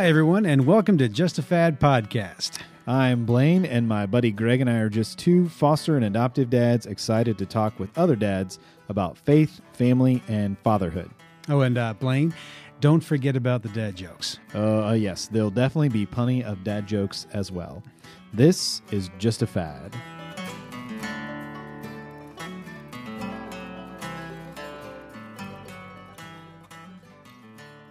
Hi, 0.00 0.06
everyone, 0.06 0.46
and 0.46 0.64
welcome 0.64 0.96
to 0.96 1.10
Just 1.10 1.38
a 1.38 1.42
Fad 1.42 1.78
podcast. 1.78 2.58
I'm 2.86 3.26
Blaine, 3.26 3.66
and 3.66 3.86
my 3.86 4.06
buddy 4.06 4.30
Greg 4.30 4.62
and 4.62 4.70
I 4.70 4.78
are 4.78 4.88
just 4.88 5.18
two 5.18 5.50
foster 5.50 5.94
and 5.94 6.06
adoptive 6.06 6.48
dads 6.48 6.86
excited 6.86 7.36
to 7.36 7.44
talk 7.44 7.78
with 7.78 7.90
other 7.98 8.16
dads 8.16 8.58
about 8.88 9.18
faith, 9.18 9.60
family, 9.74 10.22
and 10.26 10.58
fatherhood. 10.60 11.10
Oh, 11.50 11.60
and 11.60 11.76
uh, 11.76 11.92
Blaine, 11.92 12.32
don't 12.80 13.04
forget 13.04 13.36
about 13.36 13.62
the 13.62 13.68
dad 13.68 13.94
jokes. 13.94 14.38
Uh, 14.54 14.86
uh, 14.86 14.92
yes, 14.92 15.28
there'll 15.28 15.50
definitely 15.50 15.90
be 15.90 16.06
plenty 16.06 16.42
of 16.42 16.64
dad 16.64 16.86
jokes 16.86 17.26
as 17.34 17.52
well. 17.52 17.82
This 18.32 18.80
is 18.90 19.10
just 19.18 19.42
a 19.42 19.46
fad. 19.46 19.94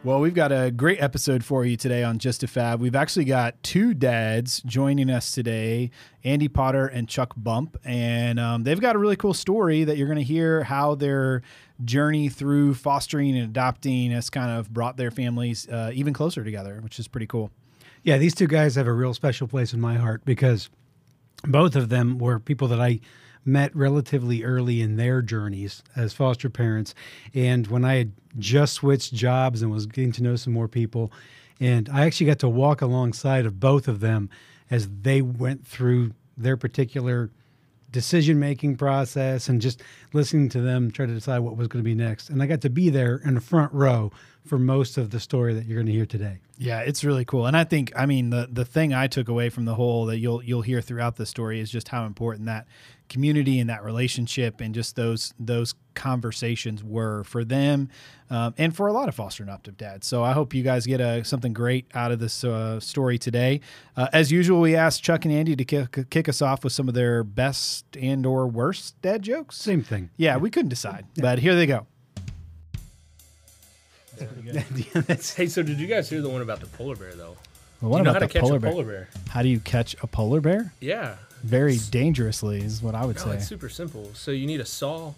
Well, 0.02 0.22
we've 0.22 0.34
got 0.34 0.54
a 0.54 0.72
great 0.72 1.02
episode 1.02 1.44
for 1.44 1.66
you 1.66 1.76
today 1.76 2.04
on 2.04 2.20
Just 2.20 2.42
a 2.42 2.48
Fad. 2.48 2.80
We've 2.80 2.96
actually 2.96 3.26
got 3.26 3.62
two 3.64 3.94
dads 3.94 4.62
joining 4.62 5.10
us 5.10 5.34
today, 5.34 5.92
Andy 6.24 6.48
Potter 6.48 6.88
and 6.88 7.06
Chuck 7.10 7.34
Bump, 7.36 7.76
and 7.84 8.40
um, 8.40 8.64
they've 8.64 8.80
got 8.80 8.96
a 8.96 9.00
really 9.00 9.18
cool 9.18 9.34
story 9.34 9.84
that 9.84 9.98
you're 9.98 10.08
going 10.08 10.18
to 10.18 10.24
hear 10.24 10.64
how 10.64 10.96
their 10.96 11.42
journey 11.84 12.30
through 12.30 12.76
fostering 12.76 13.36
and 13.36 13.44
adopting 13.44 14.12
has 14.12 14.30
kind 14.30 14.58
of 14.58 14.74
brought 14.74 14.96
their 14.96 15.12
families 15.12 15.68
uh, 15.68 15.92
even 15.94 16.14
closer 16.14 16.46
together, 16.46 16.80
which 16.82 16.98
is 16.98 17.10
pretty 17.10 17.28
cool. 17.28 17.52
Yeah, 18.02 18.18
these 18.18 18.34
two 18.34 18.48
guys 18.48 18.76
have 18.76 18.88
a 18.88 18.94
real 18.94 19.14
special 19.14 19.50
place 19.50 19.74
in 19.74 19.82
my 19.82 19.96
heart 19.96 20.24
because 20.24 20.70
both 21.44 21.76
of 21.76 21.90
them 21.90 22.20
were 22.20 22.40
people 22.40 22.70
that 22.70 22.80
I 22.80 23.02
met 23.52 23.76
relatively 23.76 24.44
early 24.44 24.82
in 24.82 24.96
their 24.96 25.22
journeys 25.22 25.84
as 25.96 26.14
foster 26.14 26.50
parents. 26.50 26.94
And 27.34 27.68
when 27.68 27.84
I 27.84 27.96
had 27.96 28.12
just 28.38 28.74
switched 28.74 29.14
jobs 29.14 29.62
and 29.62 29.72
was 29.72 29.86
getting 29.86 30.12
to 30.14 30.24
know 30.24 30.36
some 30.36 30.54
more 30.54 30.68
people, 30.68 31.12
and 31.60 31.90
I 31.90 32.06
actually 32.06 32.28
got 32.28 32.40
to 32.40 32.50
walk 32.50 32.82
alongside 32.82 33.46
of 33.46 33.60
both 33.60 33.88
of 33.88 34.00
them 34.00 34.30
as 34.72 34.88
they 35.02 35.22
went 35.22 35.66
through 35.66 36.14
their 36.38 36.56
particular 36.56 37.32
decision 37.92 38.40
making 38.40 38.78
process 38.78 39.50
and 39.50 39.62
just 39.62 39.82
listening 40.14 40.50
to 40.50 40.62
them 40.62 40.92
try 40.92 41.06
to 41.06 41.14
decide 41.14 41.40
what 41.40 41.58
was 41.58 41.68
going 41.68 41.84
to 41.84 41.88
be 41.88 41.96
next. 41.96 42.30
And 42.30 42.42
I 42.42 42.46
got 42.46 42.62
to 42.62 42.70
be 42.70 42.90
there 42.90 43.18
in 43.26 43.34
the 43.34 43.42
front 43.42 43.74
row 43.74 44.12
for 44.46 44.60
most 44.60 44.98
of 44.98 45.10
the 45.10 45.20
story 45.20 45.54
that 45.54 45.66
you're 45.66 45.78
going 45.78 45.88
to 45.88 45.92
hear 45.92 46.06
today. 46.06 46.40
Yeah, 46.58 46.82
it's 46.82 47.04
really 47.04 47.26
cool. 47.26 47.46
And 47.46 47.58
I 47.58 47.64
think 47.64 47.92
I 47.96 48.06
mean 48.06 48.30
the 48.30 48.48
the 48.52 48.66
thing 48.66 48.94
I 48.94 49.08
took 49.08 49.28
away 49.28 49.50
from 49.50 49.66
the 49.66 49.76
whole 49.76 50.06
that 50.06 50.20
you'll 50.20 50.44
you'll 50.44 50.62
hear 50.62 50.82
throughout 50.82 51.16
the 51.16 51.26
story 51.26 51.60
is 51.60 51.72
just 51.72 51.90
how 51.90 52.06
important 52.06 52.46
that 52.46 52.68
community 53.10 53.60
and 53.60 53.70
that 53.70 53.84
relationship 53.84 54.62
and 54.62 54.74
just 54.74 54.96
those 54.96 55.34
those 55.40 55.74
conversations 55.96 56.84
were 56.84 57.24
for 57.26 57.44
them 57.44 57.90
um, 58.30 58.54
and 58.58 58.76
for 58.76 58.88
a 58.88 58.94
lot 58.94 59.10
of 59.10 59.16
foster 59.16 59.44
and 59.44 59.50
adoptive 59.50 59.78
dads. 59.78 60.08
So 60.08 60.24
I 60.24 60.32
hope 60.32 60.54
you 60.54 60.64
guys 60.64 60.86
get 60.86 61.02
a, 61.02 61.24
something 61.26 61.52
great 61.52 61.88
out 61.94 62.12
of 62.12 62.20
this 62.20 62.44
uh, 62.44 62.80
story 62.80 63.18
today. 63.18 63.60
Uh, 63.98 64.08
as 64.14 64.32
usual, 64.32 64.62
we 64.62 64.76
asked 64.76 65.04
Chuck 65.04 65.26
and 65.26 65.34
Andy 65.34 65.56
to 65.56 65.66
kick, 65.66 66.10
kick, 66.10 66.30
us 66.30 66.42
off 66.42 66.64
with 66.64 66.72
some 66.72 66.88
of 66.88 66.94
their 66.94 67.24
best 67.24 67.86
and 67.98 68.26
or 68.26 68.48
worst 68.48 69.02
dad 69.02 69.24
jokes. 69.24 69.58
Same 69.58 69.82
thing. 69.82 70.10
Yeah, 70.16 70.38
we 70.38 70.50
couldn't 70.50 70.70
decide, 70.70 71.06
yeah. 71.16 71.22
but 71.24 71.40
here 71.40 71.56
they 71.56 71.66
go. 71.66 71.88
hey, 75.36 75.48
so 75.48 75.64
did 75.64 75.80
you 75.80 75.88
guys 75.88 76.10
hear 76.10 76.22
the 76.22 76.30
one 76.30 76.42
about 76.42 76.60
the 76.60 76.68
polar 76.68 76.96
bear 76.96 77.14
though? 77.14 77.38
Well, 77.82 77.92
what 77.92 77.98
you 78.00 78.04
know 78.04 78.12
about 78.12 78.22
how 78.22 78.28
the 78.28 78.34
to 78.34 78.34
catch 78.34 78.42
polar 78.44 78.58
a 78.58 78.60
bear? 78.60 78.72
polar 78.72 78.84
bear? 78.84 79.10
How 79.30 79.42
do 79.42 79.50
you 79.50 79.60
catch 79.60 79.96
a 80.02 80.08
polar 80.08 80.42
bear? 80.42 80.74
Yeah, 80.82 81.16
very 81.44 81.78
dangerously 81.90 82.62
is 82.62 82.82
what 82.82 82.96
I 82.96 83.06
would 83.06 83.16
no, 83.18 83.24
say. 83.24 83.32
it's 83.36 83.48
super 83.48 83.70
simple. 83.70 84.12
So 84.14 84.32
you 84.32 84.46
need 84.46 84.60
a 84.60 84.66
saw 84.66 85.14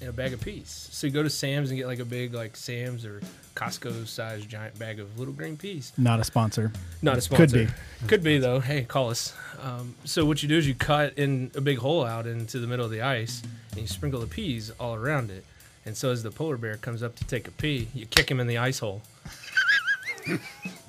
and 0.00 0.08
a 0.08 0.12
bag 0.12 0.32
of 0.32 0.40
peas. 0.40 0.88
So 0.92 1.06
you 1.06 1.12
go 1.12 1.22
to 1.22 1.30
Sam's 1.30 1.70
and 1.70 1.78
get 1.78 1.86
like 1.86 1.98
a 1.98 2.04
big 2.04 2.34
like 2.34 2.56
Sam's 2.56 3.04
or 3.04 3.20
Costco 3.54 4.06
sized 4.06 4.48
giant 4.48 4.78
bag 4.78 4.98
of 4.98 5.18
little 5.18 5.34
green 5.34 5.56
peas. 5.56 5.92
Not 5.98 6.20
a 6.20 6.24
sponsor. 6.24 6.72
Not 7.02 7.18
a 7.18 7.20
sponsor. 7.20 7.46
Could 7.46 7.52
be. 7.52 8.06
Could 8.06 8.22
be 8.22 8.38
though. 8.38 8.60
Hey, 8.60 8.84
call 8.84 9.10
us. 9.10 9.34
Um, 9.62 9.94
so 10.04 10.24
what 10.24 10.42
you 10.42 10.48
do 10.48 10.56
is 10.56 10.66
you 10.66 10.74
cut 10.74 11.18
in 11.18 11.50
a 11.54 11.60
big 11.60 11.78
hole 11.78 12.04
out 12.04 12.26
into 12.26 12.58
the 12.58 12.66
middle 12.66 12.84
of 12.84 12.90
the 12.90 13.02
ice 13.02 13.42
and 13.72 13.80
you 13.82 13.86
sprinkle 13.86 14.20
the 14.20 14.26
peas 14.26 14.72
all 14.80 14.94
around 14.94 15.30
it. 15.30 15.44
And 15.84 15.96
so 15.96 16.10
as 16.10 16.22
the 16.22 16.30
polar 16.30 16.56
bear 16.56 16.76
comes 16.76 17.02
up 17.02 17.16
to 17.16 17.24
take 17.24 17.48
a 17.48 17.50
pee, 17.50 17.88
you 17.94 18.06
kick 18.06 18.30
him 18.30 18.40
in 18.40 18.46
the 18.46 18.58
ice 18.58 18.78
hole. 18.78 19.02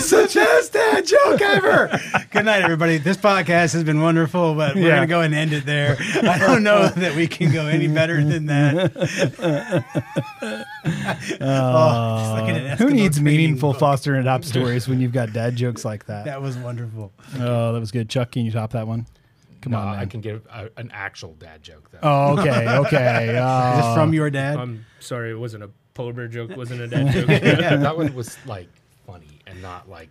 such 0.00 0.36
a 0.36 0.62
dad 0.72 1.06
joke 1.06 1.40
ever. 1.40 2.00
Good 2.30 2.44
night, 2.44 2.62
everybody. 2.62 2.98
This 2.98 3.16
podcast 3.16 3.72
has 3.72 3.84
been 3.84 4.00
wonderful, 4.00 4.54
but 4.54 4.74
we're 4.74 4.82
Yeah. 4.82 4.96
going 4.96 5.00
to 5.02 5.06
go 5.06 5.20
and 5.22 5.34
end 5.34 5.52
it 5.52 5.66
there. 5.66 5.96
I 6.22 6.38
don't 6.38 6.62
know 6.62 6.88
that 6.96 7.14
we 7.16 7.26
can 7.26 7.52
go 7.52 7.66
any 7.66 7.88
better 7.88 8.22
than 8.22 8.46
that. 8.46 9.84
Oh, 11.40 12.40
like 12.42 12.78
who 12.78 12.90
needs 12.90 13.20
meaningful 13.20 13.72
book. 13.72 13.80
foster 13.80 14.12
and 14.14 14.22
adopt 14.22 14.44
stories 14.44 14.88
when 14.88 15.00
you've 15.00 15.12
got 15.12 15.32
dad 15.32 15.56
jokes 15.56 15.84
like 15.84 16.06
that? 16.06 16.24
That 16.24 16.42
was 16.42 16.56
wonderful. 16.56 17.12
Oh, 17.38 17.72
that 17.72 17.80
was 17.80 17.90
good. 17.90 18.08
Chuck, 18.08 18.32
can 18.32 18.44
you 18.44 18.52
top 18.52 18.72
that 18.72 18.86
one? 18.86 19.06
Come 19.60 19.72
No, 19.72 19.78
on, 19.78 19.90
man. 19.92 19.98
I 20.00 20.06
can 20.06 20.20
give 20.20 20.46
a, 20.52 20.68
an 20.76 20.90
actual 20.92 21.34
dad 21.34 21.62
joke 21.62 21.90
though. 21.90 21.98
Oh, 22.02 22.38
okay, 22.38 22.68
okay. 22.78 23.28
Is 23.30 23.36
Uh, 23.40 23.76
this 23.76 23.94
from 23.94 24.14
your 24.14 24.30
dad? 24.30 24.56
I'm 24.56 24.84
sorry, 25.00 25.30
it 25.32 25.38
wasn't 25.38 25.64
a 25.64 25.70
polar 25.94 26.12
bear 26.12 26.28
joke, 26.28 26.56
wasn't 26.56 26.80
a 26.80 26.86
dad 26.88 27.12
joke. 27.12 27.28
yeah, 27.28 27.76
that 27.76 27.96
one 27.96 28.14
was 28.14 28.36
like 28.46 28.68
funny 28.68 28.76
and 29.48 29.60
not 29.62 29.88
like 29.88 30.08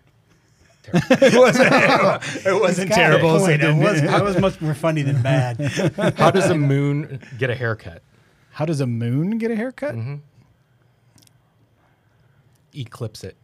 terrible. 0.84 1.16
it 1.26 2.60
wasn't 2.62 2.92
terrible. 2.94 3.40
so 3.40 3.46
it 3.46 3.48
Wait, 3.48 3.58
that 3.62 3.68
didn't- 3.68 3.80
was, 3.84 4.02
that 4.02 4.24
was 4.24 4.40
much 4.40 4.60
more 4.62 4.74
funny 4.74 5.02
than 5.02 5.22
bad. 5.22 5.60
How 6.18 6.32
does 6.32 6.50
a 6.50 6.56
moon 6.56 7.20
get 7.38 7.50
a 7.50 7.56
haircut? 7.56 8.02
How 8.52 8.66
does 8.66 8.80
a 8.82 8.88
moon 8.88 9.38
get 9.38 9.52
a 9.52 9.56
haircut? 9.56 9.96
Mm-hmm. 9.96 10.16
Eclipse 12.76 13.24
it. 13.24 13.36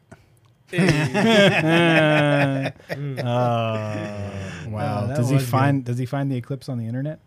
Wow. 4.67 5.07
Oh, 5.09 5.15
does 5.15 5.29
he 5.29 5.35
was 5.35 5.47
find 5.47 5.83
Does 5.85 5.97
he 5.97 6.05
find 6.05 6.31
the 6.31 6.35
eclipse 6.37 6.69
on 6.69 6.77
the 6.77 6.85
internet? 6.87 7.19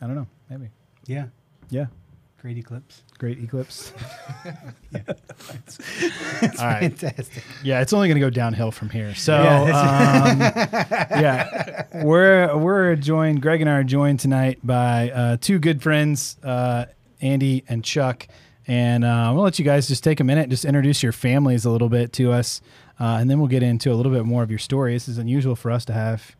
I 0.00 0.06
don't 0.06 0.16
know. 0.16 0.26
Maybe. 0.50 0.70
Yeah, 1.06 1.26
Yeah. 1.70 1.86
great 2.40 2.58
eclipse. 2.58 3.02
Great 3.24 3.42
eclipse. 3.42 3.90
It's 6.42 6.60
All 6.60 6.66
right. 6.66 6.80
fantastic. 6.98 7.42
Yeah, 7.62 7.80
it's 7.80 7.94
only 7.94 8.08
going 8.08 8.16
to 8.20 8.20
go 8.26 8.28
downhill 8.28 8.70
from 8.70 8.90
here. 8.90 9.14
So, 9.14 9.42
Yeah, 9.42 10.28
um, 10.30 10.40
yeah, 11.22 12.04
we're 12.04 12.54
we're 12.58 12.96
joined. 12.96 13.40
Greg 13.40 13.62
and 13.62 13.70
I 13.70 13.74
are 13.78 13.84
joined 13.84 14.20
tonight 14.20 14.58
by 14.62 15.10
uh, 15.10 15.36
two 15.40 15.58
good 15.58 15.82
friends, 15.82 16.36
uh, 16.42 16.84
Andy 17.22 17.64
and 17.66 17.82
Chuck. 17.82 18.28
And 18.66 19.04
uh, 19.04 19.32
we'll 19.34 19.44
let 19.44 19.58
you 19.58 19.64
guys 19.64 19.88
just 19.88 20.04
take 20.04 20.20
a 20.20 20.24
minute, 20.24 20.50
just 20.50 20.66
introduce 20.66 21.02
your 21.02 21.12
families 21.12 21.64
a 21.64 21.70
little 21.70 21.88
bit 21.88 22.12
to 22.14 22.30
us, 22.32 22.60
uh, 23.00 23.16
and 23.20 23.30
then 23.30 23.38
we'll 23.38 23.48
get 23.48 23.62
into 23.62 23.90
a 23.90 23.94
little 23.94 24.12
bit 24.12 24.24
more 24.26 24.42
of 24.42 24.50
your 24.50 24.58
story. 24.58 24.92
This 24.92 25.08
is 25.08 25.16
unusual 25.16 25.56
for 25.56 25.70
us 25.70 25.86
to 25.86 25.94
have 25.94 26.36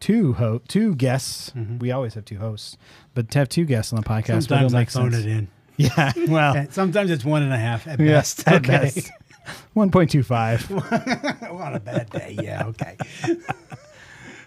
two 0.00 0.32
ho- 0.34 0.62
two 0.66 0.94
guests. 0.94 1.52
We 1.78 1.90
always 1.90 2.14
have 2.14 2.24
two 2.24 2.38
hosts, 2.38 2.78
but 3.14 3.30
to 3.32 3.38
have 3.38 3.48
two 3.50 3.66
guests 3.66 3.92
on 3.92 4.00
the 4.00 4.06
podcast, 4.08 4.48
Sometimes 4.48 4.72
I 4.74 4.78
make 4.80 4.90
phone 4.90 5.12
sense. 5.12 5.24
it 5.26 5.30
in. 5.30 5.48
Yeah, 5.78 6.12
well, 6.28 6.66
Sometimes 6.70 7.10
it's 7.10 7.24
one 7.24 7.42
and 7.42 7.52
a 7.52 7.56
half 7.58 7.86
at 7.88 7.98
yes, 7.98 8.34
best. 8.34 8.48
At 8.48 8.54
okay, 8.56 8.90
best. 8.94 9.10
one 9.72 9.90
point 9.90 10.10
two 10.10 10.22
five. 10.22 10.70
on 11.50 11.74
a 11.74 11.80
bad 11.80 12.10
day, 12.10 12.36
yeah, 12.40 12.66
okay. 12.66 12.96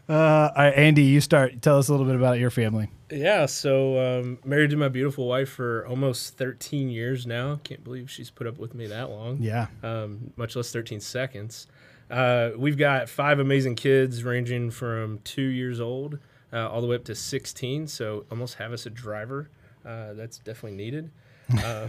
Uh, 0.07 0.51
all 0.55 0.63
right, 0.63 0.73
Andy, 0.75 1.01
you 1.03 1.19
start. 1.19 1.61
Tell 1.63 1.79
us 1.79 1.87
a 1.89 1.91
little 1.91 2.05
bit 2.05 2.15
about 2.15 2.37
your 2.37 2.51
family. 2.51 2.89
yeah, 3.09 3.47
so 3.47 4.19
um, 4.19 4.37
married 4.45 4.69
to 4.69 4.77
my 4.77 4.87
beautiful 4.87 5.27
wife 5.27 5.49
for 5.49 5.85
almost 5.87 6.37
13 6.37 6.89
years 6.89 7.25
now. 7.25 7.59
Can't 7.63 7.83
believe 7.83 8.09
she's 8.11 8.29
put 8.29 8.45
up 8.45 8.59
with 8.59 8.75
me 8.75 8.85
that 8.87 9.09
long. 9.09 9.37
Yeah. 9.41 9.67
um, 9.81 10.31
much 10.35 10.55
less 10.55 10.71
13 10.71 10.99
seconds. 10.99 11.65
Uh, 12.11 12.51
we've 12.55 12.77
got 12.77 13.09
five 13.09 13.39
amazing 13.39 13.75
kids 13.75 14.23
ranging 14.23 14.69
from 14.69 15.17
two 15.23 15.41
years 15.41 15.79
old 15.81 16.19
uh, 16.53 16.69
all 16.69 16.81
the 16.81 16.87
way 16.87 16.95
up 16.95 17.03
to 17.05 17.15
16. 17.15 17.87
So 17.87 18.25
almost 18.29 18.55
have 18.55 18.71
us 18.73 18.85
a 18.85 18.91
driver. 18.91 19.49
Uh, 19.85 20.13
that's 20.13 20.39
definitely 20.39 20.77
needed. 20.77 21.11
Uh, 21.63 21.87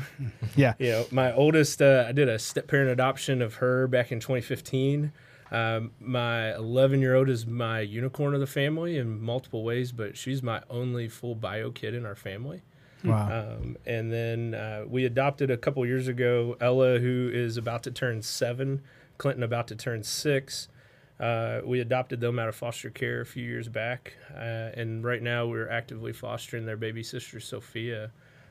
Yeah. 0.55 0.75
you 0.79 0.91
know, 0.91 1.07
my 1.11 1.33
oldest, 1.33 1.81
uh, 1.81 2.05
I 2.07 2.13
did 2.13 2.29
a 2.29 2.39
step 2.39 2.67
parent 2.67 2.91
adoption 2.91 3.41
of 3.41 3.55
her 3.55 3.87
back 3.87 4.13
in 4.13 4.21
2015. 4.21 5.13
Um, 5.51 5.93
my 5.99 6.55
11 6.57 7.01
year 7.01 7.15
old 7.15 7.31
is 7.31 7.47
my 7.47 7.81
unicorn 7.81 8.35
of 8.35 8.41
the 8.41 8.47
family 8.47 8.99
in 8.99 9.19
multiple 9.19 9.65
ways, 9.65 9.93
but 9.93 10.15
she's 10.17 10.43
my 10.43 10.61
only 10.69 11.09
full 11.09 11.35
bio 11.35 11.71
kid 11.71 11.95
in 11.95 12.05
our 12.05 12.15
family. 12.15 12.63
Wow. 13.03 13.55
Um, 13.57 13.77
and 13.87 14.13
then 14.13 14.53
uh, 14.55 14.85
we 14.87 15.07
adopted 15.07 15.51
a 15.51 15.57
couple 15.57 15.87
years 15.87 16.07
ago 16.09 16.57
Ella, 16.61 16.99
who 16.99 17.31
is 17.33 17.57
about 17.57 17.83
to 17.85 17.91
turn 17.91 18.21
seven, 18.21 18.83
Clinton 19.17 19.43
about 19.43 19.69
to 19.69 19.75
turn 19.77 20.03
six. 20.03 20.69
Uh, 21.19 21.61
we 21.65 21.81
adopted 21.81 22.21
them 22.21 22.39
out 22.39 22.49
of 22.49 22.55
foster 22.55 22.91
care 22.91 23.23
a 23.23 23.27
few 23.27 23.45
years 23.45 23.69
back, 23.69 24.15
uh, 24.35 24.71
and 24.75 25.03
right 25.03 25.23
now 25.23 25.47
we're 25.47 25.69
actively 25.69 26.13
fostering 26.13 26.67
their 26.67 26.77
baby 26.77 27.03
sister 27.03 27.41
Sophia. 27.41 28.11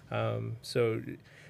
Um, 0.09 0.57
so, 0.62 1.01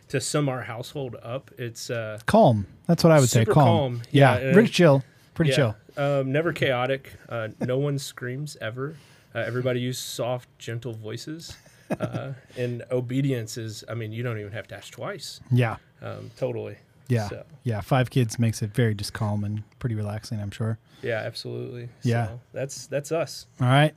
to 0.09 0.19
sum 0.21 0.49
our 0.49 0.61
household 0.61 1.15
up, 1.23 1.51
it's 1.57 1.89
uh, 1.89 2.19
calm. 2.25 2.67
That's 2.87 3.03
what 3.03 3.11
I 3.11 3.19
would 3.19 3.29
say. 3.29 3.45
Calm. 3.45 3.53
calm. 3.55 4.01
Yeah. 4.11 4.39
Yeah, 4.39 4.53
pretty 4.53 4.69
chill. 4.69 5.03
Pretty 5.33 5.51
yeah, 5.51 5.55
chill. 5.55 5.75
Um, 5.97 6.31
never 6.31 6.51
chaotic. 6.53 7.13
Uh, 7.29 7.49
no 7.61 7.77
one 7.77 7.97
screams 8.11 8.57
ever. 8.61 8.95
Uh, 9.33 9.39
everybody 9.39 9.79
uses 9.81 10.03
soft, 10.03 10.47
gentle 10.59 10.93
voices. 10.93 11.55
uh, 11.99 12.33
and 12.57 12.83
obedience 12.91 13.57
is, 13.57 13.83
I 13.89 13.93
mean, 13.93 14.11
you 14.11 14.23
don't 14.23 14.39
even 14.39 14.51
have 14.53 14.67
to 14.69 14.75
ask 14.75 14.91
twice. 14.91 15.39
Yeah. 15.51 15.77
Um, 16.01 16.31
totally. 16.37 16.77
Yeah. 17.07 17.27
So, 17.29 17.43
Yeah. 17.63 17.81
Five 17.81 18.09
kids 18.09 18.39
makes 18.39 18.61
it 18.61 18.71
very 18.73 18.95
just 18.95 19.13
calm 19.13 19.43
and 19.43 19.63
pretty 19.79 19.95
relaxing, 19.95 20.39
I'm 20.39 20.51
sure. 20.51 20.77
yeah, 21.01 21.19
absolutely. 21.25 21.89
Yeah. 22.03 22.27
So 22.27 22.39
that's 22.53 22.87
that's 22.87 23.11
us. 23.11 23.45
All 23.61 23.67
right. 23.67 23.93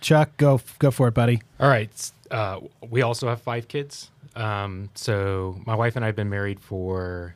Chuck, 0.00 0.36
go 0.36 0.60
go 0.78 0.90
for 0.90 1.08
it, 1.08 1.14
buddy. 1.14 1.40
All 1.60 1.68
right. 1.68 1.90
Uh, 2.30 2.60
we 2.90 3.02
also 3.02 3.28
have 3.28 3.40
five 3.42 3.68
kids. 3.68 4.10
Um, 4.34 4.90
so 4.94 5.60
my 5.66 5.74
wife 5.74 5.96
and 5.96 6.04
I 6.04 6.08
have 6.08 6.16
been 6.16 6.30
married 6.30 6.58
for 6.60 7.34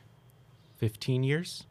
15 0.77 1.23
years. 1.23 1.65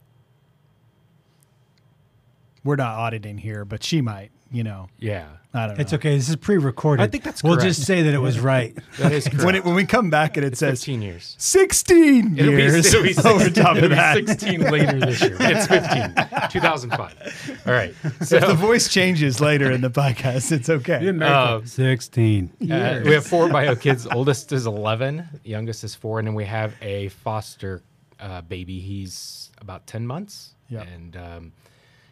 We're 2.65 2.77
not 2.77 2.97
auditing 2.97 3.39
here, 3.39 3.65
but 3.65 3.83
she 3.85 4.01
might, 4.01 4.31
you 4.57 4.65
know. 4.65 4.89
Yeah. 4.99 5.27
I 5.55 5.69
don't 5.69 5.77
know. 5.79 5.81
It's 5.83 5.93
okay. 5.95 6.15
This 6.17 6.29
is 6.29 6.37
pre-recorded. 6.37 7.03
I 7.03 7.07
think 7.07 7.25
that's 7.25 7.43
We'll 7.43 7.55
correct. 7.57 7.69
just 7.77 7.87
say 7.87 8.03
that 8.03 8.13
it 8.13 8.19
was 8.19 8.39
right. 8.55 8.77
That 8.99 9.13
is 9.13 9.27
correct. 9.27 9.45
When 9.45 9.55
it, 9.55 9.65
when 9.65 9.75
we 9.75 9.87
come 9.87 10.11
back 10.11 10.37
and 10.37 10.45
it 10.45 10.53
It's 10.53 10.59
says 10.61 10.81
15 10.81 11.01
years. 11.03 11.35
16 11.39 12.39
It'll 12.39 12.51
be, 12.53 12.57
years 12.63 12.87
it'll 12.95 13.03
be 13.03 13.15
over 13.29 13.45
16, 13.45 13.65
top 13.65 13.77
it'll 13.77 13.85
of 13.85 13.91
be 13.91 13.97
that. 13.97 14.27
16 14.29 14.61
later 14.61 15.01
this 15.01 15.21
year. 15.23 15.37
It's 15.41 15.67
15. 15.67 16.51
2005. 16.51 17.63
All 17.67 17.73
right. 17.73 17.95
So 18.23 18.37
If 18.37 18.47
the 18.47 18.55
voice 18.55 18.89
changes 18.93 19.41
later 19.41 19.71
in 19.71 19.81
the 19.81 19.91
podcast, 19.91 20.53
it's 20.53 20.69
okay. 20.69 21.09
uh, 21.23 21.61
Sixteen. 21.65 22.51
Uh, 22.61 23.01
we 23.05 23.13
have 23.15 23.27
four 23.27 23.49
bio 23.49 23.75
kids. 23.77 24.07
Oldest 24.07 24.53
is 24.53 24.67
11, 24.67 25.27
youngest 25.45 25.85
is 25.85 25.95
four, 25.95 26.19
and 26.19 26.29
then 26.29 26.35
we 26.35 26.45
have 26.45 26.75
a 26.83 27.09
foster 27.09 27.83
uh, 28.21 28.43
baby. 28.43 28.79
He's 28.81 29.51
about 29.61 29.87
10 29.87 30.07
months. 30.07 30.55
Yep. 30.69 30.87
And 30.95 31.17
um, 31.17 31.53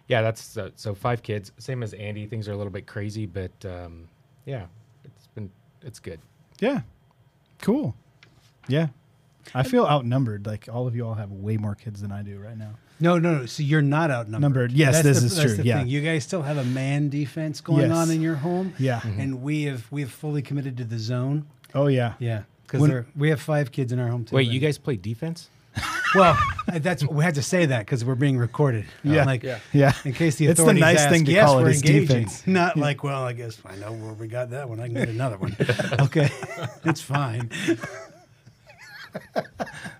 yeah, 0.08 0.22
that's 0.22 0.56
uh, 0.56 0.70
so 0.76 0.94
five 0.94 1.22
kids. 1.22 1.52
Same 1.58 1.82
as 1.82 1.92
Andy. 1.94 2.26
Things 2.26 2.48
are 2.48 2.52
a 2.52 2.56
little 2.56 2.72
bit 2.72 2.86
crazy, 2.86 3.26
but 3.26 3.52
um, 3.64 4.08
yeah, 4.46 4.66
it's 5.04 5.26
been 5.34 5.50
it's 5.82 5.98
good. 5.98 6.20
Yeah. 6.60 6.82
Cool. 7.60 7.94
Yeah. 8.68 8.88
I 9.54 9.62
feel 9.62 9.84
outnumbered. 9.86 10.46
Like 10.46 10.68
all 10.72 10.86
of 10.86 10.96
you 10.96 11.06
all 11.06 11.14
have 11.14 11.30
way 11.30 11.56
more 11.56 11.74
kids 11.74 12.00
than 12.00 12.10
I 12.12 12.22
do 12.22 12.38
right 12.38 12.56
now. 12.56 12.72
No, 13.00 13.18
no, 13.18 13.38
no. 13.38 13.46
So 13.46 13.62
you're 13.62 13.82
not 13.82 14.10
outnumbered. 14.10 14.40
Numbered. 14.42 14.72
Yes, 14.72 14.94
That's 14.94 15.04
this 15.04 15.20
the- 15.20 15.26
is 15.26 15.36
that's 15.36 15.46
true. 15.54 15.56
the 15.62 15.64
Yeah. 15.68 15.78
thing. 15.80 15.88
You 15.88 16.00
guys 16.00 16.24
still 16.24 16.42
have 16.42 16.56
a 16.56 16.64
man 16.64 17.08
defense 17.10 17.60
going 17.60 17.88
Yes. 17.90 17.96
on 17.96 18.10
in 18.10 18.20
your 18.22 18.36
home. 18.36 18.72
Yeah. 18.78 19.00
And 19.04 19.42
we 19.42 19.64
have 19.64 19.90
we 19.90 20.00
have 20.02 20.10
fully 20.12 20.42
committed 20.42 20.76
to 20.78 20.84
the 20.84 20.98
zone. 20.98 21.46
Oh 21.74 21.88
yeah. 21.88 22.14
Yeah. 22.18 22.42
Because 22.62 22.80
When- 22.80 23.06
we 23.16 23.28
have 23.30 23.40
five 23.40 23.72
kids 23.72 23.92
in 23.92 23.98
our 23.98 24.08
home 24.08 24.24
too. 24.24 24.36
Wait, 24.36 24.46
and- 24.46 24.54
you 24.54 24.60
guys 24.60 24.78
play 24.78 24.96
defense? 24.96 25.50
Well, 26.14 26.38
that's 26.66 27.04
we 27.06 27.24
had 27.24 27.34
to 27.34 27.42
say 27.42 27.66
that 27.66 27.80
because 27.80 28.04
we're 28.04 28.14
being 28.14 28.38
recorded. 28.38 28.84
Yeah. 29.02 29.24
Like, 29.24 29.42
Yeah. 29.42 29.58
Yeah. 29.72 29.92
in 30.04 30.12
case 30.12 30.36
the 30.36 30.46
It's 30.46 30.58
the 30.58 30.62
authorities 30.62 30.80
nice 30.80 31.00
ask, 31.00 31.10
thing 31.10 31.24
to 31.24 31.32
yes, 31.32 31.46
call 31.46 31.62
we're 31.62 31.70
is 31.70 31.82
engaging. 31.82 32.06
defense. 32.06 32.46
Not 32.46 32.76
like, 32.76 33.02
well, 33.02 33.24
I 33.24 33.32
guess 33.32 33.58
I 33.66 33.74
know 33.76 33.92
where 33.92 34.12
we 34.12 34.28
got 34.28 34.50
that 34.50 34.68
one. 34.68 34.78
I 34.80 34.86
can 34.86 34.94
get 34.94 35.08
another 35.08 35.38
one. 35.38 35.56
okay, 36.00 36.30
it's 36.84 37.00
fine. 37.00 37.50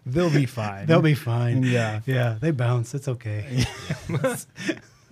They'll 0.06 0.30
be 0.30 0.46
fine. 0.46 0.86
They'll 0.86 1.02
be 1.02 1.14
fine. 1.14 1.62
Yeah. 1.62 2.00
yeah, 2.06 2.36
they 2.40 2.50
bounce. 2.50 2.94
It's 2.94 3.08
okay. 3.08 3.64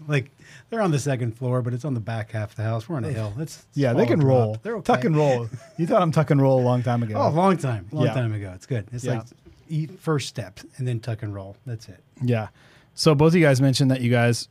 like 0.09 0.31
they're 0.71 0.81
on 0.83 0.91
the 0.91 0.99
second 0.99 1.37
floor, 1.39 1.63
but 1.63 1.73
it's 1.73 1.85
on 1.85 1.95
the 1.95 2.01
back 2.01 2.33
half 2.33 2.51
of 2.51 2.57
the 2.57 2.63
house. 2.65 2.89
We're 2.89 2.97
on 2.97 3.05
a 3.05 3.13
hill. 3.13 3.33
It's 3.39 3.65
Yeah, 3.75 3.93
they 3.93 4.07
can 4.07 4.19
drop. 4.19 4.29
roll. 4.29 4.57
They're 4.63 4.77
okay. 4.79 4.93
Tuck 4.95 5.05
and 5.05 5.17
roll. 5.17 5.49
You 5.79 5.87
thought 5.87 6.03
I'm 6.03 6.11
tuck 6.13 6.31
and 6.31 6.43
roll 6.43 6.61
a 6.61 6.65
long 6.65 6.83
time 6.83 7.03
ago. 7.03 7.15
Oh, 7.17 7.29
a 7.29 7.31
long 7.31 7.57
time, 7.57 7.87
long 7.93 8.07
Yeah. 8.07 8.15
time 8.15 8.33
ago. 8.35 8.53
It's 8.55 8.67
good. 8.67 8.89
It's 8.93 9.05
Yeah. 9.05 9.19
like 9.19 9.27
eat 9.69 9.99
first 9.99 10.29
step 10.29 10.61
and 10.77 10.87
then 10.87 11.01
tuck 11.01 11.23
and 11.23 11.35
roll. 11.35 11.57
That's 11.67 11.89
it. 11.89 12.03
Yeah. 12.23 12.49
So 12.95 13.15
both 13.15 13.29
of 13.33 13.37
you 13.37 13.43
guys 13.43 13.61
mentioned 13.61 13.91
that 13.91 14.01
you 14.01 14.11
guys 14.11 14.49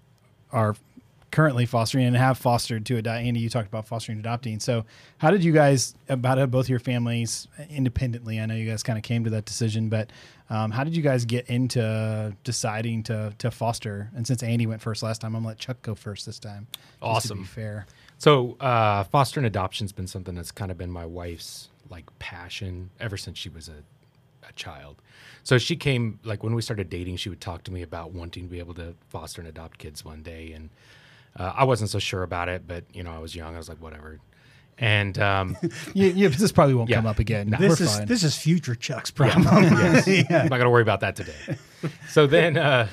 are 0.51 0.75
currently 1.31 1.65
fostering 1.65 2.05
and 2.05 2.15
have 2.17 2.37
fostered 2.37 2.85
to 2.85 2.97
adopt. 2.97 3.21
Andy, 3.21 3.39
you 3.39 3.49
talked 3.49 3.67
about 3.69 3.87
fostering 3.87 4.17
and 4.17 4.25
adopting. 4.25 4.59
So 4.59 4.83
how 5.17 5.31
did 5.31 5.43
you 5.45 5.53
guys 5.53 5.95
about 6.09 6.37
it, 6.39 6.51
both 6.51 6.67
your 6.67 6.79
families 6.79 7.47
independently? 7.69 8.39
I 8.39 8.45
know 8.45 8.55
you 8.55 8.69
guys 8.69 8.83
kind 8.83 8.97
of 8.97 9.03
came 9.03 9.23
to 9.23 9.29
that 9.29 9.45
decision, 9.45 9.87
but 9.87 10.09
um, 10.49 10.71
how 10.71 10.83
did 10.83 10.93
you 10.95 11.01
guys 11.01 11.23
get 11.23 11.47
into 11.49 12.35
deciding 12.43 13.03
to 13.03 13.33
to 13.37 13.49
foster? 13.49 14.09
And 14.13 14.27
since 14.27 14.43
Andy 14.43 14.65
went 14.67 14.81
first 14.81 15.03
last 15.03 15.21
time, 15.21 15.33
I'm 15.35 15.43
gonna 15.43 15.49
let 15.49 15.57
Chuck 15.57 15.81
go 15.81 15.95
first 15.95 16.25
this 16.25 16.37
time. 16.39 16.67
just 16.73 16.81
to 16.81 16.99
be 16.99 17.07
Awesome. 17.09 17.43
fair. 17.45 17.85
So 18.17 18.57
uh, 18.59 19.05
foster 19.05 19.39
and 19.39 19.47
adoption's 19.47 19.93
been 19.93 20.07
something 20.07 20.35
that's 20.35 20.51
kind 20.51 20.69
of 20.69 20.77
been 20.77 20.91
my 20.91 21.05
wife's 21.05 21.69
like 21.89 22.05
passion 22.19 22.89
ever 22.99 23.15
since 23.17 23.37
she 23.37 23.47
was 23.49 23.69
a, 23.69 23.83
a 24.51 24.53
child. 24.53 25.01
So 25.43 25.57
she 25.57 25.75
came 25.75 26.19
like 26.23 26.43
when 26.43 26.53
we 26.53 26.61
started 26.61 26.89
dating, 26.89 27.17
she 27.17 27.29
would 27.29 27.41
talk 27.41 27.63
to 27.63 27.71
me 27.71 27.81
about 27.81 28.11
wanting 28.11 28.43
to 28.43 28.49
be 28.49 28.59
able 28.59 28.75
to 28.75 28.93
foster 29.09 29.41
and 29.41 29.47
adopt 29.49 29.79
kids 29.79 30.05
one 30.05 30.21
day, 30.21 30.51
and 30.51 30.69
uh, 31.39 31.53
I 31.55 31.63
wasn't 31.63 31.89
so 31.89 31.97
sure 31.99 32.21
about 32.23 32.47
it, 32.49 32.67
but 32.67 32.83
you 32.93 33.03
know 33.03 33.11
I 33.11 33.17
was 33.19 33.35
young, 33.35 33.55
I 33.55 33.57
was 33.57 33.69
like 33.69 33.81
whatever. 33.81 34.19
And 34.77 35.17
um, 35.19 35.57
You, 35.93 36.07
you, 36.07 36.29
this 36.29 36.51
probably 36.51 36.73
won't 36.75 36.89
Yeah. 36.89 36.97
come 36.97 37.05
up 37.07 37.19
again. 37.19 37.49
No. 37.49 37.57
This 37.57 37.79
We're 37.79 37.85
is 37.85 37.97
fine. 37.97 38.07
this 38.07 38.23
is 38.23 38.35
future 38.37 38.75
Chuck's 38.75 39.11
problem. 39.11 39.43
yes, 39.63 40.07
yeah. 40.29 40.41
I'm 40.43 40.47
not 40.49 40.57
gonna 40.57 40.69
worry 40.69 40.81
about 40.81 40.99
that 41.01 41.15
today. 41.15 41.57
So 42.09 42.27
then 42.27 42.57
uh, 42.57 42.87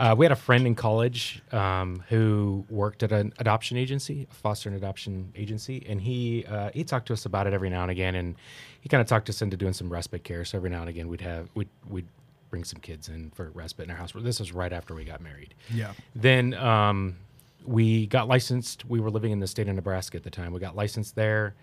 uh, 0.00 0.14
we 0.16 0.24
had 0.24 0.32
a 0.32 0.36
friend 0.36 0.66
in 0.66 0.74
college 0.74 1.42
um, 1.52 2.02
who 2.08 2.64
worked 2.70 3.02
at 3.02 3.12
an 3.12 3.34
adoption 3.38 3.76
agency, 3.76 4.26
a 4.30 4.34
foster 4.34 4.70
and 4.70 4.78
adoption 4.78 5.30
agency, 5.36 5.84
and 5.86 6.00
he 6.00 6.46
uh, 6.46 6.70
he 6.72 6.82
talked 6.82 7.06
to 7.06 7.12
us 7.12 7.26
about 7.26 7.46
it 7.46 7.52
every 7.52 7.68
now 7.68 7.82
and 7.82 7.90
again, 7.90 8.14
and 8.14 8.34
he 8.80 8.88
kind 8.88 9.02
of 9.02 9.06
talked 9.06 9.28
us 9.28 9.42
into 9.42 9.58
doing 9.58 9.74
some 9.74 9.92
respite 9.92 10.24
care. 10.24 10.42
So 10.46 10.56
every 10.56 10.70
now 10.70 10.80
and 10.80 10.88
again 10.88 11.06
we'd 11.06 11.20
have 11.20 11.50
we'd 11.54 11.68
we'd 11.86 12.08
bring 12.48 12.64
some 12.64 12.80
kids 12.80 13.10
in 13.10 13.30
for 13.32 13.50
respite 13.50 13.84
in 13.84 13.90
our 13.90 13.96
house. 13.98 14.12
This 14.16 14.40
was 14.40 14.52
right 14.52 14.72
after 14.72 14.94
we 14.94 15.04
got 15.04 15.20
married. 15.20 15.54
yeah. 15.72 15.92
Then 16.14 16.54
um, 16.54 17.18
we 17.66 18.06
got 18.06 18.26
licensed. 18.26 18.86
We 18.86 19.00
were 19.00 19.10
living 19.10 19.32
in 19.32 19.40
the 19.40 19.46
state 19.46 19.68
of 19.68 19.74
Nebraska 19.74 20.16
at 20.16 20.24
the 20.24 20.30
time. 20.30 20.54
We 20.54 20.60
got 20.60 20.74
licensed 20.74 21.14
there, 21.14 21.54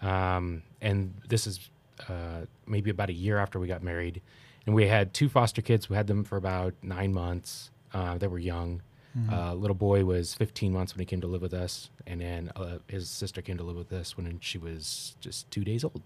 um, 0.00 0.62
and 0.80 1.12
this 1.28 1.46
is 1.46 1.68
uh, 2.08 2.46
maybe 2.66 2.88
about 2.88 3.10
a 3.10 3.14
year 3.14 3.36
after 3.36 3.60
we 3.60 3.66
got 3.66 3.82
married. 3.82 4.22
And 4.64 4.74
we 4.74 4.86
had 4.86 5.12
two 5.12 5.28
foster 5.28 5.60
kids. 5.60 5.90
We 5.90 5.96
had 5.96 6.06
them 6.06 6.24
for 6.24 6.36
about 6.36 6.72
nine 6.82 7.12
months. 7.12 7.70
Uh, 7.92 8.18
they 8.18 8.26
were 8.26 8.38
young. 8.38 8.82
Uh, 9.30 9.52
little 9.52 9.74
boy 9.74 10.04
was 10.06 10.32
15 10.34 10.72
months 10.72 10.94
when 10.94 11.00
he 11.00 11.04
came 11.04 11.20
to 11.20 11.26
live 11.26 11.42
with 11.42 11.52
us, 11.52 11.90
and 12.06 12.22
then 12.22 12.50
uh, 12.56 12.78
his 12.86 13.10
sister 13.10 13.42
came 13.42 13.58
to 13.58 13.62
live 13.62 13.76
with 13.76 13.92
us 13.92 14.16
when 14.16 14.38
she 14.40 14.56
was 14.56 15.16
just 15.20 15.50
two 15.50 15.64
days 15.64 15.84
old. 15.84 16.00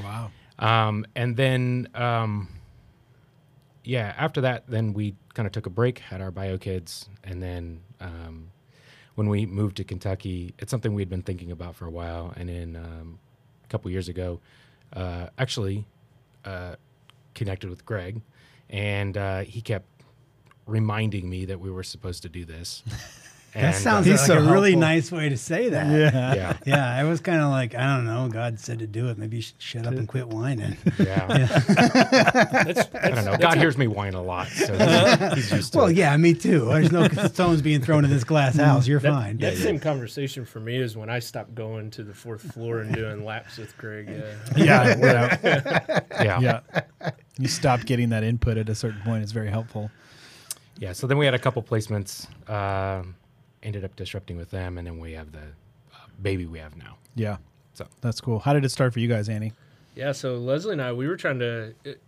Wow. 0.00 0.30
Um, 0.60 1.04
and 1.16 1.36
then, 1.36 1.88
um, 1.96 2.48
yeah, 3.82 4.14
after 4.16 4.40
that, 4.42 4.68
then 4.68 4.92
we 4.92 5.16
kind 5.34 5.46
of 5.46 5.52
took 5.52 5.66
a 5.66 5.70
break, 5.70 5.98
had 5.98 6.20
our 6.20 6.30
bio 6.30 6.56
kids, 6.56 7.08
and 7.24 7.42
then 7.42 7.80
um, 8.00 8.50
when 9.16 9.28
we 9.28 9.46
moved 9.46 9.76
to 9.78 9.84
Kentucky, 9.84 10.54
it's 10.60 10.70
something 10.70 10.94
we 10.94 11.02
had 11.02 11.10
been 11.10 11.22
thinking 11.22 11.50
about 11.50 11.74
for 11.74 11.86
a 11.86 11.90
while. 11.90 12.32
And 12.36 12.48
then 12.48 12.76
um, 12.76 13.18
a 13.64 13.68
couple 13.68 13.90
years 13.90 14.08
ago, 14.08 14.40
uh, 14.92 15.26
actually 15.38 15.86
uh, 16.44 16.76
connected 17.34 17.68
with 17.68 17.84
Greg, 17.84 18.20
and 18.70 19.16
uh, 19.16 19.40
he 19.40 19.60
kept 19.60 19.86
reminding 20.66 21.28
me 21.28 21.44
that 21.46 21.60
we 21.60 21.70
were 21.70 21.82
supposed 21.82 22.22
to 22.22 22.28
do 22.28 22.44
this. 22.44 22.82
That 23.54 23.76
sounds 23.76 24.08
uh, 24.08 24.12
like 24.12 24.20
so 24.20 24.38
a 24.38 24.42
really 24.42 24.72
helpful. 24.72 24.80
nice 24.80 25.12
way 25.12 25.28
to 25.28 25.36
say 25.36 25.68
that. 25.68 25.86
Yeah. 25.86 26.34
yeah, 26.34 26.56
Yeah, 26.66 26.92
I 26.92 27.04
was 27.04 27.20
kind 27.20 27.40
of 27.40 27.50
like, 27.50 27.74
I 27.74 27.96
don't 27.96 28.04
know. 28.04 28.28
God 28.28 28.58
said 28.58 28.80
to 28.80 28.86
do 28.86 29.08
it. 29.08 29.18
Maybe 29.18 29.36
you 29.36 29.42
should 29.42 29.62
shut 29.62 29.86
up 29.86 29.94
and 29.94 30.08
quit 30.08 30.26
whining. 30.26 30.76
yeah. 30.98 31.26
That's, 32.64 32.88
I 32.94 33.10
don't 33.10 33.24
know. 33.24 33.36
God 33.36 33.58
hears 33.58 33.78
me 33.78 33.86
whine 33.86 34.14
a 34.14 34.22
lot, 34.22 34.48
so 34.48 34.76
he's, 34.76 35.34
he's 35.34 35.52
used 35.52 35.72
to 35.74 35.78
well, 35.78 35.86
it. 35.86 35.96
yeah, 35.96 36.16
me 36.16 36.34
too. 36.34 36.64
There's 36.64 36.90
no 36.90 37.06
stones 37.28 37.62
being 37.62 37.80
thrown 37.80 38.04
in 38.04 38.10
this 38.10 38.24
glass 38.24 38.56
house. 38.56 38.88
You're 38.88 39.00
that, 39.00 39.12
fine. 39.12 39.38
that 39.38 39.56
same 39.56 39.78
conversation 39.78 40.44
for 40.44 40.58
me 40.58 40.76
is 40.76 40.96
when 40.96 41.08
I 41.08 41.20
stopped 41.20 41.54
going 41.54 41.90
to 41.92 42.02
the 42.02 42.14
fourth 42.14 42.42
floor 42.52 42.80
and 42.80 42.92
doing 42.92 43.24
laps 43.24 43.58
with 43.58 43.76
Greg. 43.78 44.08
Yeah. 44.08 44.56
Yeah. 44.56 45.38
yeah. 45.44 46.00
yeah. 46.10 46.40
yeah. 46.40 47.10
You 47.38 47.48
stop 47.48 47.84
getting 47.84 48.08
that 48.08 48.24
input 48.24 48.56
at 48.56 48.68
a 48.68 48.74
certain 48.74 49.00
point. 49.02 49.22
It's 49.22 49.32
very 49.32 49.50
helpful. 49.50 49.90
Yeah, 50.78 50.92
so 50.92 51.06
then 51.06 51.18
we 51.18 51.24
had 51.24 51.34
a 51.34 51.38
couple 51.38 51.62
placements. 51.62 52.26
Um, 52.50 53.14
ended 53.62 53.84
up 53.84 53.96
disrupting 53.96 54.36
with 54.36 54.50
them, 54.50 54.78
and 54.78 54.86
then 54.86 54.98
we 54.98 55.12
have 55.12 55.32
the 55.32 55.38
uh, 55.92 55.96
baby 56.20 56.46
we 56.46 56.58
have 56.58 56.76
now. 56.76 56.96
Yeah. 57.14 57.38
So 57.72 57.86
That's 58.00 58.20
cool. 58.20 58.38
How 58.38 58.52
did 58.52 58.64
it 58.64 58.68
start 58.68 58.92
for 58.92 59.00
you 59.00 59.08
guys, 59.08 59.28
Andy? 59.28 59.52
Yeah, 59.94 60.12
so 60.12 60.36
Leslie 60.36 60.72
and 60.72 60.82
I, 60.82 60.92
we 60.92 61.08
were 61.08 61.16
trying 61.16 61.38
to. 61.40 61.74
It, 61.84 62.00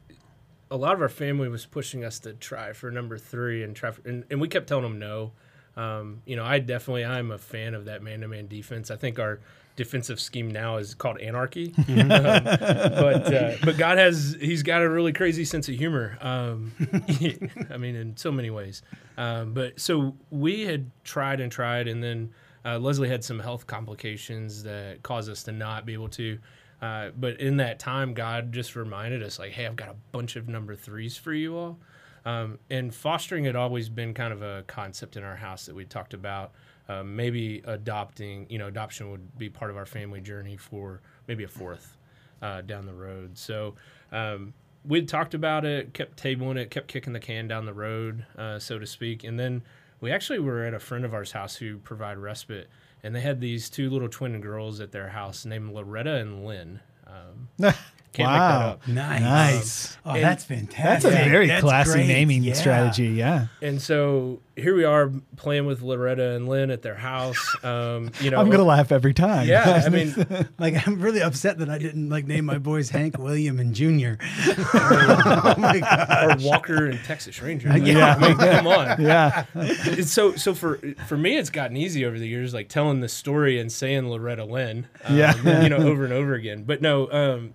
a 0.70 0.76
lot 0.76 0.94
of 0.94 1.00
our 1.00 1.08
family 1.08 1.49
was 1.49 1.64
pushing 1.64 2.04
us 2.04 2.18
to 2.20 2.32
try 2.32 2.73
for 2.73 2.90
number 2.90 3.18
three, 3.18 3.62
and 3.62 3.75
try, 3.75 3.92
for, 3.92 4.06
and, 4.08 4.25
and 4.30 4.40
we 4.40 4.49
kept 4.49 4.66
telling 4.68 4.82
them 4.82 4.99
no. 4.99 5.32
Um, 5.76 6.23
you 6.25 6.37
know, 6.37 6.44
I 6.44 6.58
definitely 6.58 7.04
I'm 7.04 7.30
a 7.30 7.38
fan 7.38 7.75
of 7.75 7.85
that 7.85 8.02
man-to-man 8.02 8.49
defense. 8.49 8.90
I 8.90 8.96
think 8.96 9.18
our 9.18 9.40
defensive 9.76 10.18
scheme 10.18 10.50
now 10.50 10.78
is 10.78 10.95
called 10.95 11.21
anarchy. 11.21 11.73
um, 11.88 12.09
but 12.09 13.33
uh, 13.33 13.56
but 13.62 13.76
God 13.76 13.99
has 13.99 14.37
He's 14.40 14.62
got 14.62 14.83
a 14.83 14.88
really 14.88 15.12
crazy 15.12 15.45
sense 15.45 15.68
of 15.68 15.76
humor. 15.76 16.18
Um, 16.21 16.73
I 17.71 17.76
mean, 17.76 17.95
in 17.95 18.16
so 18.16 18.33
many 18.33 18.50
ways. 18.50 18.83
Um, 19.16 19.52
but 19.52 19.78
so 19.78 20.16
we 20.30 20.62
had 20.62 20.90
tried 21.04 21.40
and 21.40 21.52
tried, 21.52 21.88
and 21.88 22.02
then 22.02 22.33
uh, 22.64 22.78
Leslie 22.78 23.09
had 23.09 23.23
some 23.23 23.38
health 23.38 23.66
complications 23.66 24.62
that 24.64 25.02
caused 25.02 25.30
us 25.30 25.42
to 25.45 25.52
not 25.52 25.87
be 25.87 25.92
able 25.92 26.09
to. 26.11 26.38
Uh, 26.83 27.11
but 27.16 27.40
in 27.40 27.56
that 27.56 27.78
time, 27.78 28.12
God 28.12 28.52
just 28.52 28.76
reminded 28.76 29.23
us, 29.23 29.38
like, 29.38 29.52
hey, 29.52 29.66
I've 29.66 29.76
got 29.76 29.88
a 29.88 29.97
bunch 30.12 30.37
of 30.37 30.49
number 30.49 30.75
threes 30.75 31.16
for 31.16 31.33
you 31.33 31.56
all. 31.56 31.78
Um, 32.26 32.59
and 32.68 32.92
fostering 32.95 33.45
had 33.45 33.56
always 33.56 33.88
been 33.88 34.12
kind 34.12 34.33
of 34.33 34.42
a 34.42 34.64
concept 34.66 35.16
in 35.16 35.23
our 35.23 35.37
house 35.37 35.66
that 35.66 35.75
we 35.75 35.85
talked 35.85 36.12
about. 36.12 36.52
Uh, 36.88 37.02
maybe 37.02 37.62
adopting, 37.64 38.47
you 38.49 38.59
know, 38.59 38.69
adoption 38.69 39.11
would 39.11 39.37
be 39.37 39.49
part 39.49 39.73
of 39.73 39.76
our 39.76 39.87
family 39.87 40.21
journey 40.21 40.57
for 40.57 41.00
maybe 41.26 41.43
a 41.43 41.49
fourth 41.49 41.97
uh, 42.43 42.61
down 42.61 42.87
the 42.87 42.95
road. 42.95 43.37
So 43.37 43.75
um, 44.12 44.55
we'd 44.85 45.09
talked 45.09 45.35
about 45.35 45.64
it, 45.64 45.95
kept 45.95 46.23
tabling 46.23 46.57
it, 46.57 46.71
kept 46.71 46.88
kicking 46.88 47.12
the 47.12 47.21
can 47.21 47.49
down 47.49 47.66
the 47.66 47.75
road, 47.75 48.25
uh, 48.38 48.59
so 48.59 48.78
to 48.78 48.87
speak. 48.87 49.25
And 49.25 49.38
then 49.38 49.62
we 50.00 50.12
actually 50.12 50.38
were 50.38 50.64
at 50.64 50.75
a 50.75 50.78
friend 50.78 51.05
of 51.05 51.14
ours' 51.14 51.33
house 51.33 51.57
who 51.57 51.78
provide 51.78 52.19
respite, 52.19 52.69
and 53.02 53.14
they 53.14 53.21
had 53.21 53.40
these 53.40 53.69
two 53.69 53.90
little 53.90 54.09
twin 54.09 54.40
girls 54.40 54.81
at 54.81 54.93
their 54.93 55.09
house 55.09 55.45
named 55.45 55.73
Loretta 55.73 56.16
and 56.16 56.45
Lynn. 56.45 56.81
Um, 57.07 57.49
can't 58.16 58.30
make 58.30 58.38
that 58.38 58.58
Wow. 58.58 58.68
up. 58.70 58.88
Nice. 58.88 59.20
Nice. 59.23 59.96
Oh, 60.04 60.14
that's 60.20 60.44
fantastic. 60.44 61.11
That's 61.12 61.26
a 61.26 61.28
very 61.30 61.46
That's 61.49 61.62
classy 61.62 61.92
great. 61.92 62.06
naming 62.08 62.42
Yeah. 62.42 62.54
strategy. 62.54 63.08
Yeah. 63.08 63.46
And 63.62 63.80
so 63.82 64.40
here 64.56 64.75
we 64.75 64.85
are 64.85 65.11
playing 65.37 65.66
with 65.66 65.82
Loretta 65.82 66.30
and 66.35 66.49
Lynn 66.49 66.70
at 66.70 66.80
their 66.82 66.94
house. 66.94 67.37
Um, 67.62 68.11
you 68.20 68.30
know, 68.30 68.38
I'm 68.38 68.46
going 68.46 68.58
to 68.58 68.64
laugh 68.64 68.90
every 68.92 69.12
time. 69.12 69.46
Yeah, 69.49 69.82
I 69.85 69.88
mean, 69.90 70.14
Like 70.58 70.87
I'm 70.87 71.00
really 71.00 71.20
upset 71.23 71.58
that 71.58 71.68
I 71.68 71.78
didn't 71.78 72.08
like 72.08 72.26
name 72.26 72.44
my 72.46 72.58
boys 72.58 72.88
Hank, 72.90 73.18
William, 73.18 73.58
and 73.61 73.75
Junior. 73.75 74.18
oh 74.49 75.54
my 75.58 75.78
god! 75.80 76.40
or 76.42 76.46
Walker 76.49 76.87
and 76.87 77.02
Texas 77.04 77.40
Ranger. 77.42 77.68
Like, 77.68 77.85
Yeah. 77.85 78.14
I 78.14 78.28
mean, 78.28 78.37
come 78.38 78.66
on. 78.66 79.00
yeah. 79.00 79.44
It's 79.54 80.12
so 80.12 80.35
so 80.37 80.54
for 80.54 80.78
for 81.06 81.16
me, 81.16 81.37
it's 81.37 81.50
gotten 81.50 81.76
easy 81.76 82.04
over 82.04 82.18
the 82.18 82.28
years, 82.28 82.54
like 82.54 82.68
telling 82.68 83.00
the 83.00 83.08
story 83.08 83.58
and 83.61 83.70
saying 83.70 84.08
Loretta 84.08 84.44
Lynn, 84.44 84.87
um, 85.04 85.16
Yeah. 85.16 85.62
you 85.62 85.68
know, 85.68 85.76
over 85.78 86.04
and 86.04 86.12
over 86.12 86.35
again. 86.35 86.64
But 86.64 86.80
no, 86.80 87.11
um, 87.11 87.54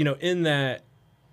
you 0.00 0.04
know, 0.04 0.16
in 0.18 0.44
that 0.44 0.84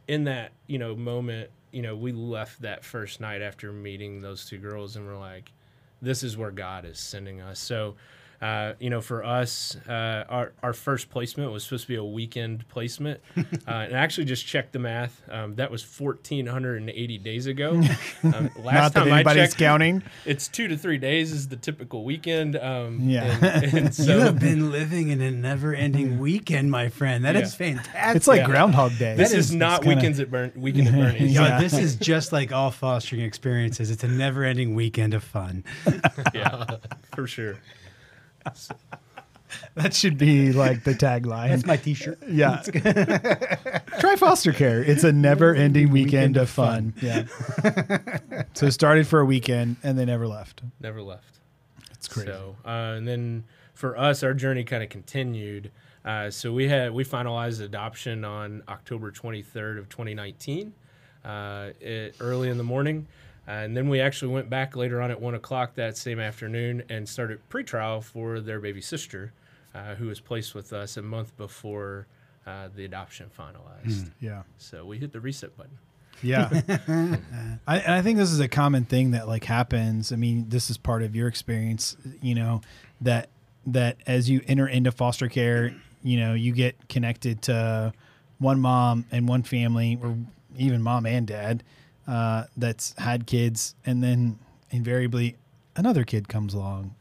in 0.10 0.26
that 0.26 0.52
you 0.68 0.78
know 0.78 0.94
moment, 0.94 1.52
you 1.72 1.82
know, 1.82 1.96
we 1.96 2.12
left 2.12 2.64
that 2.64 2.84
first 2.84 3.22
night 3.22 3.42
after 3.42 3.72
meeting 3.72 4.20
those 4.20 4.46
two 4.46 4.58
girls, 4.58 4.98
and 4.98 5.08
we're 5.08 5.18
like, 5.18 5.54
this 6.02 6.22
is 6.22 6.36
where 6.36 6.52
God 6.52 6.84
is 6.84 7.00
sending 7.00 7.40
us. 7.40 7.60
So. 7.60 7.96
Uh, 8.40 8.74
you 8.80 8.90
know, 8.92 9.02
for 9.02 9.24
us, 9.24 9.76
uh, 9.90 10.24
our 10.30 10.54
our 10.62 10.74
first 10.74 11.10
placement 11.10 11.52
was 11.52 11.64
supposed 11.64 11.84
to 11.84 11.88
be 11.88 11.96
a 11.96 12.04
weekend 12.04 12.68
placement, 12.70 13.20
uh, 13.38 13.42
and 13.68 13.96
I 13.96 14.00
actually 14.00 14.26
just 14.26 14.46
checked 14.46 14.74
the 14.74 14.80
math. 14.80 15.24
Um, 15.30 15.56
that 15.56 15.72
was 15.72 15.82
fourteen 15.82 16.46
hundred 16.46 16.78
and 16.82 16.90
eighty 16.92 17.18
days 17.18 17.48
ago. 17.48 17.82
Um, 18.24 18.50
last 18.58 18.64
Not 18.64 18.94
that 18.94 19.00
time 19.06 19.14
I 19.14 19.16
anybody's 19.18 19.50
checked, 19.50 19.58
counting. 19.60 20.04
it's 20.26 20.48
two 20.48 20.68
to 20.68 20.76
three 20.78 20.98
days 20.98 21.32
is 21.32 21.48
the 21.48 21.56
typical 21.56 22.04
weekend. 22.04 22.56
Um, 22.58 23.00
Yeah. 23.04 23.24
and, 23.42 23.74
and 23.74 24.00
you 24.00 24.20
have 24.20 24.40
been 24.40 24.72
living 24.72 25.10
in 25.10 25.22
a 25.22 25.32
never-ending 25.32 26.20
weekend, 26.20 26.70
my 26.72 26.90
friend. 26.90 27.24
That 27.24 27.36
is 27.36 27.54
Yeah. 27.54 27.76
fantastic. 27.76 28.16
It's 28.18 28.28
like 28.28 28.40
Yeah. 28.42 28.48
Groundhog 28.48 28.98
Day. 28.98 29.16
this 29.16 29.32
that 29.32 29.38
is, 29.38 29.50
is- 29.52 29.56
not 29.56 29.78
it's 29.80 29.84
kinda- 29.86 29.96
weekends 29.96 30.20
at 30.20 30.32
Burn 30.32 30.52
Weekend 30.56 30.88
at 30.90 30.94
Bernie's. 30.96 31.34
Yo, 31.36 31.44
Yeah. 31.44 31.60
this 31.60 31.74
is 31.74 31.96
just 31.96 32.32
like 32.34 32.52
all 32.52 32.72
fostering 32.72 33.22
experiences. 33.22 33.92
It's 33.92 34.04
a 34.04 34.08
never-ending 34.10 34.76
weekend 34.76 35.14
of 35.14 35.24
fun. 35.24 35.64
yeah, 36.34 36.66
for 37.16 37.28
sure. 37.28 37.58
That 39.76 39.94
should 39.94 40.18
be 40.18 40.52
like 40.52 40.84
the 40.84 40.94
tagline. 40.94 41.50
That's 41.50 41.66
my 41.66 41.78
T-shirt. 41.78 42.20
yeah. 42.30 42.62
Try 44.00 44.16
foster 44.18 44.52
care. 44.52 44.84
It's 44.84 45.04
a 45.04 45.12
never 45.12 45.56
ending 45.56 45.90
weekend, 45.90 46.36
of 46.36 46.50
fun. 46.50 46.94
Yeah. 47.02 47.26
so 48.54 48.66
it 48.66 48.72
started 48.72 49.08
for 49.08 49.20
a 49.20 49.26
weekend 49.26 49.78
and 49.84 49.98
they 49.98 50.04
never 50.06 50.28
left. 50.28 50.64
Never 50.82 51.02
left. 51.02 51.40
It's 51.92 52.08
crazy. 52.08 52.28
So, 52.28 52.56
uh, 52.66 52.96
and 52.98 53.08
then 53.08 53.46
for 53.74 53.98
us, 53.98 54.24
our 54.24 54.34
journey 54.34 54.64
kind 54.64 54.84
of 54.84 54.90
continued. 54.90 55.72
Uh, 56.04 56.30
so 56.30 56.52
we 56.54 56.68
had 56.68 56.92
we 56.94 57.04
finalized 57.04 57.62
adoption 57.62 58.26
on 58.26 58.64
October 58.68 59.12
23rd 59.12 59.78
of 59.80 59.90
2019, 59.90 60.74
uh, 61.24 61.70
it, 61.80 62.16
early 62.20 62.50
in 62.50 62.58
the 62.58 62.64
morning, 62.64 63.08
and 63.48 63.76
then 63.76 63.88
we 63.88 64.02
actually 64.02 64.34
went 64.34 64.50
back 64.50 64.76
later 64.76 65.02
on 65.02 65.10
at 65.10 65.22
one 65.22 65.34
o'clock 65.34 65.76
that 65.76 65.98
same 65.98 66.20
afternoon 66.20 66.84
and 66.90 67.08
started 67.08 67.40
pretrial 67.50 68.04
for 68.04 68.42
their 68.42 68.60
baby 68.60 68.82
sister, 68.82 69.32
uh, 69.74 69.96
who 69.96 70.08
was 70.08 70.20
placed 70.20 70.54
with 70.54 70.74
us 70.74 70.98
a 70.98 71.02
month 71.02 71.36
before 71.38 72.08
uh, 72.46 72.68
the 72.76 72.84
adoption 72.84 73.30
finalized. 73.38 74.12
Yeah. 74.20 74.44
So 74.58 74.86
we 74.86 74.98
hit 74.98 75.14
the 75.14 75.22
reset 75.22 75.56
button. 75.58 75.78
Yeah. 76.22 76.50
I, 77.68 77.78
and 77.80 77.94
I 77.94 78.02
think 78.02 78.18
this 78.18 78.32
is 78.32 78.40
a 78.40 78.48
common 78.48 78.86
thing 78.86 79.12
that 79.12 79.28
like 79.28 79.46
happens. 79.46 80.12
I 80.12 80.18
mean, 80.18 80.50
this 80.50 80.70
is 80.70 80.78
part 80.78 81.04
of 81.04 81.16
your 81.16 81.28
experience, 81.28 81.96
you 82.22 82.36
know, 82.36 82.62
that 83.02 83.30
that 83.68 83.98
as 84.08 84.30
you 84.30 84.42
enter 84.48 84.68
into 84.68 84.92
foster 84.92 85.28
care, 85.28 85.74
you 86.04 86.20
know, 86.20 86.34
you 86.34 86.52
get 86.54 86.90
connected 86.90 87.42
to 87.44 87.94
one 88.40 88.60
mom 88.60 89.06
and 89.12 89.28
one 89.28 89.44
family 89.44 90.00
or 90.02 90.18
even 90.58 90.82
mom 90.82 91.06
and 91.06 91.28
dad 91.28 91.64
uh, 92.08 92.46
that's 92.56 92.94
had 92.98 93.28
kids 93.28 93.76
and 93.86 94.04
then 94.04 94.40
invariably 94.70 95.36
another 95.76 96.04
kid 96.04 96.28
comes 96.28 96.54
along 96.54 96.96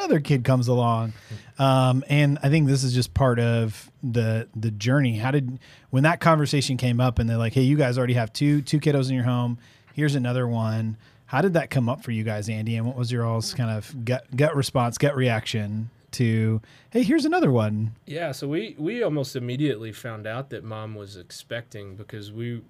another 0.00 0.20
kid 0.20 0.44
comes 0.44 0.66
along. 0.68 1.12
Um, 1.58 2.04
and 2.08 2.38
i 2.42 2.48
think 2.48 2.66
this 2.66 2.84
is 2.84 2.94
just 2.94 3.12
part 3.12 3.38
of 3.38 3.90
the 4.02 4.48
the 4.56 4.70
journey. 4.70 5.18
How 5.18 5.30
did 5.30 5.58
when 5.90 6.04
that 6.04 6.20
conversation 6.20 6.76
came 6.76 7.00
up 7.00 7.18
and 7.18 7.28
they're 7.28 7.36
like 7.36 7.52
hey 7.52 7.62
you 7.62 7.76
guys 7.76 7.98
already 7.98 8.14
have 8.14 8.32
two 8.32 8.62
two 8.62 8.80
kiddos 8.80 9.08
in 9.08 9.14
your 9.14 9.24
home. 9.24 9.58
Here's 9.92 10.14
another 10.14 10.46
one. 10.48 10.96
How 11.26 11.42
did 11.42 11.52
that 11.54 11.70
come 11.70 11.88
up 11.88 12.02
for 12.02 12.10
you 12.10 12.24
guys 12.24 12.48
andy? 12.48 12.76
And 12.76 12.86
what 12.86 12.96
was 12.96 13.12
your 13.12 13.24
all's 13.24 13.54
kind 13.54 13.70
of 13.70 14.04
gut 14.04 14.24
gut 14.34 14.56
response 14.56 14.96
gut 14.98 15.14
reaction 15.14 15.90
to 16.12 16.60
hey 16.90 17.02
here's 17.02 17.24
another 17.24 17.52
one. 17.52 17.94
Yeah, 18.06 18.32
so 18.32 18.48
we 18.48 18.74
we 18.78 19.02
almost 19.02 19.36
immediately 19.36 19.92
found 19.92 20.26
out 20.26 20.50
that 20.50 20.64
mom 20.64 20.94
was 20.94 21.16
expecting 21.16 21.94
because 21.94 22.32
we 22.32 22.62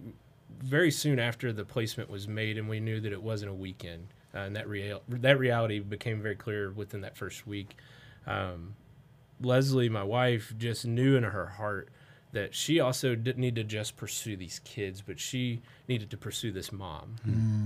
very 0.59 0.90
soon 0.90 1.19
after 1.19 1.52
the 1.52 1.64
placement 1.64 2.11
was 2.11 2.28
made 2.28 2.59
and 2.59 2.69
we 2.69 2.80
knew 2.80 3.00
that 3.00 3.12
it 3.12 3.23
wasn't 3.23 3.50
a 3.50 3.54
weekend 3.54 4.09
uh, 4.35 4.38
and 4.38 4.57
that 4.57 4.69
real 4.69 5.02
that 5.09 5.38
reality 5.38 5.78
became 5.78 6.21
very 6.21 6.37
clear 6.37 6.71
within 6.71 7.00
that 7.02 7.16
first 7.16 7.47
week. 7.47 7.76
Um, 8.26 8.75
Leslie, 9.40 9.88
my 9.88 10.04
wife, 10.04 10.52
just 10.59 10.87
knew 10.87 11.16
in 11.16 11.23
her 11.23 11.47
heart 11.47 11.88
that 12.33 12.54
she 12.54 12.78
also 12.78 13.14
didn't 13.14 13.40
need 13.40 13.57
to 13.57 13.64
just 13.64 13.97
pursue 13.97 14.37
these 14.37 14.61
kids, 14.64 15.02
but 15.02 15.19
she 15.19 15.62
needed 15.88 16.11
to 16.11 16.16
pursue 16.16 16.52
this 16.52 16.71
mom. 16.71 17.16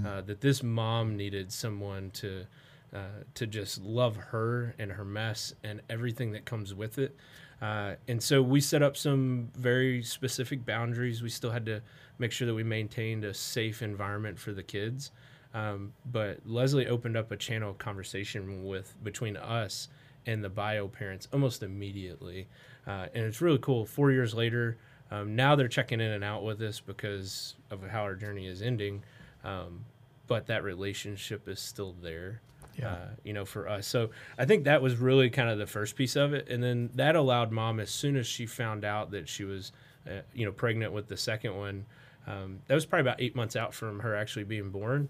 Uh, 0.06 0.20
that 0.22 0.40
this 0.40 0.62
mom 0.62 1.16
needed 1.16 1.52
someone 1.52 2.10
to 2.12 2.46
uh, 2.94 3.24
to 3.34 3.46
just 3.46 3.82
love 3.82 4.16
her 4.16 4.74
and 4.78 4.92
her 4.92 5.04
mess 5.04 5.52
and 5.64 5.80
everything 5.90 6.30
that 6.32 6.44
comes 6.44 6.72
with 6.74 6.96
it. 6.98 7.16
Uh, 7.60 7.94
and 8.06 8.22
so 8.22 8.40
we 8.40 8.60
set 8.60 8.82
up 8.82 8.96
some 8.96 9.48
very 9.56 10.02
specific 10.02 10.64
boundaries. 10.64 11.22
We 11.22 11.28
still 11.28 11.50
had 11.50 11.66
to 11.66 11.82
make 12.18 12.32
sure 12.32 12.46
that 12.46 12.54
we 12.54 12.62
maintained 12.62 13.24
a 13.24 13.34
safe 13.34 13.82
environment 13.82 14.38
for 14.38 14.52
the 14.52 14.62
kids. 14.62 15.10
Um, 15.52 15.92
but 16.10 16.40
Leslie 16.44 16.88
opened 16.88 17.16
up 17.16 17.30
a 17.30 17.36
channel 17.36 17.70
of 17.70 17.78
conversation 17.78 18.64
with 18.64 18.94
between 19.04 19.36
us 19.36 19.88
and 20.26 20.42
the 20.42 20.48
bio 20.48 20.88
parents 20.88 21.28
almost 21.32 21.62
immediately, 21.62 22.48
uh, 22.86 23.06
and 23.14 23.24
it's 23.24 23.40
really 23.40 23.58
cool. 23.58 23.86
Four 23.86 24.10
years 24.10 24.34
later, 24.34 24.78
um, 25.10 25.36
now 25.36 25.54
they're 25.54 25.68
checking 25.68 26.00
in 26.00 26.10
and 26.10 26.24
out 26.24 26.42
with 26.42 26.60
us 26.62 26.80
because 26.80 27.54
of 27.70 27.82
how 27.88 28.02
our 28.02 28.16
journey 28.16 28.46
is 28.46 28.62
ending, 28.62 29.02
um, 29.44 29.84
but 30.26 30.46
that 30.46 30.64
relationship 30.64 31.48
is 31.48 31.60
still 31.60 31.94
there. 32.02 32.40
Yeah. 32.76 32.88
Uh, 32.88 33.08
you 33.22 33.32
know, 33.32 33.44
for 33.44 33.68
us. 33.68 33.86
So 33.86 34.10
I 34.36 34.46
think 34.46 34.64
that 34.64 34.82
was 34.82 34.96
really 34.96 35.30
kind 35.30 35.48
of 35.48 35.58
the 35.58 35.66
first 35.66 35.94
piece 35.94 36.16
of 36.16 36.34
it, 36.34 36.48
and 36.48 36.60
then 36.60 36.90
that 36.94 37.14
allowed 37.14 37.52
mom 37.52 37.78
as 37.78 37.90
soon 37.90 38.16
as 38.16 38.26
she 38.26 38.46
found 38.46 38.84
out 38.84 39.12
that 39.12 39.28
she 39.28 39.44
was, 39.44 39.70
uh, 40.08 40.20
you 40.34 40.44
know, 40.44 40.52
pregnant 40.52 40.92
with 40.92 41.08
the 41.08 41.16
second 41.16 41.56
one. 41.56 41.86
Um, 42.26 42.60
that 42.68 42.74
was 42.74 42.86
probably 42.86 43.02
about 43.02 43.20
eight 43.20 43.36
months 43.36 43.54
out 43.56 43.74
from 43.74 44.00
her 44.00 44.16
actually 44.16 44.44
being 44.44 44.70
born. 44.70 45.08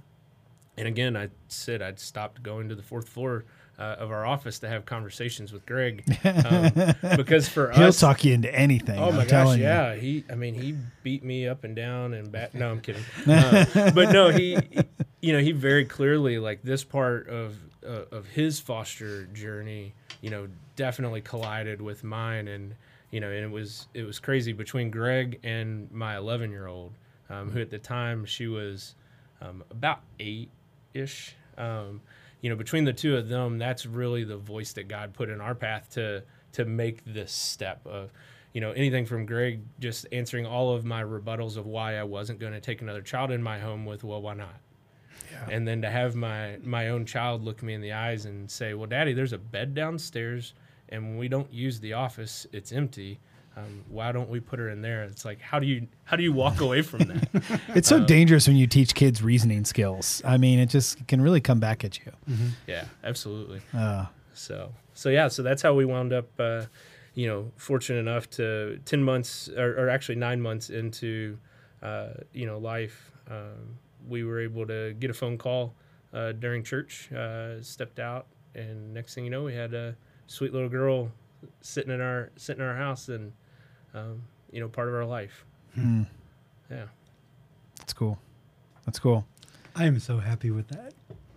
And 0.77 0.89
again, 0.89 1.17
I 1.17 1.29
said 1.49 1.83
I'd 1.83 2.01
stopped 2.01 2.43
going 2.43 2.69
to 2.69 2.75
the 2.75 2.83
fourth 2.83 3.09
floor 3.09 3.45
uh, 3.79 3.97
of 3.99 4.11
our 4.11 4.27
office 4.27 4.59
to 4.61 4.69
have 4.69 4.85
conversations 4.87 5.53
with 5.53 5.65
Greg 5.67 6.05
um, 6.25 6.71
because 7.17 7.49
for 7.49 7.71
he'll 7.73 7.89
us, 7.89 8.01
talk 8.01 8.25
you 8.25 8.33
into 8.33 8.53
anything 8.55 8.99
Oh 8.99 9.09
I'm 9.09 9.17
my 9.17 9.25
gosh, 9.25 9.57
you. 9.57 9.63
yeah. 9.65 9.95
He, 9.95 10.25
I 10.31 10.35
mean, 10.35 10.55
he 10.55 10.77
beat 11.03 11.25
me 11.25 11.47
up 11.49 11.63
and 11.65 11.75
down 11.77 12.15
and 12.15 12.31
back. 12.31 12.55
No, 12.55 12.71
I'm 12.71 12.81
kidding. 12.81 13.03
Uh, 13.27 13.91
but 13.95 14.11
no, 14.13 14.31
he, 14.31 14.57
you 15.21 15.33
know, 15.33 15.39
he 15.41 15.53
very 15.53 15.85
clearly 15.85 16.39
like 16.39 16.63
this 16.63 16.83
part 16.85 17.29
of 17.29 17.57
uh, 17.87 18.05
of 18.13 18.27
his 18.29 18.59
foster 18.61 19.27
journey, 19.27 19.95
you 20.21 20.31
know, 20.31 20.49
definitely 20.77 21.21
collided 21.21 21.81
with 21.83 22.03
mine, 22.03 22.49
and 22.49 22.75
you 23.15 23.21
know, 23.21 23.31
and 23.31 23.45
it 23.45 23.51
was 23.51 23.87
it 23.95 24.03
was 24.03 24.19
crazy 24.19 24.53
between 24.53 24.91
Greg 24.91 25.39
and 25.45 25.89
my 25.93 26.17
11 26.17 26.51
year 26.51 26.67
old, 26.67 26.95
um, 27.31 27.49
who 27.49 27.61
at 27.61 27.71
the 27.71 27.79
time 27.79 28.25
she 28.25 28.49
was 28.49 28.97
um, 29.41 29.63
about 29.71 30.01
eight 30.19 30.51
ish. 30.95 31.37
Um, 31.57 32.01
you 32.41 32.51
know, 32.51 32.57
between 32.57 32.85
the 32.85 32.93
two 32.93 33.17
of 33.17 33.29
them, 33.29 33.57
that's 33.57 33.87
really 33.87 34.25
the 34.25 34.37
voice 34.37 34.73
that 34.73 34.89
God 34.89 35.15
put 35.15 35.29
in 35.31 35.41
our 35.41 35.55
path 35.55 35.91
to 35.91 36.25
to 36.55 36.65
make 36.65 37.05
this 37.05 37.31
step 37.31 37.87
of, 37.87 38.11
you 38.53 38.61
know, 38.61 38.73
anything 38.73 39.07
from 39.07 39.27
Greg 39.27 39.61
just 39.79 40.07
answering 40.11 40.45
all 40.45 40.75
of 40.75 40.85
my 40.85 41.05
rebuttals 41.05 41.57
of 41.57 41.67
why 41.67 41.97
I 41.97 42.03
wasn't 42.03 42.41
going 42.41 42.53
to 42.53 42.61
take 42.61 42.83
another 42.83 43.01
child 43.01 43.31
in 43.31 43.41
my 43.41 43.61
home 43.61 43.87
with, 43.87 44.03
well, 44.03 44.23
why 44.23 44.35
not? 44.35 44.57
Yeah. 45.31 45.55
And 45.55 45.69
then 45.69 45.83
to 45.83 45.91
have 45.91 46.17
my 46.17 46.59
my 46.65 46.89
own 46.89 47.07
child 47.07 47.45
look 47.45 47.63
me 47.63 47.75
in 47.75 47.81
the 47.81 47.93
eyes 47.93 48.25
and 48.25 48.51
say, 48.51 48.75
"Well, 48.75 48.89
Daddy, 48.89 49.13
there's 49.13 49.33
a 49.33 49.39
bed 49.39 49.73
downstairs, 49.73 50.53
and 50.89 51.03
when 51.03 51.17
we 51.19 51.29
don't 51.29 51.53
use 51.53 51.81
the 51.81 51.93
office, 51.95 52.47
it's 52.53 52.73
empty. 52.73 53.21
Um, 53.57 53.85
why 53.89 54.11
don't 54.11 54.29
we 54.29 54.41
put 54.41 54.59
her 54.59 54.69
in 54.69 54.83
there?" 54.83 55.05
It's 55.05 55.25
like, 55.25 55.41
how 55.41 55.59
do 55.61 55.67
you 55.67 55.87
how 56.05 56.17
do 56.17 56.23
you 56.23 56.33
walk 56.33 56.61
away 56.61 56.83
from 56.83 57.01
that? 57.01 57.61
It's 57.75 57.89
so 57.89 58.05
dangerous 58.05 58.47
when 58.49 58.57
you 58.57 58.67
teach 58.67 58.95
kids 58.95 59.23
reasoning 59.23 59.65
skills. 59.65 60.23
I 60.25 60.37
mean, 60.39 60.59
it 60.59 60.67
just 60.71 61.07
can 61.07 61.21
really 61.21 61.41
come 61.41 61.61
back 61.61 61.85
at 61.85 61.99
you. 62.05 62.13
yeah, 62.67 62.85
absolutely. 63.05 63.61
Uh, 63.73 64.07
So 64.35 64.73
so 64.95 65.09
yeah, 65.11 65.29
so 65.29 65.43
that's 65.43 65.63
how 65.63 65.75
we 65.75 65.85
wound 65.85 66.13
up, 66.13 66.29
uh, 66.41 66.65
you 67.15 67.27
know, 67.29 67.53
fortunate 67.57 68.01
enough 68.01 68.29
to 68.31 68.79
ten 68.85 69.03
months 69.03 69.49
or, 69.57 69.71
or 69.79 69.89
actually 69.89 70.17
nine 70.17 70.41
months 70.41 70.71
into, 70.71 71.39
uh, 71.83 72.09
you 72.33 72.47
know, 72.47 72.59
life, 72.59 73.13
um, 73.31 73.79
we 74.09 74.25
were 74.25 74.41
able 74.41 74.67
to 74.67 74.95
get 74.95 75.11
a 75.11 75.15
phone 75.15 75.39
call 75.39 75.75
uh, 76.13 76.33
during 76.33 76.63
church. 76.65 77.11
Uh, 77.13 77.63
stepped 77.63 77.99
out, 78.01 78.27
and 78.57 78.93
next 78.93 79.15
thing 79.15 79.25
you 79.25 79.31
know, 79.31 79.45
we 79.45 79.55
had 79.55 79.75
a 79.75 79.97
sweet 80.27 80.53
little 80.53 80.69
girl 80.69 81.11
sitting 81.61 81.93
in 81.93 82.01
our 82.01 82.31
sitting 82.37 82.63
in 82.63 82.69
our 82.69 82.77
house, 82.77 83.09
and 83.09 83.33
um, 83.95 84.23
you 84.51 84.61
know, 84.61 84.69
part 84.69 84.89
of 84.89 84.95
our 84.95 85.05
life. 85.05 85.45
Hmm. 85.75 86.03
Yeah. 86.71 86.85
That's 87.79 87.93
cool. 87.93 88.19
That's 88.87 88.99
cool. 88.99 89.27
I 89.77 89.85
am 89.87 89.99
so 89.99 90.19
happy 90.19 90.51
with 90.51 90.69
that. 90.69 90.95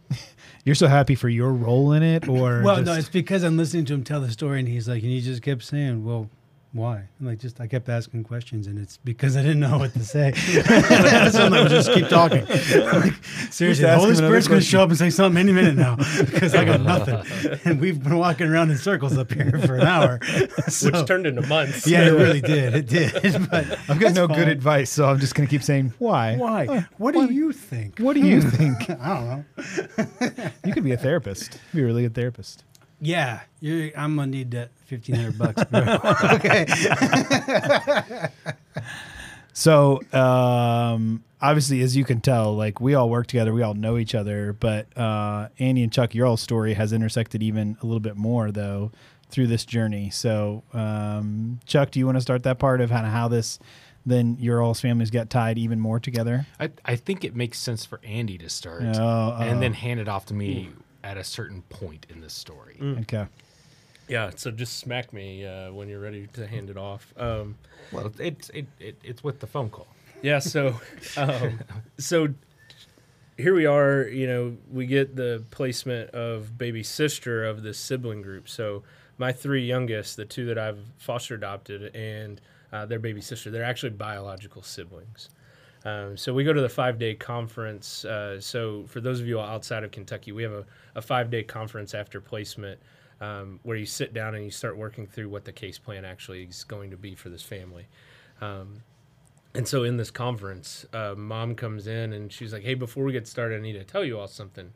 You're 0.63 0.75
so 0.75 0.87
happy 0.87 1.15
for 1.15 1.27
your 1.29 1.51
role 1.51 1.91
in 1.93 2.03
it, 2.03 2.27
or 2.29 2.61
Well, 2.63 2.75
just- 2.77 2.85
no, 2.85 2.93
it's 2.93 3.09
because 3.09 3.43
I'm 3.43 3.57
listening 3.57 3.85
to 3.85 3.93
him 3.93 4.03
tell 4.03 4.21
the 4.21 4.31
story, 4.31 4.59
and 4.59 4.67
he's 4.67 4.87
like, 4.87 5.01
and 5.03 5.11
he 5.11 5.21
just 5.21 5.41
kept 5.41 5.63
saying, 5.63 6.05
"Well, 6.05 6.29
why?" 6.71 7.07
And 7.19 7.27
like, 7.27 7.39
just 7.39 7.59
I 7.59 7.67
kept 7.67 7.89
asking 7.89 8.23
questions, 8.23 8.67
and 8.67 8.77
it's 8.77 8.97
because 8.97 9.35
I 9.37 9.41
didn't 9.41 9.59
know 9.59 9.77
what 9.77 9.93
to 9.93 10.03
say. 10.03 10.33
so 11.31 11.45
I'm 11.45 11.51
like, 11.51 11.69
just 11.69 11.91
keep 11.93 12.07
talking. 12.07 12.45
Like, 12.45 13.13
seriously, 13.49 13.85
the 13.85 13.97
Holy 13.97 14.15
Spirit's 14.15 14.47
going 14.47 14.59
to 14.59 14.65
show 14.65 14.81
up 14.81 14.89
and 14.89 14.97
say 14.97 15.09
something 15.09 15.39
any 15.39 15.51
minute 15.51 15.75
now 15.75 15.95
because 16.19 16.55
I 16.55 16.65
got 16.65 16.81
nothing, 16.81 17.59
and 17.65 17.79
we've 17.79 18.01
been 18.01 18.17
walking 18.17 18.47
around 18.47 18.71
in 18.71 18.77
circles 18.77 19.17
up 19.17 19.31
here 19.31 19.59
for 19.65 19.75
an 19.75 19.87
hour. 19.87 20.19
So, 20.67 20.91
Which 20.91 21.07
turned 21.07 21.25
into 21.25 21.41
months. 21.47 21.87
yeah, 21.87 22.07
it 22.07 22.11
really 22.11 22.41
did. 22.41 22.75
It 22.75 22.87
did. 22.87 23.49
But 23.49 23.79
I've 23.89 23.99
got 23.99 24.13
no 24.13 24.27
fine. 24.27 24.37
good 24.37 24.47
advice, 24.47 24.89
so 24.89 25.05
I'm 25.05 25.19
just 25.19 25.35
gonna 25.35 25.47
keep 25.47 25.63
saying 25.63 25.93
why. 25.99 26.35
Why? 26.37 26.87
What 26.97 27.13
do 27.13 27.33
you 27.33 27.51
think? 27.51 27.99
What 27.99 28.13
do 28.13 28.21
you 28.21 28.41
hmm. 28.41 28.49
think? 28.49 28.89
I 28.89 29.13
don't 29.13 29.27
know. 29.27 30.51
You 30.65 30.73
could 30.73 30.83
be 30.83 30.91
a 30.91 30.97
therapist. 30.97 31.59
Be 31.73 31.81
a 31.81 31.85
really 31.85 32.03
good 32.03 32.15
therapist. 32.15 32.63
Yeah, 32.99 33.41
you're, 33.59 33.91
I'm 33.97 34.15
gonna 34.15 34.31
need 34.31 34.51
that 34.51 34.71
fifteen 34.85 35.15
hundred 35.15 35.37
bucks, 35.37 35.63
bro. 35.65 35.99
okay. 36.33 36.67
So, 39.53 40.01
um, 40.13 41.23
obviously, 41.41 41.81
as 41.81 41.97
you 41.97 42.05
can 42.05 42.21
tell, 42.21 42.55
like 42.55 42.79
we 42.79 42.93
all 42.93 43.09
work 43.09 43.25
together, 43.25 43.51
we 43.51 43.63
all 43.63 43.73
know 43.73 43.97
each 43.97 44.13
other. 44.13 44.53
But 44.53 44.95
uh, 44.95 45.49
Andy 45.57 45.81
and 45.81 45.91
Chuck, 45.91 46.13
your 46.13 46.27
all 46.27 46.37
story 46.37 46.75
has 46.75 46.93
intersected 46.93 47.41
even 47.41 47.75
a 47.81 47.85
little 47.87 47.99
bit 47.99 48.15
more, 48.15 48.51
though, 48.51 48.91
through 49.31 49.47
this 49.47 49.65
journey. 49.65 50.11
So, 50.11 50.61
um, 50.73 51.59
Chuck, 51.65 51.89
do 51.89 51.97
you 51.97 52.05
want 52.05 52.17
to 52.17 52.21
start 52.21 52.43
that 52.43 52.59
part 52.59 52.81
of 52.81 52.91
kind 52.91 53.07
of 53.07 53.11
how 53.11 53.29
this, 53.29 53.57
then 54.05 54.37
your 54.39 54.61
all's 54.61 54.79
families 54.79 55.09
got 55.09 55.31
tied 55.31 55.57
even 55.57 55.79
more 55.79 55.99
together? 55.99 56.45
I, 56.59 56.69
I 56.85 56.95
think 56.95 57.25
it 57.25 57.35
makes 57.35 57.57
sense 57.57 57.83
for 57.83 57.99
Andy 58.03 58.37
to 58.37 58.49
start 58.49 58.83
Oh, 58.83 59.37
and 59.39 59.57
oh. 59.57 59.59
then 59.59 59.73
hand 59.73 59.99
it 59.99 60.07
off 60.07 60.27
to 60.27 60.35
me 60.35 60.69
at 61.07 61.17
a 61.17 61.23
certain 61.23 61.61
point 61.63 62.05
in 62.09 62.19
the 62.19 62.29
story. 62.29 62.77
Okay. 63.01 63.25
Yeah, 64.09 64.31
so 64.35 64.51
just 64.51 64.77
smack 64.79 65.13
me 65.13 65.45
uh, 65.45 65.71
when 65.71 65.87
you're 65.87 66.01
ready 66.01 66.27
to 66.33 66.45
hand 66.45 66.69
it 66.69 66.77
off. 66.77 67.13
Um, 67.17 67.55
Well, 67.93 68.11
it's 68.19 68.49
it, 68.49 68.65
it 68.79 68.97
it's 69.03 69.23
with 69.23 69.39
the 69.39 69.47
phone 69.47 69.69
call. 69.69 69.87
yeah, 70.21 70.39
so 70.39 70.75
um, 71.17 71.59
so 71.97 72.27
here 73.37 73.53
we 73.55 73.65
are. 73.65 74.03
You 74.07 74.27
know, 74.27 74.57
we 74.71 74.85
get 74.85 75.15
the 75.15 75.43
placement 75.51 76.09
of 76.11 76.57
baby 76.57 76.83
sister 76.83 77.45
of 77.45 77.63
this 77.63 77.77
sibling 77.77 78.21
group. 78.21 78.49
So 78.49 78.83
my 79.17 79.31
three 79.31 79.65
youngest, 79.65 80.17
the 80.17 80.25
two 80.25 80.45
that 80.47 80.57
I've 80.57 80.79
foster 80.97 81.35
adopted, 81.35 81.95
and 81.95 82.41
uh, 82.73 82.85
their 82.85 82.99
baby 82.99 83.21
sister, 83.21 83.49
they're 83.49 83.63
actually 83.63 83.91
biological 83.91 84.61
siblings. 84.61 85.29
Um, 85.85 86.17
so 86.17 86.33
we 86.33 86.43
go 86.43 86.53
to 86.53 86.61
the 86.61 86.69
five 86.69 86.99
day 86.99 87.15
conference. 87.15 88.03
Uh, 88.05 88.39
so 88.39 88.85
for 88.87 88.99
those 88.99 89.19
of 89.19 89.27
you 89.27 89.39
outside 89.39 89.83
of 89.83 89.91
Kentucky, 89.91 90.31
we 90.31 90.43
have 90.43 90.51
a, 90.51 90.65
a 90.95 91.01
five 91.01 91.29
day 91.29 91.43
conference 91.43 91.93
after 91.93 92.19
placement 92.19 92.79
um, 93.21 93.59
where 93.63 93.77
you 93.77 93.85
sit 93.85 94.13
down 94.13 94.35
and 94.35 94.43
you 94.43 94.51
start 94.51 94.77
working 94.77 95.07
through 95.07 95.29
what 95.29 95.45
the 95.45 95.51
case 95.51 95.77
plan 95.77 96.05
actually 96.05 96.43
is 96.43 96.63
going 96.63 96.91
to 96.91 96.97
be 96.97 97.15
for 97.15 97.29
this 97.29 97.43
family. 97.43 97.87
Um, 98.41 98.81
and 99.55 99.67
so 99.67 99.83
in 99.83 99.97
this 99.97 100.11
conference, 100.11 100.85
uh, 100.93 101.15
mom 101.17 101.55
comes 101.55 101.87
in 101.87 102.13
and 102.13 102.31
she's 102.31 102.53
like, 102.53 102.63
"Hey, 102.63 102.75
before 102.75 103.03
we 103.03 103.11
get 103.11 103.27
started, 103.27 103.57
I 103.57 103.61
need 103.61 103.73
to 103.73 103.83
tell 103.83 104.03
you 104.03 104.19
all 104.19 104.27
something." 104.27 104.71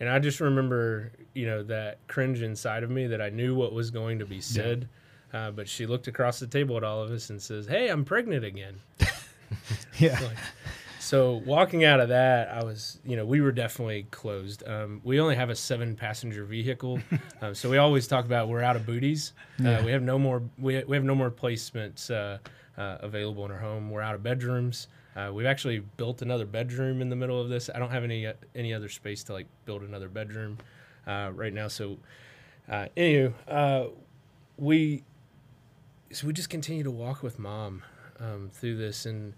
And 0.00 0.08
I 0.08 0.18
just 0.18 0.40
remember, 0.40 1.12
you 1.34 1.46
know, 1.46 1.62
that 1.64 2.06
cringe 2.06 2.42
inside 2.42 2.82
of 2.82 2.90
me 2.90 3.06
that 3.08 3.20
I 3.20 3.30
knew 3.30 3.54
what 3.54 3.72
was 3.72 3.90
going 3.90 4.18
to 4.18 4.26
be 4.26 4.40
said. 4.40 4.88
Uh, 5.32 5.50
but 5.50 5.68
she 5.68 5.86
looked 5.86 6.06
across 6.06 6.38
the 6.38 6.46
table 6.46 6.76
at 6.76 6.84
all 6.84 7.02
of 7.02 7.10
us 7.10 7.30
and 7.30 7.42
says, 7.42 7.66
"Hey, 7.66 7.88
I'm 7.88 8.04
pregnant 8.04 8.44
again." 8.44 8.76
Yeah. 9.98 10.20
Like, 10.20 10.36
so 10.98 11.40
walking 11.46 11.84
out 11.84 12.00
of 12.00 12.08
that, 12.08 12.48
I 12.48 12.64
was, 12.64 12.98
you 13.04 13.16
know, 13.16 13.24
we 13.24 13.40
were 13.40 13.52
definitely 13.52 14.08
closed. 14.10 14.66
Um, 14.66 15.00
we 15.04 15.20
only 15.20 15.36
have 15.36 15.50
a 15.50 15.54
seven 15.54 15.94
passenger 15.94 16.44
vehicle, 16.44 16.98
um, 17.40 17.54
so 17.54 17.70
we 17.70 17.78
always 17.78 18.06
talk 18.08 18.24
about 18.24 18.48
we're 18.48 18.60
out 18.60 18.74
of 18.76 18.84
booties. 18.84 19.32
Uh, 19.64 19.80
we 19.84 19.92
have 19.92 20.02
no 20.02 20.18
more. 20.18 20.42
We, 20.58 20.82
we 20.84 20.96
have 20.96 21.04
no 21.04 21.14
more 21.14 21.30
placements 21.30 22.10
uh, 22.10 22.38
uh, 22.80 22.98
available 23.00 23.44
in 23.44 23.52
our 23.52 23.58
home. 23.58 23.88
We're 23.88 24.02
out 24.02 24.16
of 24.16 24.22
bedrooms. 24.22 24.88
Uh, 25.16 25.30
we've 25.32 25.46
actually 25.46 25.78
built 25.78 26.20
another 26.20 26.44
bedroom 26.44 27.00
in 27.00 27.08
the 27.08 27.16
middle 27.16 27.40
of 27.40 27.48
this. 27.48 27.70
I 27.74 27.78
don't 27.78 27.90
have 27.90 28.04
any 28.04 28.26
uh, 28.26 28.34
any 28.54 28.74
other 28.74 28.88
space 28.88 29.24
to 29.24 29.32
like 29.32 29.46
build 29.64 29.82
another 29.82 30.08
bedroom 30.08 30.58
uh, 31.06 31.30
right 31.32 31.54
now. 31.54 31.68
So, 31.68 31.98
uh, 32.68 32.86
anywho, 32.96 33.32
uh, 33.48 33.86
we 34.58 35.04
so 36.12 36.26
we 36.26 36.32
just 36.32 36.50
continue 36.50 36.82
to 36.82 36.90
walk 36.90 37.22
with 37.22 37.38
mom 37.38 37.82
um, 38.20 38.50
through 38.52 38.76
this. 38.76 39.06
And 39.06 39.34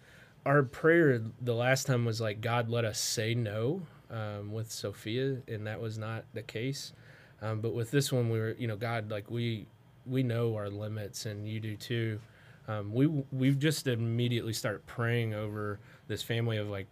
our 0.46 0.62
prayer 0.62 1.20
the 1.40 1.54
last 1.54 1.86
time 1.86 2.04
was 2.04 2.20
like 2.20 2.40
god 2.40 2.70
let 2.70 2.84
us 2.84 2.98
say 2.98 3.34
no 3.34 3.82
um, 4.10 4.52
with 4.52 4.70
sophia 4.70 5.36
and 5.46 5.66
that 5.66 5.80
was 5.80 5.98
not 5.98 6.24
the 6.34 6.42
case. 6.42 6.92
Um, 7.40 7.60
but 7.60 7.74
with 7.74 7.90
this 7.90 8.12
one 8.12 8.30
we 8.30 8.38
were 8.38 8.56
you 8.58 8.66
know 8.66 8.76
god 8.76 9.10
like 9.10 9.30
we 9.30 9.66
we 10.06 10.22
know 10.22 10.56
our 10.56 10.70
limits 10.70 11.26
and 11.26 11.46
you 11.48 11.60
do 11.60 11.76
too. 11.76 12.20
Um, 12.66 12.92
we 12.92 13.06
we've 13.32 13.58
just 13.58 13.86
immediately 13.86 14.52
start 14.52 14.86
praying 14.86 15.34
over 15.34 15.80
this 16.06 16.22
family 16.22 16.58
of 16.58 16.68
like 16.68 16.86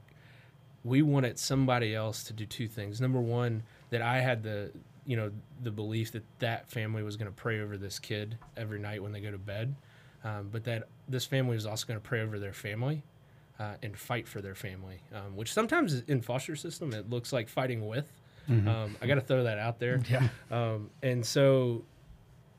we 0.84 1.02
wanted 1.02 1.38
somebody 1.38 1.94
else 1.94 2.24
to 2.24 2.32
do 2.32 2.46
two 2.46 2.68
things. 2.68 3.00
Number 3.00 3.20
one 3.20 3.62
that 3.90 4.02
i 4.02 4.20
had 4.20 4.42
the 4.42 4.70
you 5.04 5.16
know 5.16 5.30
the 5.62 5.70
belief 5.70 6.12
that 6.12 6.24
that 6.40 6.68
family 6.68 7.02
was 7.02 7.16
going 7.16 7.30
to 7.30 7.36
pray 7.36 7.60
over 7.60 7.76
this 7.76 7.98
kid 7.98 8.36
every 8.56 8.78
night 8.78 9.02
when 9.02 9.12
they 9.12 9.20
go 9.20 9.30
to 9.30 9.38
bed 9.38 9.74
um, 10.26 10.48
but 10.50 10.64
that 10.64 10.88
this 11.08 11.24
family 11.24 11.54
was 11.54 11.66
also 11.66 11.86
going 11.86 12.00
to 12.00 12.06
pray 12.06 12.20
over 12.20 12.38
their 12.38 12.52
family 12.52 13.02
uh, 13.60 13.74
and 13.82 13.96
fight 13.96 14.26
for 14.26 14.40
their 14.40 14.56
family, 14.56 15.00
um, 15.14 15.36
which 15.36 15.52
sometimes 15.52 16.02
in 16.08 16.20
foster 16.20 16.56
system 16.56 16.92
it 16.92 17.08
looks 17.08 17.32
like 17.32 17.48
fighting 17.48 17.86
with. 17.86 18.10
Um, 18.48 18.96
I 19.00 19.06
got 19.06 19.16
to 19.16 19.20
throw 19.20 19.44
that 19.44 19.58
out 19.58 19.78
there. 19.78 20.00
Yeah. 20.08 20.28
Um, 20.50 20.90
and 21.02 21.24
so 21.24 21.84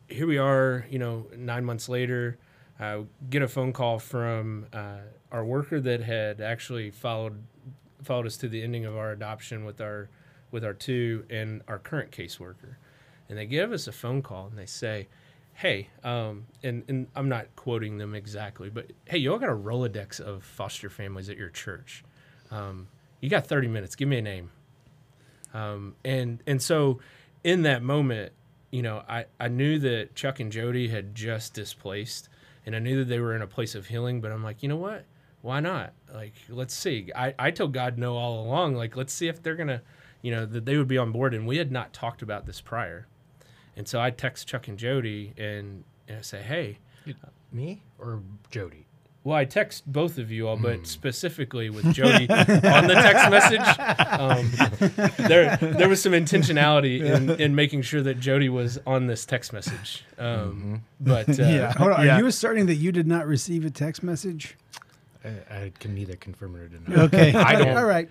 here 0.08 0.27
we 0.27 0.38
are, 0.38 0.86
you 0.89 0.99
know, 0.99 1.27
nine 1.36 1.65
months 1.65 1.88
later, 1.89 2.38
uh, 2.80 2.99
get 3.30 3.41
a 3.41 3.47
phone 3.47 3.73
call 3.73 3.99
from 3.99 4.65
uh, 4.73 4.99
our 5.32 5.43
worker 5.43 5.80
that 5.82 6.01
had 6.01 6.41
actually 6.41 6.91
followed 6.91 7.43
followed 8.03 8.27
us 8.27 8.38
to 8.38 8.47
the 8.47 8.62
ending 8.62 8.86
of 8.86 8.95
our 8.95 9.12
adoption 9.12 9.65
with 9.65 9.82
our 9.82 10.10
with 10.51 10.63
our 10.63 10.73
two 10.73 11.25
and 11.30 11.62
our 11.67 11.80
current 11.80 12.12
caseworker, 12.12 12.75
and 13.27 13.38
they 13.38 13.45
give 13.45 13.71
us 13.71 13.88
a 13.88 13.91
phone 13.91 14.21
call 14.21 14.47
and 14.47 14.58
they 14.58 14.65
say, 14.65 15.08
"Hey," 15.57 15.89
um, 16.03 16.47
and 16.63 16.83
and 16.87 17.07
I'm 17.15 17.29
not 17.29 17.55
quoting 17.55 17.97
them 17.97 18.15
exactly, 18.15 18.69
but 18.69 18.91
hey, 19.05 19.17
y'all 19.17 19.37
got 19.37 19.49
a 19.49 19.55
rolodex 19.55 20.19
of 20.19 20.43
foster 20.43 20.89
families 20.89 21.29
at 21.29 21.37
your 21.37 21.49
church. 21.49 22.03
Um, 22.49 22.87
you 23.19 23.29
got 23.29 23.45
30 23.47 23.67
minutes. 23.67 23.95
Give 23.95 24.07
me 24.07 24.19
a 24.19 24.21
name. 24.21 24.51
Um, 25.53 25.95
and 26.03 26.41
and 26.47 26.61
so 26.61 26.99
in 27.43 27.63
that 27.63 27.81
moment, 27.83 28.33
you 28.71 28.81
know, 28.81 29.03
I, 29.07 29.25
I 29.39 29.47
knew 29.47 29.79
that 29.79 30.15
Chuck 30.15 30.39
and 30.39 30.51
Jody 30.51 30.89
had 30.89 31.15
just 31.15 31.53
displaced 31.53 32.29
and 32.65 32.75
I 32.75 32.79
knew 32.79 32.97
that 32.97 33.05
they 33.05 33.19
were 33.19 33.33
in 33.33 33.41
a 33.41 33.47
place 33.47 33.75
of 33.75 33.87
healing, 33.87 34.19
but 34.19 34.31
I'm 34.31 34.43
like, 34.43 34.61
you 34.61 34.67
know 34.67 34.75
what? 34.75 35.05
Why 35.41 35.61
not? 35.61 35.93
Like, 36.13 36.33
let's 36.49 36.73
see. 36.73 37.09
I, 37.15 37.33
I 37.39 37.51
told 37.51 37.71
God 37.71 37.97
no 37.97 38.17
all 38.17 38.45
along. 38.45 38.75
Like, 38.75 38.97
let's 38.97 39.13
see 39.13 39.29
if 39.29 39.41
they're 39.41 39.55
gonna, 39.55 39.81
you 40.21 40.31
know, 40.31 40.45
that 40.45 40.65
they 40.65 40.75
would 40.75 40.89
be 40.89 40.97
on 40.97 41.13
board. 41.13 41.33
And 41.33 41.47
we 41.47 41.57
had 41.57 41.71
not 41.71 41.93
talked 41.93 42.21
about 42.21 42.45
this 42.45 42.59
prior. 42.59 43.07
And 43.77 43.87
so 43.87 44.01
I 44.01 44.09
text 44.09 44.47
Chuck 44.47 44.67
and 44.67 44.77
Jody 44.77 45.33
and, 45.37 45.83
and 46.07 46.17
I 46.17 46.21
say, 46.21 46.41
hey, 46.41 46.79
Me 47.53 47.81
or 47.99 48.19
Jody? 48.51 48.83
well, 49.23 49.35
I 49.35 49.43
text 49.45 49.83
both 49.91 50.17
of 50.17 50.31
you 50.31 50.47
all, 50.47 50.55
but 50.55 50.87
specifically 50.87 51.69
with 51.69 51.93
Jody 51.93 52.29
on 52.29 52.87
the 52.87 52.93
text 52.93 53.29
message. 53.29 53.59
Um, 54.09 55.17
there, 55.27 55.57
there 55.57 55.89
was 55.89 56.01
some 56.01 56.13
intentionality 56.13 57.01
in, 57.03 57.29
in 57.39 57.53
making 57.53 57.81
sure 57.81 58.01
that 58.03 58.19
Jody 58.21 58.47
was 58.47 58.79
on 58.87 59.07
this 59.07 59.25
text 59.25 59.51
message. 59.51 60.05
Um, 60.17 60.83
But 61.01 61.27
uh, 61.39 61.43
Yeah. 61.43 61.73
Hold 61.73 61.91
on. 61.91 62.05
Yeah. 62.05 62.15
Are 62.15 62.19
you 62.19 62.27
asserting 62.27 62.67
that 62.67 62.75
you 62.75 62.91
did 62.93 63.05
not 63.05 63.27
receive 63.27 63.65
a 63.65 63.69
text 63.69 64.01
message? 64.01 64.55
I, 65.49 65.55
I 65.55 65.71
can 65.79 65.93
neither 65.95 66.15
confirm 66.15 66.55
it 66.55 66.59
or 66.59 66.67
deny. 66.67 67.01
Okay. 67.03 67.33
I 67.35 67.55
don't. 67.55 67.77
All 67.77 67.85
right. 67.85 68.09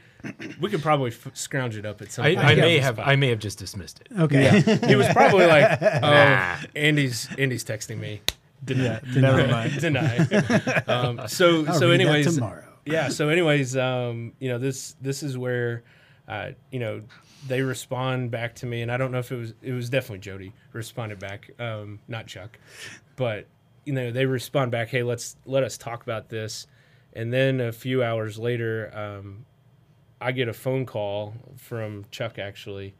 we 0.60 0.70
could 0.70 0.82
probably 0.82 1.10
f- 1.10 1.30
scrounge 1.34 1.76
it 1.76 1.86
up 1.86 2.00
at 2.02 2.10
some 2.12 2.24
I, 2.24 2.34
point. 2.34 2.46
I 2.46 2.54
may 2.56 2.78
have. 2.78 2.96
spot. 2.96 3.06
I 3.08 3.16
may 3.16 3.28
have 3.28 3.38
just 3.38 3.58
dismissed 3.58 4.00
it. 4.00 4.08
Okay. 4.18 4.42
Yeah. 4.42 4.76
he 4.88 4.96
was 4.96 5.08
probably 5.08 5.46
like, 5.46 5.80
"Oh, 5.82 6.00
Nah. 6.00 6.56
Andy's 6.74 7.28
Andy's 7.38 7.64
texting 7.64 7.98
me." 7.98 8.22
Deny. 8.64 9.00
Never 9.14 9.46
mind. 9.46 9.80
Deny. 9.80 10.16
um, 10.88 11.28
so 11.28 11.66
I'll 11.66 11.74
so 11.74 11.90
read 11.90 12.00
that 12.00 12.06
anyways, 12.06 12.34
tomorrow. 12.34 12.64
yeah. 12.84 13.08
So 13.08 13.28
anyways, 13.28 13.76
um, 13.76 14.32
you 14.40 14.48
know 14.48 14.58
this 14.58 14.96
this 15.00 15.22
is 15.22 15.36
where, 15.38 15.84
uh, 16.26 16.50
you 16.72 16.80
know, 16.80 17.02
they 17.46 17.60
respond 17.62 18.30
back 18.30 18.54
to 18.56 18.66
me, 18.66 18.82
and 18.82 18.90
I 18.90 18.96
don't 18.96 19.12
know 19.12 19.18
if 19.20 19.30
it 19.30 19.36
was 19.36 19.54
it 19.62 19.72
was 19.72 19.88
definitely 19.90 20.18
Jody 20.20 20.52
responded 20.72 21.18
back, 21.20 21.50
um, 21.60 22.00
not 22.08 22.26
Chuck. 22.26 22.58
but 23.14 23.46
you 23.84 23.92
know 23.92 24.10
they 24.10 24.26
respond 24.26 24.72
back, 24.72 24.88
hey, 24.88 25.02
let's 25.04 25.36
let 25.44 25.62
us 25.62 25.76
talk 25.78 26.02
about 26.02 26.28
this, 26.28 26.66
and 27.16 27.32
then 27.32 27.60
a 27.60 27.72
few 27.72 28.04
hours 28.04 28.38
later, 28.38 28.92
um, 28.94 29.46
I 30.20 30.32
get 30.32 30.48
a 30.48 30.52
phone 30.52 30.84
call 30.86 31.34
from 31.56 32.04
Chuck 32.10 32.38
actually, 32.38 32.94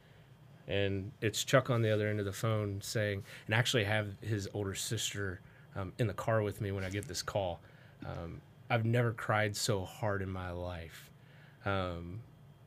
and 0.66 1.12
it's 1.20 1.44
Chuck 1.44 1.68
on 1.70 1.83
the 1.83 1.90
other 1.92 2.09
end 2.09 2.18
of 2.18 2.24
the 2.24 2.33
phone 2.33 2.81
saying, 2.81 3.22
and 3.46 3.55
actually 3.55 3.85
I 3.85 3.88
have 3.88 4.09
his 4.22 4.48
older 4.55 4.74
sister 4.74 5.40
um, 5.76 5.92
in 5.98 6.07
the 6.07 6.14
car 6.14 6.42
with 6.42 6.61
me 6.62 6.72
when 6.72 6.83
I 6.83 6.88
get 6.88 7.07
this 7.07 7.22
call. 7.22 7.61
Um, 8.05 8.40
I've 8.70 8.87
never 8.87 9.12
cried 9.12 9.55
so 9.55 9.85
hard 9.85 10.22
in 10.22 10.31
my 10.31 10.50
life. 10.50 11.11
Um, 11.64 12.20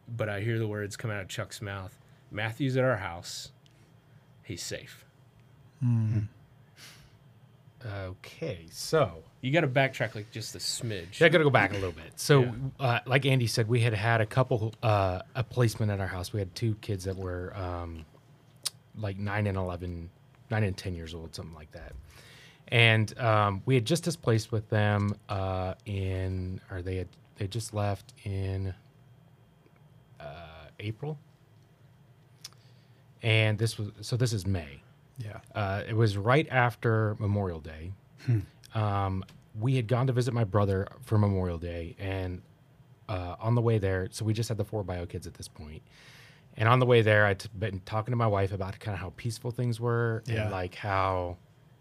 but 0.07 0.29
I 0.29 0.41
hear 0.41 0.59
the 0.59 0.67
words 0.67 0.95
come 0.95 1.12
out 1.12 1.21
of 1.21 1.27
Chuck's 1.27 1.62
mouth 1.62 1.97
Matthew's 2.31 2.77
at 2.77 2.83
our 2.83 2.97
house. 2.97 3.51
He's 4.43 4.62
safe. 4.62 5.03
Okay, 8.10 8.65
so 8.72 9.24
You 9.41 9.52
got 9.52 9.62
to 9.62 9.67
backtrack 9.67 10.15
like 10.15 10.32
just 10.32 10.56
a 10.56 10.58
smidge. 10.60 11.19
Yeah, 11.19 11.28
I 11.28 11.30
got 11.30 11.39
to 11.39 11.43
go 11.43 11.50
back 11.50 11.72
a 11.72 11.76
little 11.76 11.91
bit. 11.91 12.12
So, 12.15 12.54
uh, 12.80 13.00
like 13.06 13.26
Andy 13.26 13.48
said, 13.48 13.67
we 13.67 13.80
had 13.80 13.93
had 13.93 14.22
a 14.22 14.26
couple 14.26 14.74
uh, 14.82 15.22
a 15.36 15.43
placement 15.43 15.91
at 15.91 16.00
our 16.00 16.08
house. 16.08 16.34
We 16.34 16.39
had 16.39 16.54
two 16.56 16.76
kids 16.76 17.04
that 17.06 17.15
were 17.15 17.54
um, 17.56 18.06
like 18.98 19.17
nine 19.17 19.48
and 19.48 19.58
11, 19.58 20.10
nine 20.50 20.63
and 20.63 20.76
ten 20.78 20.95
years 20.95 21.13
old, 21.13 21.36
something 21.36 21.56
like 21.56 21.72
that. 21.72 21.93
And 22.69 23.17
um, 23.19 23.62
we 23.65 23.76
had 23.76 23.86
just 23.86 24.04
displaced 24.04 24.52
with 24.52 24.69
them 24.69 25.15
uh, 25.28 25.74
in, 25.86 26.62
or 26.72 26.82
they 26.82 26.98
had 26.98 27.08
they 27.38 27.48
just 27.48 27.74
left 27.74 28.13
in 28.24 28.74
uh, 30.19 30.65
April. 30.80 31.17
And 33.22 33.58
this 33.58 33.78
was 33.78 33.89
so. 34.02 34.15
This 34.15 34.34
is 34.34 34.45
May. 34.45 34.82
Yeah. 35.17 35.39
Uh, 35.54 35.84
it 35.88 35.93
was 35.95 36.15
right 36.15 36.48
after 36.50 37.17
Memorial 37.19 37.60
Day. 37.60 37.91
Um, 38.73 39.23
we 39.60 39.75
had 39.75 39.88
gone 39.88 40.08
to 40.08 40.13
visit 40.13 40.34
my 40.34 40.43
brother 40.43 40.88
for 41.01 41.17
Memorial 41.17 41.58
Day, 41.58 41.95
and 41.99 42.41
uh, 43.08 43.36
on 43.39 43.55
the 43.55 43.62
way 43.62 43.77
there, 43.79 44.08
so 44.12 44.23
we 44.23 44.34
just 44.34 44.47
had 44.49 44.58
the 44.58 44.65
four 44.65 44.84
bio 44.84 45.05
kids 45.05 45.25
at 45.27 45.34
this 45.34 45.47
point. 45.47 45.82
And 46.55 46.67
on 46.69 46.79
the 46.79 46.86
way 46.86 47.01
there, 47.01 47.25
I'd 47.25 47.43
been 47.58 47.79
talking 47.86 48.12
to 48.12 48.15
my 48.15 48.27
wife 48.27 48.51
about 48.51 48.77
kind 48.79 48.93
of 48.93 48.99
how 49.01 49.13
peaceful 49.17 49.51
things 49.51 49.79
were, 49.79 50.23
Yeah. 50.27 50.43
and 50.43 50.51
like 50.51 50.75
how 50.75 51.38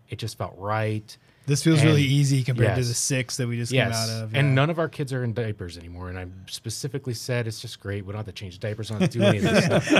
it 0.08 0.18
just 0.18 0.36
felt 0.38 0.54
right. 0.56 1.16
This 1.46 1.62
feels 1.64 1.78
And- 1.80 1.88
really 1.88 2.02
easy 2.02 2.42
compared 2.44 2.76
to 2.76 2.84
the 2.84 2.92
six 2.92 3.38
that 3.38 3.48
we 3.48 3.56
just 3.56 3.72
yes, 3.72 4.06
came 4.06 4.16
out 4.18 4.22
of. 4.24 4.34
and 4.34 4.54
none 4.54 4.68
of 4.68 4.78
our 4.78 4.88
kids 4.88 5.14
are 5.14 5.24
in 5.24 5.32
diapers 5.32 5.78
anymore. 5.78 6.10
And 6.10 6.18
I 6.18 6.26
specifically 6.46 7.14
said 7.14 7.46
it's 7.46 7.58
just 7.60 7.80
great. 7.80 8.04
We 8.04 8.12
don't 8.12 8.18
have 8.18 8.26
to 8.26 8.32
change 8.32 8.58
diapers. 8.60 8.90
We 8.90 8.98
don't 8.98 9.00
have 9.00 9.10
to 9.10 9.18
do 9.18 9.24
any 9.24 9.38
of 9.38 9.44
this 9.44 9.64
stuff. 9.64 9.90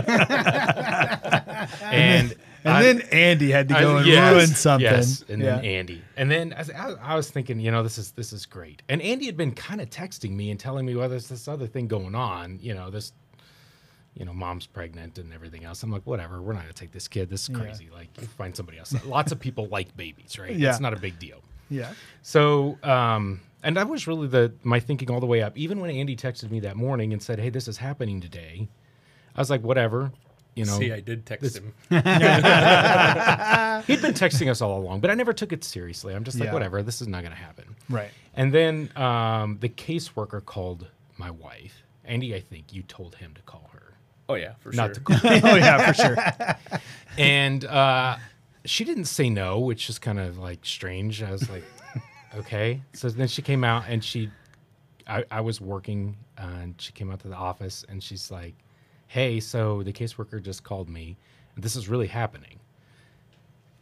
and 1.83 2.35
And 2.65 2.75
I- 2.75 2.83
then 2.83 3.01
Andy 3.13 3.51
had 3.51 3.69
to 3.69 3.77
I- 3.79 3.81
go 3.81 3.97
and 3.99 4.07
yes, 4.07 4.33
ruin 4.35 4.47
something. 4.49 4.85
Yes, 4.91 5.25
and 5.29 5.41
yeah. 5.43 5.57
then 5.57 5.65
Andy, 5.65 6.03
and 6.17 6.31
then 6.31 6.53
I, 6.53 6.59
was- 6.59 6.71
I, 6.71 6.91
I 7.01 7.15
was 7.15 7.31
thinking, 7.31 7.61
you 7.61 7.71
know, 7.71 7.83
this 7.83 7.99
is 7.99 8.11
this 8.13 8.33
is 8.33 8.45
great. 8.47 8.83
And 8.89 9.01
Andy 9.01 9.27
had 9.27 9.37
been 9.37 9.53
kind 9.53 9.81
of 9.81 9.89
texting 9.91 10.33
me 10.33 10.51
and 10.51 10.59
telling 10.59 10.85
me, 10.85 10.95
well, 10.97 11.09
there's 11.09 11.29
this 11.29 11.49
other 11.49 11.67
thing 11.67 11.87
going 11.87 12.15
on. 12.15 12.59
You 12.61 12.75
know, 12.75 12.91
this, 12.91 13.13
you 14.19 14.25
know, 14.25 14.33
mom's 14.33 14.67
pregnant 14.67 15.19
and 15.19 15.33
everything 15.33 15.65
else. 15.65 15.83
I'm 15.83 15.91
like, 15.91 16.03
whatever. 16.05 16.43
We're 16.43 16.53
not 16.53 16.63
gonna 16.63 16.73
take 16.75 16.93
this 16.93 17.09
kid. 17.09 17.31
This 17.31 17.45
is 17.45 17.49
Yeah. 17.51 17.59
crazy. 17.61 17.89
Like, 17.93 18.09
you 18.21 18.27
find 18.27 18.55
somebody 18.57 18.79
else. 18.79 18.93
Lots 19.07 19.33
of 19.33 19.41
people 19.41 19.67
like 19.69 19.97
babies, 19.97 20.39
right? 20.39 20.55
Yeah. 20.55 20.71
It's 20.71 20.81
not 20.81 20.93
a 20.93 20.97
big 20.99 21.19
deal. 21.19 21.41
yeah. 21.71 21.93
So, 22.23 22.79
um, 22.83 23.41
and 23.63 23.77
that 23.77 23.89
was 23.89 24.07
really 24.07 24.29
the 24.29 24.53
my 24.63 24.81
thinking 24.81 25.11
all 25.11 25.21
the 25.21 25.27
way 25.27 25.43
up. 25.43 25.57
Even 25.57 25.81
when 25.81 25.91
Andy 25.91 26.17
texted 26.17 26.51
me 26.51 26.61
that 26.61 26.77
morning 26.77 27.13
and 27.13 27.23
said, 27.23 27.39
"Hey, 27.39 27.51
this 27.51 27.69
is 27.69 27.77
happening 27.79 28.21
today," 28.21 28.69
I 29.37 29.41
was 29.41 29.51
like, 29.51 29.63
"Whatever." 29.63 30.13
You 30.57 30.65
know, 30.65 30.77
See, 30.79 30.91
I 30.93 30.99
did 30.99 31.25
text 31.25 31.57
him. 31.57 31.73
He'd 31.91 32.03
been 34.03 34.15
texting 34.15 34.51
us 34.51 34.61
all 34.61 34.79
along, 34.81 35.01
but 35.01 35.11
I 35.11 35.15
never 35.15 35.33
took 35.33 35.53
it 35.53 35.63
seriously. 35.63 36.15
I'm 36.15 36.25
just 36.25 36.41
like, 36.41 36.49
Yeah. 36.49 36.53
whatever, 36.53 36.83
this 36.83 37.01
is 37.01 37.07
not 37.07 37.23
going 37.23 37.33
to 37.35 37.41
happen. 37.41 37.77
Right. 37.89 38.11
And 38.35 38.53
then 38.53 38.91
um, 38.97 39.59
the 39.61 39.69
caseworker 39.69 40.45
called 40.45 40.89
my 41.17 41.31
wife. 41.31 41.85
Andy, 42.05 42.35
I 42.35 42.41
think 42.41 42.73
you 42.73 42.83
told 42.83 43.15
him 43.17 43.35
to 43.35 43.43
call 43.43 43.71
her, 43.73 43.88
Oh 44.29 44.35
yeah, 44.35 44.55
for 44.61 44.73
not 44.73 44.95
sure. 44.95 45.03
oh 45.09 45.57
yeah, 45.57 45.91
for 45.91 45.95
sure. 45.95 46.81
and 47.19 47.65
uh, 47.65 48.17
she 48.65 48.85
didn't 48.85 49.07
say 49.07 49.31
no, 49.31 49.59
which 49.59 49.89
is 49.89 49.99
kind 49.99 50.19
of 50.21 50.39
like 50.39 50.61
strange. 50.63 51.23
I 51.23 51.33
was 51.33 51.49
like, 51.49 51.65
okay. 52.37 52.83
So 52.93 53.09
then 53.09 53.29
she 53.29 53.43
came 53.43 53.65
out 53.65 53.85
and 53.89 54.05
she, 54.05 54.31
I, 55.07 55.25
I 55.31 55.41
was 55.41 55.61
working 55.61 56.17
uh, 56.37 56.43
and 56.61 56.75
she 56.79 56.93
came 56.93 57.11
out 57.11 57.21
to 57.21 57.29
the 57.29 57.37
office 57.37 57.85
and 57.89 58.03
she's 58.03 58.31
like, 58.31 58.55
hey, 59.07 59.41
so 59.41 59.83
the 59.83 59.93
caseworker 59.93 60.43
just 60.43 60.63
called 60.63 60.89
me 60.89 61.17
and 61.55 61.65
this 61.65 61.75
is 61.75 61.89
really 61.89 62.09
happening. 62.09 62.61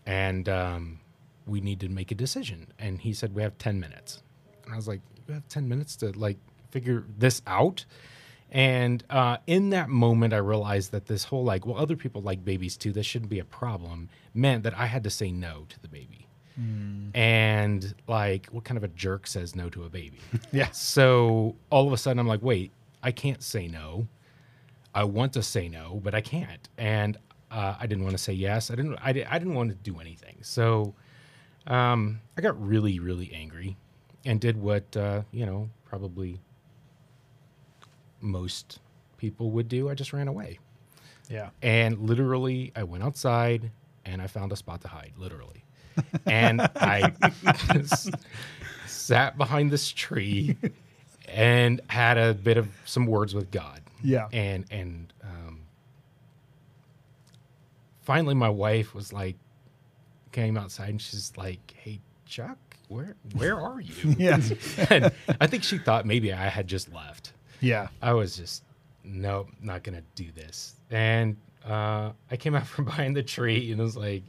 And 0.07 0.49
um, 0.49 1.01
we 1.47 1.61
need 1.61 1.81
to 1.81 1.89
make 1.89 2.13
a 2.13 2.15
decision. 2.15 2.69
And 2.79 3.01
he 3.01 3.13
said, 3.13 3.35
we 3.35 3.43
have 3.43 3.59
10 3.59 3.81
minutes. 3.81 4.23
And 4.65 4.73
I 4.73 4.77
was 4.77 4.87
like, 4.87 5.01
you 5.27 5.35
have 5.35 5.49
10 5.49 5.69
minutes 5.69 5.97
to 5.97 6.13
like 6.13 6.37
figure 6.71 7.05
this 7.19 7.43
out? 7.49 7.85
And 8.51 9.03
uh, 9.11 9.39
in 9.47 9.71
that 9.71 9.89
moment, 9.89 10.33
I 10.33 10.39
realized 10.39 10.93
that 10.93 11.07
this 11.07 11.25
whole 11.25 11.45
like, 11.45 11.67
well, 11.67 11.77
other 11.77 11.97
people 11.97 12.23
like 12.23 12.45
babies 12.45 12.77
too. 12.77 12.93
This 12.93 13.05
shouldn't 13.07 13.31
be 13.31 13.39
a 13.41 13.45
problem. 13.45 14.09
Meant 14.35 14.63
that 14.63 14.75
I 14.79 14.87
had 14.87 15.03
to 15.05 15.11
say 15.11 15.31
no 15.33 15.67
to 15.69 15.81
the 15.83 15.89
baby. 15.89 16.27
And 17.15 17.95
like, 18.07 18.47
what 18.47 18.65
kind 18.65 18.79
of 18.79 18.85
a 18.85 18.89
jerk 18.89 19.27
says 19.27 19.55
no 19.55 19.69
to 19.71 19.85
a 19.85 19.91
baby? 19.91 20.19
Yeah. 20.53 20.71
So 20.71 21.57
all 21.71 21.87
of 21.87 21.93
a 21.93 21.99
sudden, 21.99 22.19
I'm 22.19 22.27
like, 22.27 22.43
wait, 22.43 22.73
I 23.03 23.13
can't 23.13 23.43
say 23.43 23.69
no. 23.69 24.07
I 24.95 25.05
want 25.05 25.35
to 25.35 25.43
say 25.43 25.69
no, 25.69 26.01
but 26.03 26.15
I 26.15 26.23
can't. 26.23 26.67
And 26.79 27.19
uh, 27.51 27.75
I 27.79 27.87
didn't 27.87 28.05
want 28.05 28.17
to 28.17 28.23
say 28.23 28.33
yes. 28.33 28.71
I 28.71 28.75
didn't. 28.77 28.97
I, 29.03 29.13
di- 29.13 29.25
I 29.27 29.39
didn't 29.39 29.55
want 29.55 29.69
to 29.71 29.77
do 29.77 30.01
anything. 30.01 30.39
So 30.41 30.95
um, 31.67 32.21
I 32.39 32.41
got 32.41 32.59
really, 32.67 32.99
really 33.01 33.31
angry, 33.35 33.77
and 34.25 34.41
did 34.41 34.57
what 34.57 34.97
uh, 34.97 35.23
you 35.33 35.45
know 35.45 35.69
probably 35.85 36.41
most 38.21 38.79
people 39.19 39.51
would 39.53 39.69
do. 39.69 39.89
I 39.89 39.95
just 39.95 40.13
ran 40.13 40.29
away, 40.29 40.59
Yeah. 41.31 41.51
and 41.63 41.99
literally, 41.99 42.73
I 42.77 42.83
went 42.85 43.03
outside 43.05 43.71
and 44.05 44.21
I 44.23 44.27
found 44.27 44.53
a 44.53 44.57
spot 44.57 44.81
to 44.83 44.89
hide. 44.89 45.13
Literally, 45.17 45.65
and 46.27 46.61
I 46.63 47.13
sat 48.87 49.37
behind 49.39 49.71
this 49.71 49.91
tree 49.91 50.57
and 51.29 51.81
had 51.89 52.19
a 52.19 52.35
bit 52.35 52.57
of 52.57 52.69
some 52.85 53.07
words 53.07 53.35
with 53.35 53.51
God 53.51 53.81
Yeah. 54.03 54.29
and 54.33 54.65
and 54.71 55.13
um, 55.23 55.61
finally 58.03 58.35
my 58.35 58.49
wife 58.49 58.95
was 58.95 59.13
like 59.13 59.37
came 60.33 60.57
outside 60.57 60.91
and 60.91 61.01
she's 61.03 61.33
like 61.37 61.75
hey 61.79 62.01
chuck 62.27 62.59
where 62.89 63.17
where 63.35 63.59
are 63.59 63.81
you 63.81 64.15
Yeah. 64.19 64.41
and 64.91 65.11
i 65.41 65.47
think 65.47 65.63
she 65.65 65.79
thought 65.79 66.05
maybe 66.07 66.33
i 66.33 66.49
had 66.49 66.67
just 66.69 66.93
left 66.93 67.33
Yeah. 67.61 67.89
i 68.03 68.13
was 68.13 68.37
just 68.37 68.65
nope 69.05 69.49
not 69.61 69.83
gonna 69.83 70.03
do 70.15 70.31
this 70.35 70.77
and 70.91 71.37
uh, 71.65 72.13
i 72.31 72.37
came 72.37 72.55
out 72.55 72.67
from 72.75 72.85
behind 72.85 73.17
the 73.17 73.23
tree 73.23 73.71
and 73.71 73.81
it 73.81 73.85
was 73.85 73.97
like 73.97 74.23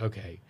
okay 0.00 0.40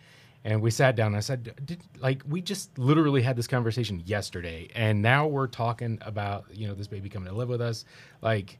and 0.44 0.60
we 0.60 0.70
sat 0.70 0.96
down 0.96 1.08
and 1.08 1.16
i 1.16 1.20
said 1.20 1.54
did 1.64 1.80
like 1.98 2.22
we 2.28 2.40
just 2.40 2.76
literally 2.78 3.22
had 3.22 3.36
this 3.36 3.46
conversation 3.46 4.02
yesterday 4.06 4.68
and 4.74 5.00
now 5.00 5.26
we're 5.26 5.46
talking 5.46 5.98
about 6.02 6.44
you 6.52 6.66
know 6.66 6.74
this 6.74 6.86
baby 6.86 7.08
coming 7.08 7.28
to 7.28 7.34
live 7.34 7.48
with 7.48 7.60
us 7.60 7.84
like 8.22 8.58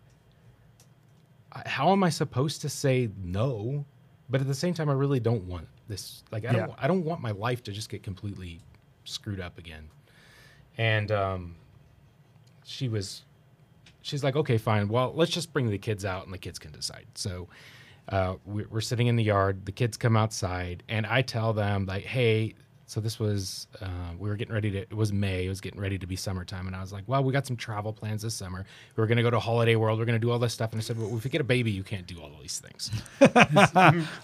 how 1.64 1.92
am 1.92 2.02
I 2.05 2.11
supposed 2.11 2.61
to 2.62 2.68
say 2.68 3.09
no? 3.22 3.85
But 4.29 4.40
at 4.40 4.46
the 4.46 4.55
same 4.55 4.74
time, 4.74 4.90
I 4.90 4.92
really 4.92 5.20
don't 5.20 5.44
want 5.44 5.68
this. 5.88 6.22
Like, 6.33 6.44
I 6.44 6.52
don't. 6.52 6.72
I 6.79 6.87
don't 6.88 7.05
want 7.05 7.20
my 7.20 7.31
life 7.31 7.62
to 7.64 7.72
just 7.72 7.88
get 7.88 8.02
completely 8.02 8.61
screwed 9.05 9.40
up 9.40 9.57
again. 9.59 9.88
And 10.76 11.11
um, 11.12 11.55
she 12.64 12.88
was, 12.88 13.22
she's 14.07 14.23
like, 14.25 14.37
okay, 14.37 14.57
fine. 14.59 14.88
Well, 14.88 15.12
let's 15.14 15.33
just 15.33 15.53
bring 15.53 15.69
the 15.71 15.79
kids 15.79 16.05
out 16.05 16.25
and 16.25 16.33
the 16.33 16.38
kids 16.38 16.59
can 16.59 16.73
decide. 16.73 17.07
So 17.14 17.49
uh, 18.09 18.37
we- 18.45 18.64
we're 18.66 18.81
sitting 18.81 19.09
in 19.09 19.16
the 19.16 19.25
yard. 19.25 19.66
The 19.66 19.73
kids 19.73 19.97
come 19.97 20.16
outside, 20.16 20.83
and 20.88 21.07
I 21.07 21.23
tell 21.23 21.53
them 21.53 21.87
like, 21.87 22.05
hey. 22.05 22.55
So 22.88 23.01
this 23.01 23.18
was 23.18 23.66
uh, 23.83 23.88
we 24.16 24.29
were 24.29 24.37
getting 24.37 24.55
ready 24.55 24.70
to. 24.70 24.79
It 24.79 24.94
was 24.94 25.12
May. 25.12 25.46
It 25.46 25.49
was 25.49 25.61
getting 25.61 25.81
ready 25.81 25.99
to 25.99 26.07
be 26.07 26.14
summertime, 26.14 26.68
and 26.68 26.77
I 26.77 26.81
was 26.81 26.92
like, 26.92 27.03
"Well, 27.09 27.25
we 27.25 27.33
got 27.33 27.44
some 27.44 27.57
travel 27.57 27.92
plans 27.92 28.22
this 28.22 28.35
summer. 28.35 28.64
We 28.94 29.03
are 29.03 29.09
going 29.09 29.16
to 29.16 29.25
go 29.25 29.31
to 29.31 29.40
Holiday 29.40 29.75
World. 29.75 29.99
We're 29.99 30.05
going 30.05 30.20
to 30.20 30.25
do 30.25 30.31
all 30.31 30.38
this 30.38 30.53
stuff." 30.55 30.70
And 30.70 30.79
I 30.81 30.85
said, 30.85 30.96
"Well, 30.96 31.16
if 31.16 31.25
you 31.25 31.31
get 31.31 31.40
a 31.40 31.44
baby, 31.44 31.72
you 31.72 31.83
can't 31.83 32.07
do 32.07 32.20
all 32.20 32.31
these 32.40 32.61
things." 32.61 32.92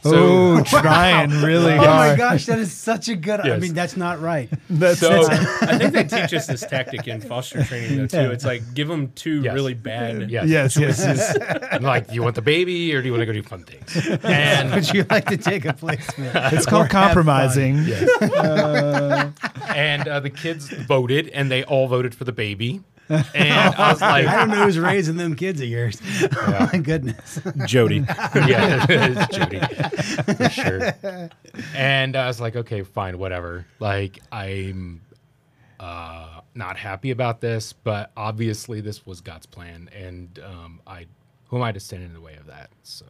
so, 0.02 0.12
oh 0.14 0.62
trying 0.66 1.30
really 1.42 1.72
Oh 1.72 1.78
my 1.78 2.14
gosh, 2.16 2.46
that 2.46 2.60
is 2.60 2.72
such 2.72 3.08
a 3.08 3.16
good. 3.16 3.40
I 3.40 3.58
mean, 3.58 3.74
that's 3.74 3.96
not 3.96 4.20
right. 4.20 4.48
That's, 4.70 5.00
So- 5.00 5.08
that's- 5.26 5.62
I 5.64 5.78
think 5.78 5.92
they 5.92 6.04
teach 6.04 6.32
us 6.32 6.46
this 6.46 6.60
tactic 6.60 7.08
in 7.08 7.20
foster 7.20 7.64
training 7.64 7.98
though 7.98 8.06
too. 8.06 8.30
It's 8.30 8.44
like 8.44 8.74
give 8.74 8.86
them 8.86 9.10
two 9.16 9.42
Yes. 9.42 9.54
really 9.54 9.74
bad. 9.74 10.30
Yes. 10.30 10.46
yes, 10.48 10.76
yes, 10.76 10.98
yes. 11.00 11.82
Like, 11.82 12.08
"Do 12.08 12.14
you 12.14 12.22
want 12.22 12.36
the 12.36 12.42
baby, 12.42 12.94
or 12.94 13.00
do 13.02 13.06
you 13.06 13.12
want 13.12 13.22
to 13.22 13.26
go 13.26 13.32
do 13.32 13.42
fun 13.42 13.64
things?" 13.64 14.20
And 14.22 14.72
Would 14.72 14.92
you 14.94 15.04
like 15.10 15.26
to 15.26 15.36
take 15.36 15.64
a 15.64 15.72
placement? 15.72 16.30
It's 16.52 16.64
called 16.66 16.88
compromising. 16.90 17.84
and 19.74 20.08
uh, 20.08 20.20
the 20.20 20.30
kids 20.30 20.68
voted, 20.68 21.28
and 21.28 21.50
they 21.50 21.64
all 21.64 21.88
voted 21.88 22.14
for 22.14 22.24
the 22.24 22.32
baby. 22.32 22.82
And 23.08 23.52
I 23.52 23.92
was 23.92 24.00
like, 24.00 24.26
I 24.26 24.36
don't 24.36 24.48
know 24.48 24.64
who's 24.64 24.78
raising 24.78 25.16
them 25.16 25.36
kids 25.36 25.60
of 25.60 25.68
yours. 25.68 26.00
Oh 26.34 26.68
my 26.72 26.78
goodness. 26.78 27.40
Jody. 27.66 28.04
yeah, 28.34 28.86
it's 28.88 29.36
Jody 29.36 29.60
for 30.34 30.48
sure. 30.48 31.30
And 31.74 32.16
I 32.16 32.26
was 32.26 32.40
like, 32.40 32.56
okay, 32.56 32.82
fine, 32.82 33.18
whatever. 33.18 33.66
Like, 33.80 34.20
I'm 34.30 35.02
uh, 35.78 36.40
not 36.54 36.76
happy 36.76 37.10
about 37.10 37.40
this, 37.40 37.72
but 37.72 38.12
obviously 38.16 38.80
this 38.80 39.04
was 39.04 39.20
God's 39.20 39.46
plan, 39.46 39.88
and 39.94 40.38
um, 40.44 40.80
I, 40.86 41.06
who 41.48 41.56
am 41.56 41.62
I 41.62 41.72
to 41.72 41.80
stand 41.80 42.02
in 42.04 42.12
the 42.12 42.20
way 42.20 42.34
of 42.36 42.46
that? 42.46 42.70
So. 42.82 43.04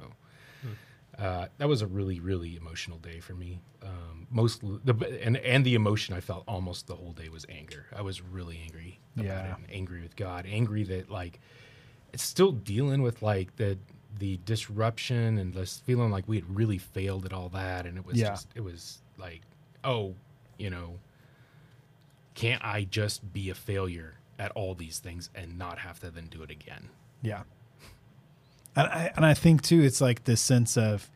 Uh, 1.22 1.46
that 1.58 1.68
was 1.68 1.82
a 1.82 1.86
really, 1.86 2.18
really 2.20 2.56
emotional 2.56 2.98
day 2.98 3.20
for 3.20 3.34
me. 3.34 3.60
Um, 3.82 4.26
most 4.30 4.60
the 4.62 4.94
and 5.22 5.36
and 5.36 5.64
the 5.64 5.74
emotion 5.74 6.16
I 6.16 6.20
felt 6.20 6.42
almost 6.48 6.86
the 6.88 6.96
whole 6.96 7.12
day 7.12 7.28
was 7.28 7.46
anger. 7.48 7.86
I 7.94 8.02
was 8.02 8.20
really 8.20 8.58
angry 8.64 8.98
about 9.16 9.26
Yeah. 9.26 9.56
angry 9.70 10.00
with 10.02 10.16
God, 10.16 10.46
angry 10.48 10.82
that 10.84 11.10
like 11.10 11.38
it's 12.12 12.22
still 12.24 12.50
dealing 12.52 13.02
with 13.02 13.22
like 13.22 13.54
the 13.56 13.78
the 14.18 14.38
disruption 14.44 15.38
and 15.38 15.54
this 15.54 15.78
feeling 15.86 16.10
like 16.10 16.26
we 16.26 16.36
had 16.36 16.56
really 16.56 16.78
failed 16.78 17.24
at 17.24 17.32
all 17.32 17.48
that 17.50 17.86
and 17.86 17.96
it 17.96 18.04
was 18.04 18.16
Yeah. 18.18 18.30
just 18.30 18.48
it 18.54 18.60
was 18.62 19.00
like 19.16 19.40
oh 19.84 20.14
you 20.58 20.68
know 20.70 20.98
can't 22.34 22.62
i 22.64 22.84
just 22.84 23.32
be 23.32 23.48
a 23.50 23.54
failure 23.54 24.14
at 24.38 24.50
all 24.52 24.74
these 24.74 24.98
things 24.98 25.30
and 25.34 25.56
not 25.58 25.78
have 25.78 25.98
to 26.00 26.10
then 26.10 26.26
do 26.26 26.42
it 26.42 26.50
again 26.50 26.90
Yeah. 27.22 27.42
And 28.74 28.86
I, 28.88 29.12
and 29.16 29.26
I 29.26 29.34
think 29.34 29.62
too, 29.62 29.82
it's 29.82 30.00
like 30.00 30.24
this 30.24 30.40
sense 30.40 30.76
of, 30.76 31.10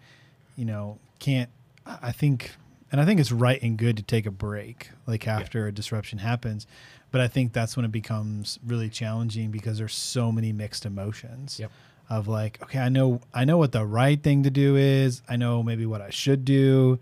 you 0.57 0.65
know, 0.65 0.99
can't, 1.19 1.49
I 1.87 2.13
think, 2.13 2.53
and 2.93 3.01
I 3.01 3.05
think 3.05 3.21
it's 3.21 3.33
right 3.33 3.61
and 3.63 3.77
good 3.79 3.97
to 3.97 4.03
take 4.03 4.27
a 4.27 4.31
break, 4.31 4.91
like 5.07 5.27
after 5.27 5.67
a 5.67 5.73
disruption 5.73 6.19
happens. 6.19 6.67
But 7.11 7.21
I 7.21 7.29
think 7.29 7.53
that's 7.53 7.77
when 7.77 7.85
it 7.85 7.93
becomes 7.93 8.59
really 8.67 8.89
challenging 8.91 9.51
because 9.51 9.79
there's 9.79 9.95
so 9.95 10.31
many 10.33 10.53
mixed 10.53 10.85
emotions 10.85 11.59
Yep. 11.59 11.71
of 12.11 12.29
like, 12.29 12.61
okay, 12.63 12.79
I 12.79 12.89
know, 12.89 13.21
I 13.33 13.45
know 13.45 13.57
what 13.59 13.73
the 13.73 13.87
right 13.87 14.23
thing 14.23 14.43
to 14.43 14.51
do 14.51 14.77
is. 14.77 15.23
I 15.29 15.37
know 15.37 15.63
maybe 15.63 15.87
what 15.87 16.03
I 16.03 16.11
should 16.11 16.45
do, 16.45 16.99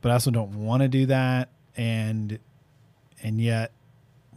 but 0.00 0.10
I 0.10 0.14
also 0.14 0.30
don't 0.30 0.64
want 0.64 0.82
to 0.82 0.88
do 0.88 1.06
that. 1.06 1.50
And, 1.76 2.38
and 3.22 3.40
yet 3.40 3.72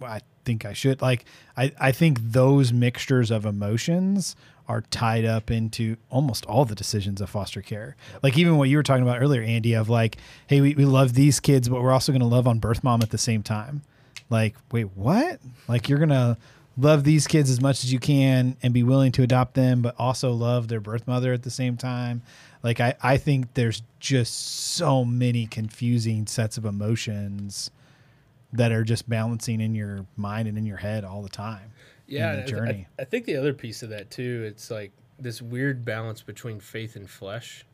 I 0.01 0.21
think 0.43 0.65
I 0.65 0.73
should. 0.73 1.01
Like, 1.01 1.25
I, 1.57 1.71
I 1.79 1.91
think 1.91 2.19
those 2.21 2.71
mixtures 2.71 3.31
of 3.31 3.45
emotions 3.45 4.35
are 4.67 4.81
tied 4.81 5.25
up 5.25 5.51
into 5.51 5.95
almost 6.09 6.45
all 6.45 6.65
the 6.65 6.75
decisions 6.75 7.21
of 7.21 7.29
foster 7.29 7.61
care. 7.61 7.95
Like, 8.23 8.37
even 8.37 8.57
what 8.57 8.69
you 8.69 8.77
were 8.77 8.83
talking 8.83 9.03
about 9.03 9.21
earlier, 9.21 9.41
Andy, 9.41 9.73
of 9.73 9.89
like, 9.89 10.17
hey, 10.47 10.61
we, 10.61 10.75
we 10.75 10.85
love 10.85 11.13
these 11.13 11.39
kids, 11.39 11.69
but 11.69 11.81
we're 11.81 11.91
also 11.91 12.11
going 12.11 12.21
to 12.21 12.27
love 12.27 12.47
on 12.47 12.59
birth 12.59 12.83
mom 12.83 13.01
at 13.01 13.11
the 13.11 13.17
same 13.17 13.43
time. 13.43 13.83
Like, 14.29 14.55
wait, 14.71 14.89
what? 14.95 15.39
Like, 15.67 15.87
you're 15.87 15.99
going 15.99 16.09
to 16.09 16.37
love 16.77 17.03
these 17.03 17.27
kids 17.27 17.49
as 17.49 17.61
much 17.61 17.83
as 17.83 17.93
you 17.93 17.99
can 17.99 18.57
and 18.63 18.73
be 18.73 18.83
willing 18.83 19.11
to 19.13 19.23
adopt 19.23 19.53
them, 19.53 19.81
but 19.81 19.95
also 19.97 20.31
love 20.31 20.67
their 20.67 20.81
birth 20.81 21.07
mother 21.07 21.31
at 21.31 21.43
the 21.43 21.51
same 21.51 21.77
time. 21.77 22.21
Like, 22.63 22.79
I, 22.79 22.95
I 23.01 23.17
think 23.17 23.53
there's 23.53 23.83
just 23.99 24.33
so 24.75 25.05
many 25.05 25.45
confusing 25.45 26.25
sets 26.25 26.57
of 26.57 26.65
emotions 26.65 27.69
that 28.51 28.71
are 28.71 28.83
just 28.83 29.07
balancing 29.07 29.61
in 29.61 29.75
your 29.75 30.05
mind 30.15 30.47
and 30.47 30.57
in 30.57 30.65
your 30.65 30.77
head 30.77 31.03
all 31.03 31.21
the 31.21 31.29
time. 31.29 31.71
Yeah 32.07 32.45
the 32.45 32.57
I- 32.61 32.69
I- 32.69 32.87
I, 32.99 33.03
think 33.05 33.25
the 33.25 33.35
other 33.37 33.53
piece 33.53 33.83
of 33.83 33.89
that 33.89 34.09
too 34.11 34.43
it's 34.47 34.69
like 34.71 34.91
this 35.19 35.41
weird 35.41 35.83
balance 35.85 36.21
between 36.21 36.59
faith 36.59 36.95
and 36.95 37.09
flesh 37.09 37.65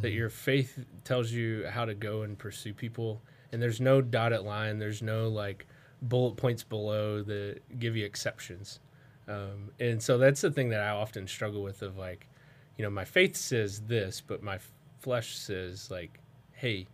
that 0.00 0.08
Mm-hmm. 0.08 0.16
your 0.16 0.30
faith 0.30 0.84
tells 1.04 1.30
you 1.32 1.66
how 1.68 1.84
to 1.84 1.94
go 1.94 2.22
and 2.22 2.38
pursue 2.38 2.72
people 2.72 3.20
and 3.52 3.60
there's 3.60 3.80
no 3.80 4.00
dotted 4.00 4.40
line 4.42 4.78
there's 4.78 5.02
no 5.02 5.28
like 5.28 5.66
bullet 6.02 6.36
points 6.36 6.62
below 6.64 7.22
that 7.22 7.60
give 7.78 7.96
you 7.96 8.04
exceptions. 8.04 8.80
Um, 9.28 9.70
and 9.78 10.02
so 10.02 10.18
that's 10.18 10.40
the 10.40 10.50
thing 10.50 10.70
that 10.70 10.80
i 10.80 10.88
often 10.88 11.28
struggle 11.28 11.62
with 11.62 11.82
of 11.82 11.96
like 11.96 12.26
you 12.76 12.82
know 12.82 12.90
my 12.90 13.04
faith 13.04 13.36
says 13.36 13.80
this 13.82 14.20
but 14.20 14.42
my 14.42 14.56
f- 14.56 14.70
flesh 14.98 15.36
says 15.36 15.90
like 15.92 16.18
hey 16.54 16.88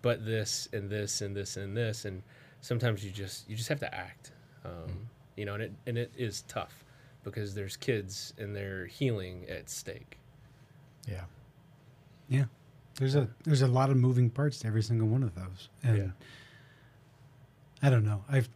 but 0.00 0.24
this 0.24 0.68
and 0.72 0.88
this 0.88 1.20
and 1.22 1.34
this 1.34 1.56
and 1.56 1.76
this 1.76 2.04
and 2.04 2.22
sometimes 2.60 3.04
you 3.04 3.10
just 3.10 3.48
you 3.50 3.56
just 3.56 3.68
have 3.68 3.80
to 3.80 3.92
act. 3.94 4.30
Um, 4.64 5.08
you 5.36 5.44
know 5.44 5.54
and 5.54 5.62
it 5.62 5.72
and 5.86 5.98
it 5.98 6.12
is 6.16 6.42
tough 6.42 6.84
because 7.24 7.54
there's 7.54 7.76
kids 7.76 8.34
and 8.38 8.54
their 8.54 8.86
healing 8.86 9.44
at 9.48 9.70
stake 9.70 10.18
Yeah. 11.08 11.24
Yeah. 12.28 12.44
There's 12.96 13.14
a 13.14 13.28
there's 13.44 13.62
a 13.62 13.66
lot 13.66 13.90
of 13.90 13.96
moving 13.96 14.30
parts 14.30 14.58
to 14.60 14.66
every 14.68 14.82
single 14.82 15.08
one 15.08 15.22
of 15.22 15.34
those. 15.34 15.68
And 15.82 15.96
Yeah. 15.98 16.10
I 17.82 17.90
don't 17.90 18.04
know. 18.04 18.24
I've 18.28 18.48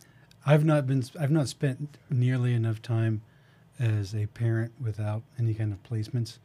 I've 0.44 0.64
not 0.64 0.86
been 0.86 1.02
I've 1.18 1.30
not 1.30 1.48
spent 1.48 1.98
nearly 2.10 2.54
enough 2.54 2.80
time 2.82 3.22
as 3.78 4.14
a 4.14 4.26
parent 4.26 4.72
without 4.80 5.22
any 5.38 5.54
kind 5.54 5.72
of 5.72 5.82
placements 5.82 6.38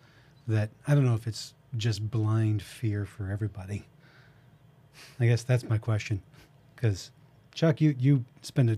that 0.48 0.70
I 0.88 0.96
don't 0.96 1.06
know 1.06 1.14
if 1.16 1.28
it's 1.28 1.54
just 1.78 2.10
blind 2.12 2.62
fear 2.62 3.06
for 3.06 3.30
everybody. 3.30 3.86
I 5.20 5.26
guess 5.28 5.44
that's 5.44 5.64
my 5.64 5.78
question. 5.78 6.22
Cuz 6.76 7.12
Chuck, 7.54 7.80
you 7.82 7.96
you 8.00 8.26
spend 8.42 8.70
a 8.72 8.78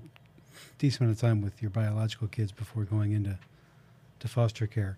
decent 0.78 1.02
amount 1.02 1.18
of 1.18 1.22
time 1.22 1.42
with 1.42 1.62
your 1.62 1.72
biological 1.72 2.28
kids 2.28 2.52
before 2.52 2.84
going 2.84 3.12
into 3.12 3.38
to 4.20 4.28
foster 4.28 4.68
care. 4.68 4.98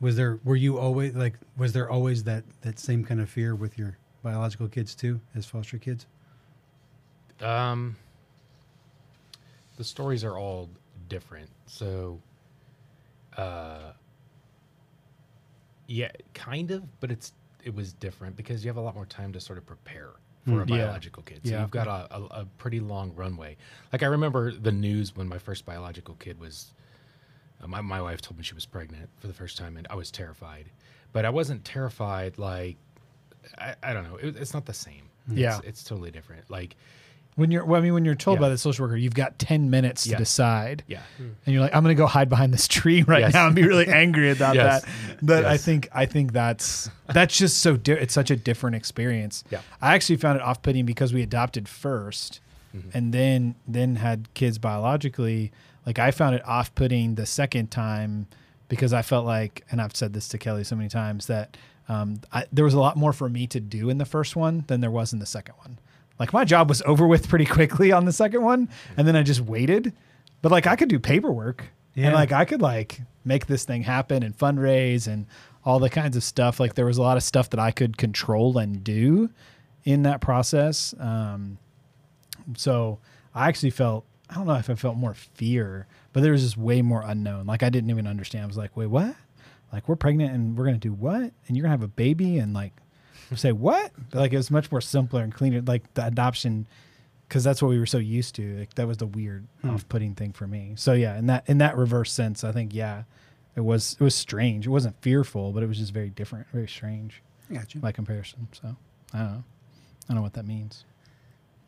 Was 0.00 0.16
there 0.16 0.38
were 0.44 0.56
you 0.56 0.78
always 0.78 1.14
like 1.14 1.34
was 1.56 1.72
there 1.72 1.90
always 1.90 2.24
that 2.24 2.44
that 2.62 2.78
same 2.78 3.04
kind 3.04 3.20
of 3.20 3.28
fear 3.28 3.54
with 3.54 3.78
your 3.78 3.98
biological 4.22 4.68
kids 4.68 4.94
too 4.94 5.20
as 5.34 5.46
foster 5.46 5.78
kids? 5.78 6.06
Um, 7.40 7.96
the 9.76 9.84
stories 9.84 10.24
are 10.24 10.36
all 10.36 10.68
different. 11.08 11.50
So, 11.66 12.20
uh, 13.36 13.92
yeah, 15.86 16.10
kind 16.34 16.70
of, 16.70 17.00
but 17.00 17.10
it's 17.10 17.32
it 17.64 17.74
was 17.74 17.92
different 17.92 18.36
because 18.36 18.64
you 18.64 18.68
have 18.68 18.76
a 18.76 18.80
lot 18.80 18.94
more 18.94 19.06
time 19.06 19.32
to 19.32 19.40
sort 19.40 19.58
of 19.58 19.66
prepare 19.66 20.10
for 20.48 20.62
a 20.62 20.66
Yeah. 20.66 20.86
biological 20.86 21.22
kid. 21.22 21.40
So 21.44 21.50
Yeah. 21.52 21.60
you've 21.62 21.70
got 21.70 21.86
a, 21.86 22.14
a, 22.16 22.22
a 22.42 22.44
pretty 22.58 22.80
long 22.80 23.12
runway. 23.14 23.56
Like 23.92 24.02
I 24.02 24.06
remember 24.06 24.50
the 24.52 24.72
news 24.72 25.14
when 25.16 25.28
my 25.28 25.38
first 25.38 25.64
biological 25.64 26.14
kid 26.16 26.38
was. 26.40 26.72
Uh, 27.62 27.66
my, 27.66 27.80
my 27.80 28.00
wife 28.00 28.20
told 28.20 28.38
me 28.38 28.44
she 28.44 28.54
was 28.54 28.66
pregnant 28.66 29.08
for 29.18 29.26
the 29.26 29.32
first 29.32 29.58
time, 29.58 29.76
and 29.76 29.86
I 29.90 29.96
was 29.96 30.10
terrified. 30.12 30.66
But 31.12 31.24
I 31.24 31.30
wasn't 31.30 31.64
terrified 31.64 32.38
like 32.38 32.76
I, 33.58 33.74
I 33.82 33.92
don't 33.92 34.04
know. 34.04 34.16
It, 34.16 34.36
it's 34.36 34.54
not 34.54 34.64
the 34.66 34.74
same. 34.74 35.08
Yeah. 35.30 35.58
it's, 35.58 35.66
it's 35.66 35.84
totally 35.84 36.10
different. 36.10 36.48
Like 36.50 36.76
When 37.38 37.50
you're, 37.52 37.64
well, 37.64 37.80
I 37.80 37.84
mean, 37.84 37.94
when 37.94 38.04
you're 38.04 38.14
told 38.16 38.38
Yeah. 38.38 38.46
by 38.46 38.48
the 38.48 38.58
social 38.58 38.84
worker, 38.84 38.96
you've 38.96 39.14
got 39.14 39.38
10 39.38 39.70
minutes 39.70 40.02
to 40.04 40.16
decide. 40.16 40.82
yeah, 40.88 41.02
And 41.18 41.36
you're 41.46 41.60
like, 41.62 41.74
I'm 41.74 41.84
going 41.84 41.94
to 41.96 42.00
go 42.00 42.06
hide 42.08 42.28
behind 42.28 42.52
this 42.52 42.66
tree 42.66 43.02
right 43.02 43.20
Yes. 43.20 43.32
now 43.34 43.46
and 43.46 43.54
be 43.54 43.62
really 43.62 43.86
angry 44.04 44.30
about 44.30 44.56
Yes. 44.56 44.82
that. 44.82 44.90
But 45.22 45.44
I 45.44 45.56
think, 45.56 45.88
I 45.92 46.04
think 46.06 46.32
that's, 46.32 46.90
that's 47.06 47.38
just 47.38 47.58
so, 47.58 47.76
di- 47.76 47.92
it's 47.92 48.12
such 48.12 48.30
a 48.32 48.36
different 48.36 48.74
experience. 48.76 49.44
Yeah. 49.50 49.60
I 49.80 49.94
actually 49.94 50.16
found 50.16 50.36
it 50.36 50.42
off 50.42 50.62
putting 50.62 50.84
because 50.84 51.12
we 51.14 51.22
adopted 51.22 51.64
1st 51.66 52.40
Mm-hmm. 52.76 52.90
and 52.92 53.14
then, 53.14 53.54
then 53.66 53.96
had 53.96 54.28
kids 54.34 54.58
biologically. 54.58 55.52
Like 55.86 55.98
I 55.98 56.10
found 56.10 56.34
it 56.34 56.46
off 56.46 56.74
putting 56.74 57.14
the 57.14 57.24
second 57.24 57.70
time 57.70 58.26
because 58.68 58.92
I 58.92 59.00
felt 59.00 59.24
like, 59.24 59.64
and 59.70 59.80
I've 59.80 59.96
said 59.96 60.12
this 60.12 60.28
to 60.28 60.38
Kelly 60.38 60.64
so 60.64 60.76
many 60.76 60.90
times 60.90 61.26
that 61.28 61.56
um, 61.88 62.20
I, 62.30 62.44
there 62.52 62.66
was 62.66 62.74
a 62.74 62.78
lot 62.78 62.96
more 62.98 63.14
for 63.14 63.30
me 63.30 63.46
to 63.46 63.58
do 63.60 63.88
in 63.88 63.96
the 63.96 64.04
first 64.04 64.36
one 64.36 64.64
than 64.66 64.82
there 64.82 64.90
was 64.90 65.14
in 65.14 65.18
the 65.18 65.24
second 65.24 65.54
one. 65.58 65.78
Like 66.18 66.32
my 66.32 66.44
job 66.44 66.68
was 66.68 66.82
over 66.82 67.06
with 67.06 67.28
pretty 67.28 67.44
quickly 67.46 67.92
on 67.92 68.04
the 68.04 68.12
second 68.12 68.42
one, 68.42 68.68
and 68.96 69.06
then 69.06 69.16
I 69.16 69.22
just 69.22 69.40
waited. 69.40 69.92
But 70.42 70.52
like 70.52 70.66
I 70.66 70.76
could 70.76 70.88
do 70.88 70.98
paperwork, 70.98 71.64
Yeah. 71.94 72.06
and 72.06 72.14
like 72.14 72.32
I 72.32 72.44
could 72.44 72.60
like 72.62 73.00
make 73.24 73.46
this 73.46 73.64
thing 73.64 73.82
happen 73.82 74.22
and 74.22 74.36
fundraise 74.36 75.06
and 75.06 75.26
all 75.64 75.78
the 75.78 75.90
kinds 75.90 76.16
of 76.16 76.24
stuff. 76.24 76.58
Like 76.60 76.74
there 76.74 76.86
was 76.86 76.98
a 76.98 77.02
lot 77.02 77.16
of 77.16 77.22
stuff 77.22 77.50
that 77.50 77.60
I 77.60 77.70
could 77.70 77.96
control 77.98 78.56
and 78.58 78.82
do 78.82 79.30
in 79.84 80.02
that 80.04 80.20
process. 80.20 80.94
Um, 80.98 81.58
so 82.56 82.98
I 83.34 83.48
actually 83.48 83.70
felt 83.70 84.04
I 84.30 84.34
don't 84.34 84.46
know 84.46 84.54
if 84.54 84.68
I 84.68 84.74
felt 84.74 84.96
more 84.96 85.14
fear, 85.14 85.86
but 86.12 86.22
there 86.22 86.32
was 86.32 86.42
just 86.42 86.56
way 86.58 86.82
more 86.82 87.02
unknown. 87.02 87.46
Like 87.46 87.62
I 87.62 87.70
didn't 87.70 87.90
even 87.90 88.06
understand. 88.06 88.44
I 88.44 88.46
was 88.46 88.56
like, 88.58 88.76
wait, 88.76 88.86
what? 88.88 89.14
Like 89.72 89.88
we're 89.88 89.96
pregnant 89.96 90.32
and 90.34 90.56
we're 90.56 90.64
gonna 90.66 90.78
do 90.78 90.92
what? 90.92 91.20
And 91.46 91.56
you're 91.56 91.62
gonna 91.62 91.70
have 91.72 91.82
a 91.82 91.88
baby 91.88 92.38
and 92.38 92.52
like 92.54 92.72
say 93.36 93.52
what? 93.52 93.92
But, 94.10 94.18
like 94.18 94.32
it 94.32 94.36
was 94.36 94.50
much 94.50 94.70
more 94.70 94.80
simpler 94.80 95.22
and 95.22 95.32
cleaner. 95.32 95.60
Like 95.60 95.92
the 95.94 96.06
adoption, 96.06 96.66
because 97.28 97.44
that's 97.44 97.60
what 97.62 97.68
we 97.68 97.78
were 97.78 97.86
so 97.86 97.98
used 97.98 98.34
to. 98.36 98.58
Like 98.58 98.74
that 98.74 98.86
was 98.86 98.98
the 98.98 99.06
weird, 99.06 99.46
hmm. 99.62 99.70
off-putting 99.70 100.14
thing 100.14 100.32
for 100.32 100.46
me. 100.46 100.74
So 100.76 100.92
yeah, 100.92 101.18
in 101.18 101.26
that 101.26 101.48
in 101.48 101.58
that 101.58 101.76
reverse 101.76 102.12
sense, 102.12 102.44
I 102.44 102.52
think 102.52 102.74
yeah, 102.74 103.04
it 103.56 103.62
was 103.62 103.96
it 104.00 104.04
was 104.04 104.14
strange. 104.14 104.66
It 104.66 104.70
wasn't 104.70 105.00
fearful, 105.02 105.52
but 105.52 105.62
it 105.62 105.66
was 105.66 105.78
just 105.78 105.92
very 105.92 106.10
different, 106.10 106.46
very 106.52 106.68
strange 106.68 107.22
Gotcha. 107.52 107.78
by 107.78 107.92
comparison. 107.92 108.48
So 108.52 108.76
I 109.12 109.18
don't 109.18 109.32
know. 109.32 109.44
I 110.08 110.12
don't 110.12 110.16
know 110.16 110.22
what 110.22 110.34
that 110.34 110.46
means. 110.46 110.84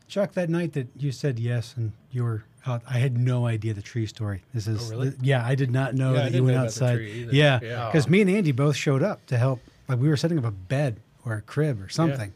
Chuck, 0.08 0.32
that 0.32 0.50
night 0.50 0.72
that 0.72 0.88
you 0.96 1.12
said 1.12 1.38
yes 1.38 1.74
and 1.76 1.92
you 2.10 2.24
were 2.24 2.42
out, 2.66 2.82
I 2.88 2.98
had 2.98 3.16
no 3.16 3.46
idea 3.46 3.74
the 3.74 3.82
tree 3.82 4.06
story. 4.06 4.42
This 4.52 4.66
oh, 4.66 4.72
is, 4.72 4.88
Oh, 4.88 4.90
really? 4.96 5.12
yeah, 5.22 5.46
I 5.46 5.54
did 5.54 5.70
not 5.70 5.94
know 5.94 6.12
Yeah, 6.14 6.22
that 6.22 6.32
you 6.32 6.42
went 6.42 6.56
know 6.56 6.62
about 6.62 6.74
the 6.74 6.84
outside. 6.84 6.94
tree 6.96 7.12
either. 7.12 7.32
Yeah, 7.34 7.60
Yeah. 7.62 7.86
because 7.86 8.08
me 8.08 8.20
and 8.20 8.28
Andy 8.28 8.50
both 8.50 8.74
showed 8.74 9.02
up 9.04 9.24
to 9.26 9.36
help. 9.38 9.60
Like 9.88 10.00
we 10.00 10.08
were 10.08 10.16
setting 10.16 10.36
up 10.38 10.44
a 10.44 10.50
bed 10.50 11.00
or 11.24 11.34
a 11.34 11.42
crib 11.42 11.80
or 11.82 11.88
something. 11.88 12.32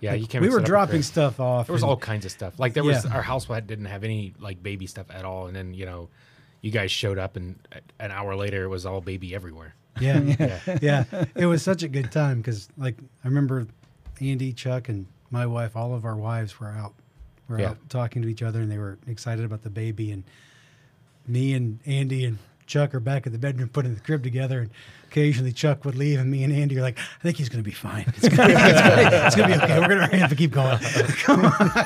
yeah. 0.00 0.12
Like, 0.12 0.20
you 0.20 0.26
can't. 0.26 0.42
we 0.42 0.48
were 0.48 0.54
set 0.54 0.60
up 0.62 0.64
a 0.64 0.68
dropping 0.68 1.02
stuff 1.02 1.40
off. 1.40 1.66
There 1.66 1.72
was 1.72 1.82
and- 1.82 1.90
all 1.90 1.96
kinds 1.96 2.24
of 2.24 2.30
stuff. 2.30 2.58
Like 2.58 2.74
there 2.74 2.84
was 2.84 3.04
Yeah. 3.04 3.14
our 3.14 3.22
house 3.22 3.46
didn't 3.46 3.86
have 3.86 4.04
any 4.04 4.34
like 4.38 4.62
baby 4.62 4.86
stuff 4.86 5.06
at 5.10 5.24
all, 5.24 5.46
and 5.46 5.54
then 5.56 5.74
you 5.74 5.86
know, 5.86 6.08
you 6.60 6.70
guys 6.70 6.90
showed 6.90 7.18
up, 7.18 7.36
and 7.36 7.56
an 7.98 8.10
hour 8.10 8.34
later, 8.36 8.64
it 8.64 8.68
was 8.68 8.86
all 8.86 9.00
baby 9.00 9.34
everywhere. 9.34 9.74
Yeah, 10.00 10.20
Yeah. 10.38 10.78
yeah. 10.82 11.24
It 11.34 11.46
was 11.46 11.62
such 11.62 11.82
a 11.82 11.88
good 11.88 12.10
time 12.10 12.38
because, 12.38 12.68
like, 12.76 12.96
I 13.24 13.28
remember 13.28 13.66
Andy, 14.20 14.52
Chuck, 14.52 14.88
and 14.88 15.06
my 15.30 15.46
wife. 15.46 15.76
All 15.76 15.94
of 15.94 16.04
our 16.04 16.16
wives 16.16 16.58
were 16.58 16.68
out. 16.68 16.94
Were 17.48 17.60
Yeah. 17.60 17.70
out 17.70 17.88
talking 17.90 18.22
to 18.22 18.28
each 18.28 18.42
other, 18.42 18.60
and 18.60 18.70
they 18.70 18.78
were 18.78 18.98
excited 19.06 19.44
about 19.44 19.62
the 19.62 19.70
baby. 19.70 20.10
And 20.10 20.24
me 21.26 21.52
and 21.54 21.78
Andy 21.86 22.24
and 22.24 22.38
Chuck 22.66 22.94
are 22.94 23.00
back 23.00 23.26
in 23.26 23.32
the 23.32 23.38
bedroom 23.38 23.68
putting 23.68 23.94
the 23.94 24.00
crib 24.00 24.22
together. 24.22 24.60
And 24.60 24.70
occasionally 25.10 25.52
Chuck 25.52 25.84
would 25.84 25.94
leave, 25.94 26.18
and 26.18 26.30
me 26.30 26.42
and 26.44 26.52
Andy 26.52 26.76
are 26.78 26.82
like, 26.82 26.98
"I 26.98 27.22
think 27.22 27.36
he's 27.36 27.48
going 27.48 27.62
to 27.62 27.68
be 27.68 27.74
fine. 27.74 28.04
It's 28.16 28.28
going 28.28 28.48
to 28.48 28.54
be, 28.54 28.60
it's 28.62 28.80
gonna, 28.80 29.26
it's 29.26 29.36
gonna 29.36 29.48
be 29.58 29.62
okay. 29.64 29.78
We're 29.80 29.88
going 29.88 30.10
to 30.10 30.16
have 30.16 30.30
to 30.30 30.36
keep 30.36 30.50
going. 30.52 30.78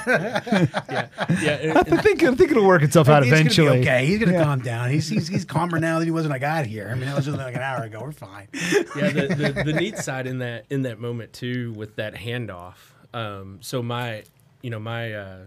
yeah, 0.09 1.09
yeah. 1.41 1.51
and- 1.61 1.79
I 1.79 1.83
think 2.03 2.23
I 2.23 2.35
think 2.35 2.51
it'll 2.51 2.65
work 2.67 2.83
itself 2.83 3.09
out 3.09 3.23
It's 3.23 3.31
gonna 3.31 3.43
be 3.45 3.51
eventually. 3.51 3.81
okay. 3.81 4.07
He's 4.07 4.19
going 4.19 4.31
to 4.33 4.39
Yeah. 4.39 4.45
calm 4.45 4.61
down. 4.61 4.91
He's, 4.91 5.09
he's 5.09 5.29
he's 5.29 5.45
calmer 5.45 5.79
now 5.79 5.99
than 5.99 6.07
he 6.07 6.11
was 6.11 6.25
when 6.25 6.33
I 6.33 6.39
got 6.39 6.67
here. 6.67 6.89
I 6.91 6.95
mean, 6.95 7.07
that 7.07 7.17
was 7.17 7.25
just 7.27 7.37
like 7.39 7.55
an 7.55 7.63
hour 7.63 7.83
ago. 7.85 8.01
We're 8.03 8.13
fine. 8.13 8.49
yeah, 8.53 9.11
the, 9.11 9.53
the, 9.55 9.63
the 9.65 9.73
neat 9.73 9.99
side 9.99 10.27
in 10.27 10.39
that 10.39 10.65
in 10.71 10.83
that 10.83 10.99
moment 10.99 11.33
too, 11.33 11.73
with 11.77 11.97
that 11.97 12.15
handoff. 12.15 12.75
Um, 13.15 13.59
so 13.61 13.83
my, 13.83 14.25
you 14.63 14.71
know, 14.71 14.79
my 14.79 15.13
uh, 15.13 15.39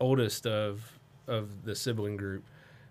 oldest 0.00 0.46
of 0.46 0.82
of 1.26 1.64
the 1.64 1.74
sibling 1.74 2.16
group, 2.16 2.44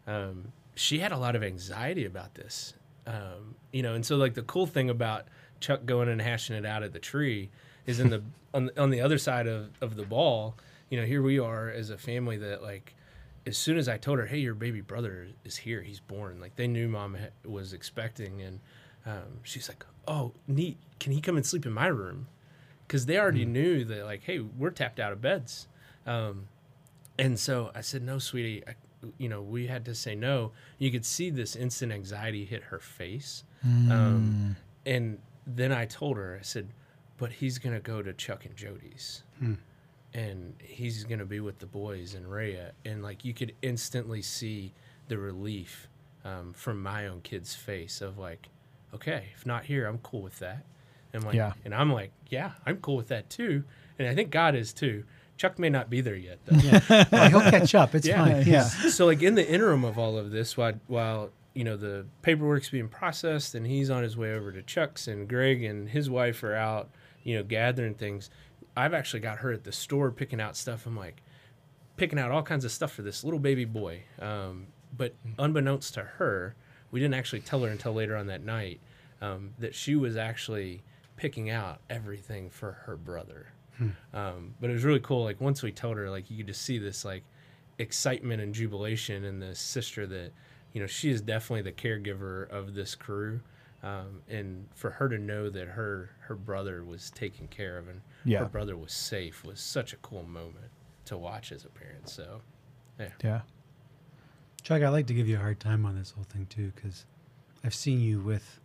um, 0.07 0.51
she 0.75 0.99
had 0.99 1.11
a 1.11 1.17
lot 1.17 1.35
of 1.35 1.43
anxiety 1.43 2.05
about 2.05 2.35
this. 2.35 2.73
Um, 3.05 3.55
you 3.71 3.83
know, 3.83 3.93
and 3.93 4.05
so 4.05 4.15
like 4.15 4.33
the 4.33 4.43
cool 4.43 4.65
thing 4.65 4.89
about 4.89 5.27
Chuck 5.59 5.85
going 5.85 6.09
and 6.09 6.21
hashing 6.21 6.55
it 6.55 6.65
out 6.65 6.83
at 6.83 6.93
the 6.93 6.99
tree 6.99 7.49
is 7.85 7.99
in 7.99 8.09
the 8.09 8.23
on 8.53 8.67
the, 8.67 8.81
on 8.81 8.89
the 8.89 9.01
other 9.01 9.17
side 9.17 9.47
of 9.47 9.71
of 9.81 9.95
the 9.95 10.03
ball. 10.03 10.55
You 10.89 10.99
know, 10.99 11.05
here 11.05 11.21
we 11.21 11.39
are 11.39 11.69
as 11.69 11.89
a 11.89 11.97
family 11.97 12.37
that 12.37 12.61
like. 12.61 12.95
As 13.45 13.57
soon 13.57 13.75
as 13.77 13.89
I 13.89 13.97
told 13.97 14.19
her, 14.19 14.25
"Hey, 14.25 14.37
your 14.37 14.53
baby 14.53 14.79
brother 14.79 15.27
is 15.43 15.57
here. 15.57 15.81
He's 15.81 15.99
born," 15.99 16.39
like 16.39 16.55
they 16.55 16.65
knew 16.65 16.87
mom 16.87 17.15
ha- 17.15 17.49
was 17.49 17.73
expecting, 17.73 18.41
and 18.41 18.61
um, 19.05 19.41
she's 19.43 19.67
like, 19.67 19.85
"Oh, 20.07 20.31
neat. 20.47 20.77
Can 21.01 21.11
he 21.11 21.19
come 21.19 21.35
and 21.35 21.45
sleep 21.45 21.65
in 21.65 21.73
my 21.73 21.87
room?" 21.87 22.27
Because 22.87 23.05
they 23.05 23.19
already 23.19 23.43
knew 23.43 23.83
that, 23.83 24.05
like, 24.05 24.23
"Hey, 24.23 24.39
we're 24.39 24.69
tapped 24.69 24.97
out 24.97 25.11
of 25.11 25.19
beds," 25.19 25.67
um, 26.07 26.47
and 27.19 27.37
so 27.37 27.69
I 27.75 27.81
said, 27.81 28.01
"No, 28.01 28.17
sweetie. 28.17 28.63
I, 28.65 28.75
you 29.17 29.29
know, 29.29 29.41
we 29.41 29.67
had 29.67 29.85
to 29.85 29.95
say 29.95 30.15
no." 30.15 30.51
You 30.79 30.91
could 30.91 31.05
see 31.05 31.29
this 31.29 31.55
instant 31.55 31.91
anxiety 31.91 32.45
hit 32.45 32.63
her 32.63 32.79
face, 32.79 33.43
um, 33.63 34.55
and 34.85 35.19
then 35.45 35.71
I 35.71 35.85
told 35.85 36.17
her, 36.17 36.37
I 36.39 36.43
said, 36.43 36.69
"But 37.17 37.31
he's 37.33 37.57
gonna 37.57 37.79
go 37.79 38.01
to 38.01 38.13
Chuck 38.13 38.45
and 38.45 38.55
Jody's." 38.55 39.23
and 40.15 40.53
he's 40.63 41.03
gonna 41.05 41.25
be 41.25 41.39
with 41.39 41.57
the 41.59 41.65
boys 41.65 42.13
and 42.13 42.25
Raya. 42.27 42.71
and 42.85 43.01
like 43.01 43.25
you 43.25 43.33
could 43.33 43.53
instantly 43.61 44.21
see 44.21 44.73
the 45.07 45.17
relief 45.17 45.87
um, 46.23 46.53
from 46.53 46.81
my 46.81 47.07
own 47.07 47.21
kid's 47.21 47.55
face 47.55 47.99
of 47.99 48.17
like, 48.17 48.47
okay, 48.93 49.29
if 49.35 49.45
not 49.45 49.65
here, 49.65 49.87
I'm 49.87 49.97
cool 49.97 50.21
with 50.21 50.37
that, 50.39 50.65
and 51.13 51.23
like, 51.23 51.33
Yeah. 51.35 51.53
and 51.65 51.73
I'm 51.73 51.91
like, 51.91 52.11
yeah, 52.29 52.51
I'm 52.65 52.77
cool 52.77 52.95
with 52.95 53.07
that 53.09 53.29
too, 53.29 53.63
and 53.99 54.07
I 54.07 54.13
think 54.15 54.29
God 54.31 54.55
is 54.55 54.71
too. 54.71 55.03
Chuck 55.37 55.57
may 55.59 55.69
not 55.69 55.89
be 55.89 56.01
there 56.01 56.15
yet 56.15 56.39
though. 56.45 56.57
Oh, 57.11 57.27
he'll 57.29 57.41
catch 57.41 57.73
up. 57.75 57.95
It's 57.95 58.07
Yeah. 58.07 58.23
fine. 58.25 58.43
Yeah. 58.47 58.63
so 58.63 59.05
like 59.05 59.21
in 59.23 59.35
the 59.35 59.47
interim 59.47 59.83
of 59.83 59.97
all 59.97 60.17
of 60.17 60.31
this, 60.31 60.55
while 60.55 60.73
while 60.87 61.31
you 61.53 61.63
know 61.63 61.75
the 61.77 62.05
paperwork's 62.21 62.69
being 62.69 62.87
processed 62.87 63.55
and 63.55 63.65
he's 63.67 63.89
on 63.89 64.03
his 64.03 64.15
way 64.17 64.33
over 64.33 64.51
to 64.51 64.61
Chuck's 64.61 65.07
and 65.07 65.27
Greg 65.27 65.63
and 65.63 65.89
his 65.89 66.09
wife 66.09 66.43
are 66.43 66.55
out, 66.55 66.89
you 67.23 67.35
know, 67.35 67.43
gathering 67.43 67.93
things. 67.95 68.29
I've 68.75 68.93
actually 68.93 69.19
got 69.19 69.39
her 69.39 69.51
at 69.51 69.63
the 69.63 69.71
store 69.71 70.11
picking 70.11 70.41
out 70.41 70.55
stuff. 70.55 70.85
I'm 70.87 70.97
like 70.97 71.21
picking 71.97 72.17
out 72.17 72.31
all 72.31 72.41
kinds 72.43 72.65
of 72.65 72.71
stuff 72.71 72.91
for 72.91 73.01
this 73.03 73.23
little 73.23 73.39
baby 73.39 73.65
boy. 73.65 74.03
Um, 74.19 74.67
but 74.95 75.13
unbeknownst 75.37 75.93
to 75.95 76.01
her, 76.03 76.55
we 76.91 76.99
didn't 76.99 77.13
actually 77.15 77.41
tell 77.41 77.61
her 77.63 77.69
until 77.69 77.93
later 77.93 78.15
on 78.15 78.27
that 78.27 78.43
night 78.43 78.79
um, 79.21 79.51
that 79.59 79.75
she 79.75 79.95
was 79.95 80.17
actually 80.17 80.81
picking 81.17 81.49
out 81.51 81.81
everything 81.89 82.49
for 82.49 82.71
her 82.85 82.95
brother. 82.97 83.47
Um, 84.13 84.55
but 84.61 84.69
it 84.69 84.73
was 84.73 84.83
really 84.83 84.99
cool. 84.99 85.23
Like 85.23 85.41
once 85.41 85.61
we 85.63 85.71
told 85.71 85.97
her, 85.97 86.09
like 86.09 86.29
you 86.31 86.37
could 86.37 86.47
just 86.47 86.61
see 86.61 86.77
this 86.77 87.03
like 87.03 87.23
excitement 87.79 88.41
and 88.41 88.53
jubilation 88.53 89.23
in 89.23 89.39
the 89.39 89.55
sister 89.55 90.05
that 90.07 90.31
you 90.73 90.81
know 90.81 90.87
she 90.87 91.09
is 91.09 91.21
definitely 91.21 91.63
the 91.63 91.71
caregiver 91.71 92.49
of 92.49 92.73
this 92.75 92.95
crew. 92.95 93.41
Um, 93.81 94.21
and 94.29 94.67
for 94.75 94.91
her 94.91 95.09
to 95.09 95.17
know 95.17 95.49
that 95.49 95.67
her 95.67 96.11
her 96.21 96.35
brother 96.35 96.83
was 96.85 97.09
taken 97.11 97.47
care 97.47 97.77
of 97.77 97.89
and 97.89 98.01
Yeah. 98.23 98.39
her 98.39 98.45
brother 98.45 98.77
was 98.77 98.93
safe 98.93 99.43
was 99.43 99.59
such 99.59 99.91
a 99.91 99.97
cool 99.97 100.23
moment 100.23 100.71
to 101.05 101.17
watch 101.17 101.51
as 101.51 101.65
a 101.65 101.69
parent. 101.69 102.07
So, 102.07 102.39
yeah. 102.97 103.09
Yeah. 103.21 103.41
Chuck, 104.61 104.81
I 104.81 104.87
like 104.87 105.07
to 105.07 105.13
give 105.13 105.27
you 105.27 105.35
a 105.35 105.39
hard 105.39 105.59
time 105.59 105.85
on 105.85 105.97
this 105.97 106.11
whole 106.11 106.23
thing 106.23 106.45
too, 106.45 106.71
because 106.75 107.05
I've 107.65 107.75
seen 107.75 107.99
you 107.99 108.21
with 108.21 108.59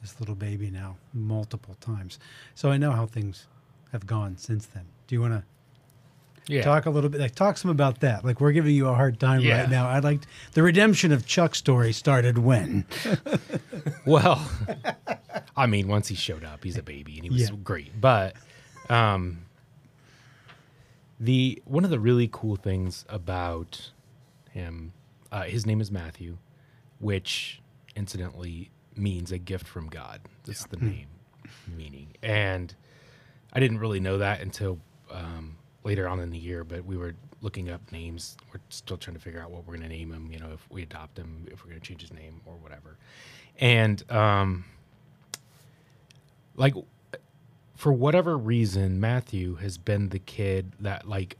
this 0.00 0.18
little 0.20 0.34
baby 0.34 0.70
now 0.70 0.96
multiple 1.12 1.74
times, 1.80 2.18
so 2.54 2.70
I 2.70 2.78
know 2.78 2.92
how 2.92 3.04
things 3.06 3.46
have 3.96 4.06
gone 4.06 4.36
since 4.36 4.66
then. 4.66 4.84
Do 5.06 5.14
you 5.14 5.20
want 5.22 5.32
to 5.34 6.52
Yeah. 6.52 6.62
talk 6.62 6.84
a 6.86 6.90
little 6.90 7.08
bit? 7.10 7.20
Like, 7.20 7.34
talk 7.34 7.56
some 7.56 7.70
about 7.70 8.00
that. 8.00 8.24
Like, 8.24 8.40
we're 8.40 8.52
giving 8.52 8.74
you 8.74 8.88
a 8.88 8.94
hard 8.94 9.18
time 9.18 9.40
Yeah. 9.40 9.60
right 9.62 9.70
now. 9.70 9.88
I'd 9.88 10.04
like 10.04 10.20
the 10.52 10.62
redemption 10.62 11.10
of 11.12 11.26
Chuck's 11.26 11.58
story 11.58 11.92
started 11.92 12.38
when. 12.38 12.84
Well, 14.04 14.48
I 15.56 15.66
mean, 15.66 15.88
once 15.88 16.06
he 16.08 16.14
showed 16.14 16.44
up, 16.44 16.62
he's 16.62 16.76
a 16.76 16.82
baby 16.82 17.14
and 17.16 17.24
he 17.24 17.30
was 17.30 17.50
Yeah. 17.50 17.56
great. 17.64 18.00
But 18.00 18.36
um, 18.88 19.38
the 21.18 21.60
one 21.64 21.84
of 21.84 21.90
the 21.90 21.98
really 21.98 22.28
cool 22.30 22.54
things 22.56 23.04
about 23.08 23.90
him, 24.50 24.92
uh, 25.32 25.42
his 25.44 25.66
name 25.66 25.80
is 25.80 25.90
Matthew, 25.90 26.38
which 27.00 27.60
incidentally 27.96 28.70
means 28.94 29.32
a 29.32 29.38
gift 29.38 29.66
from 29.66 29.88
God. 29.88 30.20
That's 30.44 30.66
the 30.66 30.76
name 30.76 31.08
meaning, 31.76 32.08
and 32.22 32.74
I 33.56 33.60
didn't 33.60 33.78
really 33.78 34.00
know 34.00 34.18
that 34.18 34.42
until 34.42 34.78
um, 35.10 35.56
later 35.82 36.06
on 36.06 36.20
in 36.20 36.28
the 36.28 36.36
year. 36.36 36.62
But 36.62 36.84
we 36.84 36.98
were 36.98 37.14
looking 37.40 37.70
up 37.70 37.80
names. 37.90 38.36
We're 38.52 38.60
still 38.68 38.98
trying 38.98 39.16
to 39.16 39.22
figure 39.22 39.40
out 39.40 39.50
what 39.50 39.66
we're 39.66 39.78
going 39.78 39.88
to 39.88 39.96
name 39.96 40.12
him. 40.12 40.30
You 40.30 40.38
know, 40.40 40.50
if 40.52 40.60
we 40.70 40.82
adopt 40.82 41.18
him, 41.18 41.48
if 41.50 41.64
we're 41.64 41.70
going 41.70 41.80
to 41.80 41.86
change 41.86 42.02
his 42.02 42.12
name 42.12 42.42
or 42.44 42.52
whatever. 42.56 42.98
And 43.58 44.04
um, 44.12 44.66
like 46.54 46.74
for 47.74 47.94
whatever 47.94 48.36
reason, 48.36 49.00
Matthew 49.00 49.54
has 49.54 49.78
been 49.78 50.10
the 50.10 50.18
kid 50.18 50.72
that 50.78 51.08
like 51.08 51.38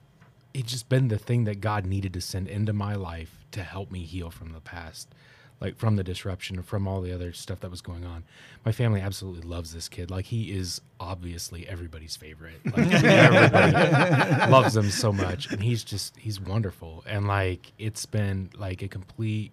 it's 0.55 0.73
just 0.73 0.89
been 0.89 1.09
the 1.09 1.19
thing 1.19 1.45
that 1.45 1.61
God 1.61 1.85
needed 1.85 2.15
to 2.15 2.23
send 2.23 2.49
into 2.49 2.73
my 2.73 2.95
life 2.95 3.45
to 3.53 3.63
help 3.63 3.91
me 3.91 4.05
heal 4.05 4.31
from 4.31 4.55
the 4.55 4.61
past, 4.61 5.15
like 5.61 5.77
from 5.77 5.97
the 5.97 6.05
disruption, 6.05 6.63
from 6.63 6.87
all 6.87 7.01
the 7.01 7.13
other 7.13 7.33
stuff 7.33 7.61
that 7.61 7.71
was 7.71 7.81
going 7.81 8.05
on. 8.05 8.25
My 8.65 8.73
family 8.73 9.01
absolutely 9.01 9.43
loves 9.43 9.73
this 9.73 9.89
kid. 9.89 10.11
Like 10.11 10.27
he 10.27 10.53
is 10.53 10.81
obviously 11.01 11.67
everybody's 11.67 12.17
favorite. 12.17 12.61
Like 12.65 12.93
everybody 13.05 14.51
loves 14.51 14.77
him 14.77 14.91
so 14.91 15.13
much, 15.13 15.51
and 15.51 15.63
he's 15.63 15.83
just 15.83 16.17
he's 16.17 16.41
wonderful. 16.41 17.05
And 17.07 17.27
like 17.27 17.73
it's 17.79 18.05
been 18.07 18.51
like 18.57 18.83
a 18.83 18.89
complete 18.89 19.53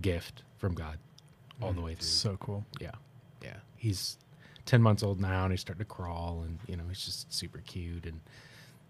gift 0.00 0.42
from 0.58 0.74
God 0.74 0.98
all 1.62 1.72
the 1.72 1.80
mm, 1.80 1.84
way 1.84 1.94
through. 1.94 2.06
So 2.06 2.36
cool. 2.38 2.64
Yeah, 2.80 2.92
yeah. 3.42 3.56
He's 3.76 4.18
ten 4.66 4.82
months 4.82 5.02
old 5.02 5.20
now, 5.20 5.44
and 5.44 5.52
he's 5.52 5.60
starting 5.60 5.84
to 5.84 5.90
crawl, 5.90 6.42
and 6.44 6.58
you 6.66 6.76
know 6.76 6.84
he's 6.88 7.04
just 7.04 7.32
super 7.32 7.62
cute, 7.66 8.04
and 8.04 8.20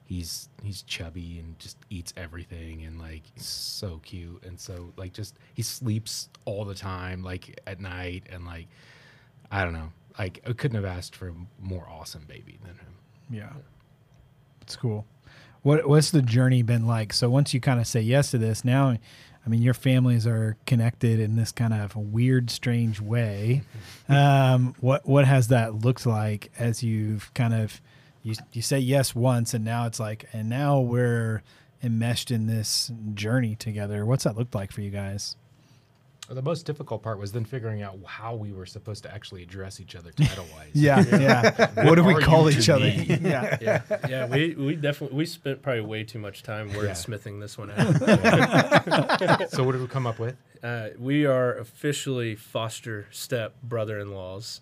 he's 0.09 0.49
he's 0.63 0.83
chubby 0.83 1.39
and 1.39 1.59
just 1.59 1.77
eats 1.91 2.15
everything, 2.17 2.85
and 2.85 2.99
like 2.99 3.23
so 3.37 4.01
cute, 4.03 4.43
and 4.45 4.59
so 4.59 4.93
like 4.97 5.13
just 5.13 5.39
he 5.55 5.63
sleeps 5.63 6.31
all 6.47 6.65
the 6.65 6.75
time, 6.75 7.23
like 7.23 7.61
at 7.67 7.79
night, 7.79 8.25
and 8.33 8.47
like 8.47 8.67
I 9.51 9.65
don't 9.65 9.75
know, 9.75 9.93
like 10.19 10.41
I 10.47 10.55
couldn't 10.55 10.83
have 10.83 10.85
asked 10.85 11.15
for 11.15 11.29
a 11.29 11.35
more 11.61 11.87
awesome 11.89 12.25
baby 12.27 12.59
than 12.63 12.75
him. 12.75 12.95
Yeah. 13.31 13.53
It's 14.63 14.77
cool. 14.77 15.07
What 15.63 15.89
what's 15.89 16.11
the 16.11 16.23
journey 16.23 16.63
been 16.63 16.87
like? 16.87 17.13
So 17.13 17.29
once 17.29 17.53
you 17.53 17.61
kind 17.61 17.79
of 17.79 17.87
say 17.87 18.01
yes 18.01 18.31
to 18.31 18.39
this, 18.39 18.65
now 18.65 18.89
I 18.89 19.49
mean 19.49 19.61
your 19.61 19.75
families 19.75 20.27
are 20.27 20.57
connected 20.67 21.21
in 21.21 21.37
this 21.37 21.53
kind 21.53 21.75
of 21.75 21.95
weird, 21.97 22.51
strange 22.51 23.01
way. 23.01 23.63
Um, 24.11 24.75
what 24.81 25.07
what 25.07 25.27
has 25.27 25.49
that 25.49 25.75
looked 25.85 26.07
like 26.07 26.51
as 26.59 26.83
you've 26.83 27.31
kind 27.35 27.53
of 27.53 27.79
you 28.29 28.35
you 28.53 28.63
say 28.63 28.79
yes 28.79 29.15
once 29.15 29.55
and 29.55 29.65
now 29.65 29.87
it's 29.87 29.99
like 29.99 30.29
and 30.33 30.49
now 30.49 30.81
we're 30.81 31.43
enmeshed 31.83 32.31
in 32.31 32.47
this 32.47 32.93
journey 33.15 33.55
together. 33.57 34.05
What's 34.05 34.25
that 34.25 34.37
looked 34.37 34.55
like 34.55 34.73
for 34.73 34.81
you 34.81 34.91
guys? 34.91 35.37
The 36.31 36.43
most 36.43 36.67
difficult 36.67 37.03
part 37.03 37.19
was 37.19 37.33
then 37.33 37.47
figuring 37.47 37.81
out 37.81 37.97
how 38.05 38.35
we 38.35 38.53
were 38.53 38.67
supposed 38.67 39.03
to 39.05 39.15
actually 39.15 39.43
address 39.43 39.81
each 39.81 39.97
other 39.97 40.13
title 40.17 40.45
wise. 40.55 40.73
Yeah, 40.75 41.03
yeah. 41.19 41.87
what 41.87 41.95
do 41.95 42.05
we 42.05 42.17
call 42.17 42.51
each 42.51 42.69
other? 42.69 42.87
yeah. 42.89 43.57
yeah, 43.63 43.83
yeah. 44.07 44.27
We 44.27 44.55
we 44.55 44.77
definitely 44.77 45.17
we 45.17 45.25
spent 45.25 45.63
probably 45.63 45.81
way 45.81 46.05
too 46.05 46.19
much 46.19 46.43
time 46.43 46.69
wordsmithing 46.71 47.41
this 47.41 47.57
one 47.57 47.71
out. 47.71 49.51
so 49.51 49.65
what 49.65 49.73
did 49.73 49.81
we 49.81 49.87
come 49.89 50.07
up 50.07 50.19
with? 50.19 50.37
uh, 50.63 50.89
we 50.99 51.25
are 51.27 51.57
officially 51.57 52.35
foster 52.35 53.07
step 53.11 53.55
brother-in-laws. 53.63 54.61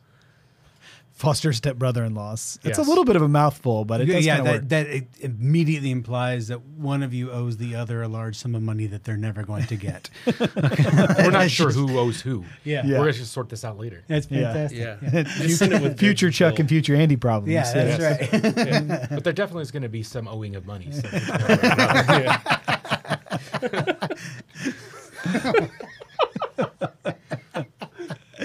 Foster 1.16 1.50
step 1.54 1.76
brother-in-laws. 1.76 2.60
It's 2.62 2.78
a 2.78 2.82
little 2.82 3.04
bit 3.04 3.16
of 3.16 3.22
a 3.22 3.28
mouthful, 3.28 3.86
but 3.86 4.02
it 4.02 4.04
does 4.04 4.24
yeah, 4.26 4.36
kinda 4.36 4.50
work. 4.52 4.60
that, 4.60 4.68
that 4.68 4.86
it 4.86 5.06
immediately 5.20 5.90
implies 5.90 6.48
that 6.48 6.60
one 6.60 7.02
of 7.02 7.14
you 7.14 7.32
owes 7.32 7.56
the 7.56 7.74
other 7.74 8.02
a 8.02 8.08
large 8.08 8.36
sum 8.36 8.54
of 8.54 8.60
money 8.62 8.86
that 8.86 9.04
they're 9.04 9.16
never 9.16 9.42
going 9.42 9.64
to 9.66 9.76
get. 9.76 10.10
We're 10.38 11.30
not 11.30 11.50
sure 11.50 11.72
who 11.72 11.98
owes 11.98 12.20
who. 12.20 12.44
Yeah. 12.64 12.82
Yeah. 12.84 12.98
We're 12.98 13.04
going 13.04 13.14
to 13.14 13.24
sort 13.24 13.48
this 13.48 13.64
out 13.64 13.78
later. 13.78 14.04
That's 14.08 14.30
Yeah. 14.30 14.52
fantastic. 14.52 14.78
Yeah. 14.78 15.22
Just 15.46 15.58
send 15.58 15.72
it 15.72 15.80
with 15.82 15.98
future 15.98 16.30
Chuck 16.30 16.54
Bill. 16.54 16.60
and 16.60 16.68
future 16.68 16.94
Andy 16.94 17.16
problems. 17.16 17.52
Yeah, 17.54 17.72
that's 17.72 18.30
right. 18.30 19.08
but 19.10 19.24
there 19.24 19.32
definitely 19.32 19.62
is 19.62 19.70
going 19.70 19.84
to 19.84 19.88
be 19.88 20.02
some 20.02 20.28
owing 20.28 20.54
of 20.54 20.66
money. 20.66 20.92
So 20.92 21.00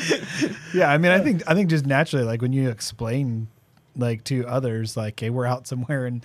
yeah. 0.10 0.49
Yeah, 0.74 0.89
I 0.89 0.97
mean, 0.97 1.12
I 1.12 1.20
think 1.20 1.43
I 1.47 1.54
think 1.54 1.70
just 1.70 1.86
naturally, 1.86 2.24
like 2.24 2.41
when 2.41 2.54
you 2.54 2.70
explain 2.70 3.47
like 3.97 4.24
to 4.26 4.47
others, 4.47 4.95
like, 4.95 5.20
hey, 5.20 5.30
we're 5.30 5.45
out 5.45 5.68
somewhere, 5.68 6.06
and 6.06 6.24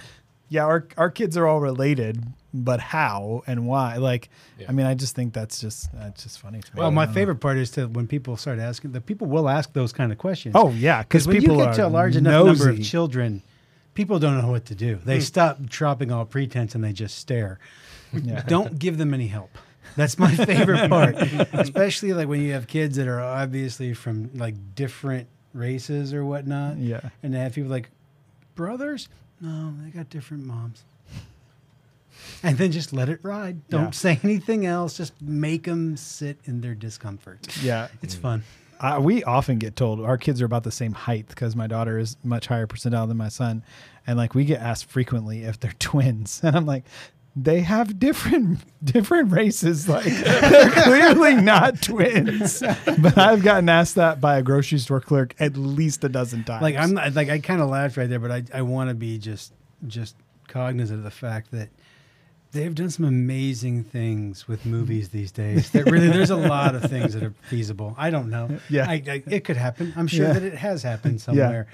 yeah, 0.49 0.64
our 0.64 0.87
our 0.97 1.11
kids 1.11 1.37
are 1.37 1.47
all 1.47 1.61
related, 1.61 2.22
but 2.55 2.79
how 2.79 3.43
and 3.47 3.66
why? 3.66 3.97
Like, 3.97 4.29
Yeah. 4.59 4.66
I 4.68 4.72
mean, 4.72 4.87
I 4.87 4.95
just 4.95 5.16
think 5.16 5.33
that's 5.33 5.61
just 5.61 5.93
that's 5.93 6.22
just 6.22 6.39
funny 6.39 6.61
to 6.61 6.77
me. 6.77 6.81
Well, 6.81 6.91
my 6.91 7.03
I 7.03 7.05
don't 7.07 7.14
know. 7.14 7.20
favorite 7.20 7.37
part 7.37 7.59
is 7.59 7.70
to 7.72 7.89
when 7.89 8.07
people 8.07 8.37
start 8.37 8.59
asking. 8.59 8.93
The 8.93 9.01
people 9.01 9.27
will 9.27 9.49
ask 9.49 9.72
those 9.72 9.93
kind 9.93 10.12
of 10.12 10.18
questions. 10.18 10.55
Oh 10.57 10.70
yeah, 10.70 11.03
because 11.03 11.27
when 11.27 11.41
people 11.41 11.57
you 11.57 11.64
get 11.64 11.74
to 11.74 11.87
a 11.87 11.89
large 11.89 12.16
enough 12.16 12.47
number 12.47 12.70
of 12.70 12.83
children, 12.83 13.43
people 13.95 14.18
don't 14.18 14.41
know 14.41 14.49
what 14.49 14.66
to 14.66 14.74
do. 14.77 15.01
They 15.05 15.16
hmm. 15.16 15.22
stop 15.22 15.62
dropping 15.62 16.12
all 16.12 16.24
pretense 16.24 16.74
and 16.74 16.85
they 16.85 16.93
just 16.93 17.18
stare. 17.18 17.59
Yeah. 18.12 18.43
Don't 18.47 18.79
give 18.79 18.99
them 18.99 19.12
any 19.12 19.27
help. 19.27 19.59
That's 19.95 20.18
my 20.18 20.34
favorite 20.34 20.89
part, 20.91 21.14
especially 21.55 22.12
like 22.12 22.28
when 22.28 22.43
you 22.43 22.53
have 22.53 22.66
kids 22.66 22.97
that 22.97 23.09
are 23.09 23.20
obviously 23.20 23.95
from 23.95 24.30
like 24.34 24.55
different 24.74 25.28
races 25.55 26.12
or 26.12 26.24
whatnot. 26.24 26.76
Yeah. 26.78 27.01
and 27.22 27.32
they 27.32 27.39
have 27.39 27.55
people 27.55 27.70
like 27.70 27.91
brothers. 28.55 29.09
No, 29.41 29.72
they 29.82 29.91
got 29.91 30.11
different 30.11 30.45
moms. 30.45 30.84
And 32.43 32.57
then 32.59 32.72
just 32.72 32.93
let 32.93 33.09
it 33.09 33.20
ride. 33.22 33.68
Don't 33.68 33.84
Yeah. 33.84 33.91
say 33.91 34.20
anything 34.22 34.66
else. 34.66 34.97
Just 34.97 35.20
make 35.20 35.64
them 35.64 35.97
sit 35.97 36.39
in 36.45 36.61
their 36.61 36.74
discomfort. 36.74 37.47
Yeah, 37.62 37.89
It's 38.03 38.14
fun. 38.14 38.43
uh, 38.80 38.99
we 39.03 39.22
often 39.24 39.59
get 39.59 39.76
told 39.76 40.01
our 40.01 40.18
kids 40.18 40.41
are 40.41 40.45
about 40.47 40.64
the 40.64 40.70
same 40.72 40.93
height 40.93 41.28
because 41.28 41.55
my 41.57 41.66
daughter 41.66 41.99
is 41.99 42.16
much 42.24 42.47
higher 42.47 42.66
percentile 42.66 43.07
than 43.09 43.16
my 43.16 43.28
son, 43.28 43.62
and 44.07 44.16
like 44.18 44.34
we 44.34 44.45
get 44.45 44.61
asked 44.61 44.87
frequently 44.87 45.45
if 45.45 45.59
they're 45.61 45.72
twins, 45.78 46.41
and 46.43 46.57
I'm 46.57 46.66
like, 46.66 46.84
they 47.39 47.61
have 47.61 47.99
different 47.99 48.61
different 48.84 49.30
races. 49.30 49.89
Like 49.89 50.05
they're 50.05 50.70
clearly 50.70 51.34
not 51.34 51.82
twins. 51.82 52.61
But 52.61 53.18
I've 53.18 53.43
gotten 53.43 53.68
asked 53.68 53.97
that 53.97 54.20
by 54.20 54.39
a 54.39 54.43
grocery 54.43 54.78
store 54.78 55.01
clerk 55.01 55.34
at 55.39 55.57
least 55.57 56.03
a 56.05 56.09
dozen 56.09 56.45
times. 56.45 56.62
Like 56.62 56.76
I'm 56.76 56.95
not 56.95 57.14
like 57.14 57.28
I 57.28 57.39
kind 57.39 57.61
of 57.61 57.68
laughed 57.68 57.97
right 57.97 58.09
there, 58.09 58.18
but 58.20 58.30
I 58.30 58.43
I 58.55 58.62
want 58.62 58.89
to 58.91 58.95
be 58.95 59.18
just 59.18 59.53
just 59.87 60.16
cognizant 60.49 60.99
of 60.99 61.05
the 61.05 61.11
fact 61.11 61.51
that 61.51 61.68
they've 62.53 62.74
done 62.74 62.89
some 62.89 63.05
amazing 63.05 63.84
things 63.84 64.49
with 64.49 64.64
movies 64.64 65.11
these 65.11 65.30
days. 65.30 65.70
That 65.72 65.84
really 65.91 66.09
there's 66.09 66.30
a 66.30 66.37
lot 66.37 66.74
of 66.74 66.84
things 66.84 67.12
that 67.12 67.22
are 67.22 67.34
feasible. 67.51 67.95
I 67.99 68.09
don't 68.09 68.30
know. 68.30 68.59
Yeah. 68.70 68.89
I, 68.89 68.95
I, 69.07 69.22
it 69.26 69.45
could 69.45 69.59
happen. 69.59 69.93
I'm 69.95 70.07
sure 70.07 70.28
Yeah. 70.28 70.32
that 70.32 70.43
it 70.43 70.55
has 70.55 70.82
happened 70.82 71.20
somewhere. 71.26 71.66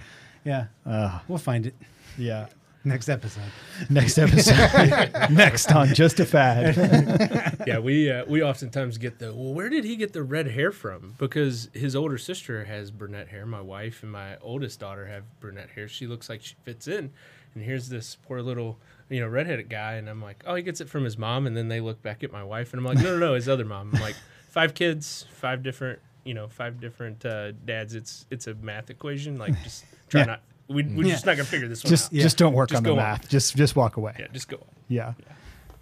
Yeah, 0.44 0.66
Uh, 0.84 1.20
we'll 1.28 1.38
find 1.38 1.66
it 1.66 1.74
yeah. 2.18 2.46
Next 2.84 3.08
episode. 3.08 3.42
Next 3.90 4.18
episode. 4.18 5.10
Next 5.30 5.72
on 5.72 5.88
Just 5.94 6.20
a 6.20 6.26
Fad. 6.26 7.62
yeah, 7.66 7.78
we 7.78 8.10
uh, 8.10 8.24
we 8.26 8.42
oftentimes 8.42 8.98
get 8.98 9.18
the 9.18 9.34
well, 9.34 9.54
where 9.54 9.68
did 9.68 9.84
he 9.84 9.96
get 9.96 10.12
the 10.12 10.22
red 10.22 10.48
hair 10.48 10.72
from? 10.72 11.14
Because 11.18 11.68
his 11.72 11.94
older 11.96 12.18
sister 12.18 12.64
has 12.64 12.90
brunette 12.90 13.28
hair. 13.28 13.46
My 13.46 13.60
wife 13.60 14.02
and 14.02 14.10
my 14.12 14.36
oldest 14.38 14.80
daughter 14.80 15.06
have 15.06 15.24
brunette 15.40 15.70
hair. 15.70 15.88
She 15.88 16.06
looks 16.06 16.28
like 16.28 16.42
she 16.42 16.54
fits 16.64 16.88
in, 16.88 17.10
and 17.54 17.64
here's 17.64 17.88
this 17.88 18.16
poor 18.26 18.42
little 18.42 18.78
you 19.08 19.20
know 19.20 19.28
redheaded 19.28 19.68
guy, 19.68 19.94
and 19.94 20.08
I'm 20.08 20.22
like, 20.22 20.42
oh, 20.46 20.54
he 20.54 20.62
gets 20.62 20.80
it 20.80 20.88
from 20.88 21.04
his 21.04 21.18
mom. 21.18 21.46
And 21.46 21.56
then 21.56 21.68
they 21.68 21.80
look 21.80 22.02
back 22.02 22.22
at 22.24 22.32
my 22.32 22.44
wife, 22.44 22.72
and 22.72 22.78
I'm 22.80 22.84
like, 22.84 22.98
no, 23.04 23.16
no, 23.16 23.18
no, 23.18 23.34
his 23.34 23.48
other 23.48 23.64
mom. 23.64 23.90
I'm 23.94 24.00
like, 24.00 24.16
five 24.48 24.74
kids, 24.74 25.26
five 25.32 25.62
different, 25.62 25.98
you 26.24 26.34
know, 26.34 26.48
five 26.48 26.80
different 26.80 27.24
uh, 27.24 27.52
dads. 27.64 27.94
It's 27.94 28.26
it's 28.30 28.46
a 28.46 28.54
math 28.54 28.90
equation. 28.90 29.38
Like 29.38 29.60
just 29.62 29.84
try 30.08 30.20
Yeah. 30.22 30.26
not. 30.26 30.40
We, 30.68 30.82
we're 30.84 31.04
Yeah. 31.06 31.12
just 31.12 31.26
not 31.26 31.32
gonna 31.36 31.44
figure 31.44 31.68
this 31.68 31.84
one 31.84 31.90
just 31.90 32.06
out. 32.12 32.20
just 32.20 32.38
don't 32.38 32.54
work 32.54 32.70
Just 32.70 32.78
on 32.78 32.82
the 32.84 32.88
go 32.90 32.92
on. 32.92 32.98
math. 32.98 33.28
Just 33.28 33.56
just 33.56 33.76
walk 33.76 33.96
away. 33.96 34.14
Yeah, 34.18 34.26
just 34.32 34.48
go. 34.48 34.56
On. 34.56 34.66
Yeah. 34.88 35.12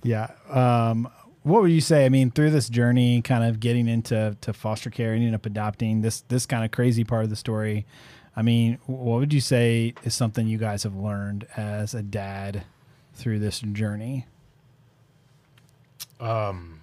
Yeah. 0.03 0.31
Um, 0.49 1.09
what 1.43 1.62
would 1.62 1.70
you 1.70 1.81
say? 1.81 2.05
I 2.05 2.09
mean, 2.09 2.31
through 2.31 2.51
this 2.51 2.68
journey, 2.68 3.22
kind 3.22 3.45
of 3.45 3.61
getting 3.61 3.89
into 3.89 4.37
to 4.41 4.53
foster 4.53 4.91
care, 4.91 5.14
ending 5.14 5.35
up 5.35 5.47
adopting 5.47 6.01
this 6.03 6.22
this 6.28 6.47
kind 6.47 6.64
of 6.64 6.70
crazy 6.70 7.05
part 7.05 7.24
of 7.24 7.31
the 7.31 7.37
story. 7.37 7.87
I 8.37 8.43
mean, 8.43 8.78
what 8.87 9.18
would 9.20 9.33
you 9.33 9.41
say 9.41 9.95
is 10.05 10.14
something 10.14 10.47
you 10.47 10.59
guys 10.59 10.83
have 10.85 10.95
learned 10.95 11.47
as 11.57 11.95
a 11.95 12.03
dad 12.03 12.62
through 13.14 13.39
this 13.41 13.61
journey? 13.61 14.26
Um, 16.20 16.81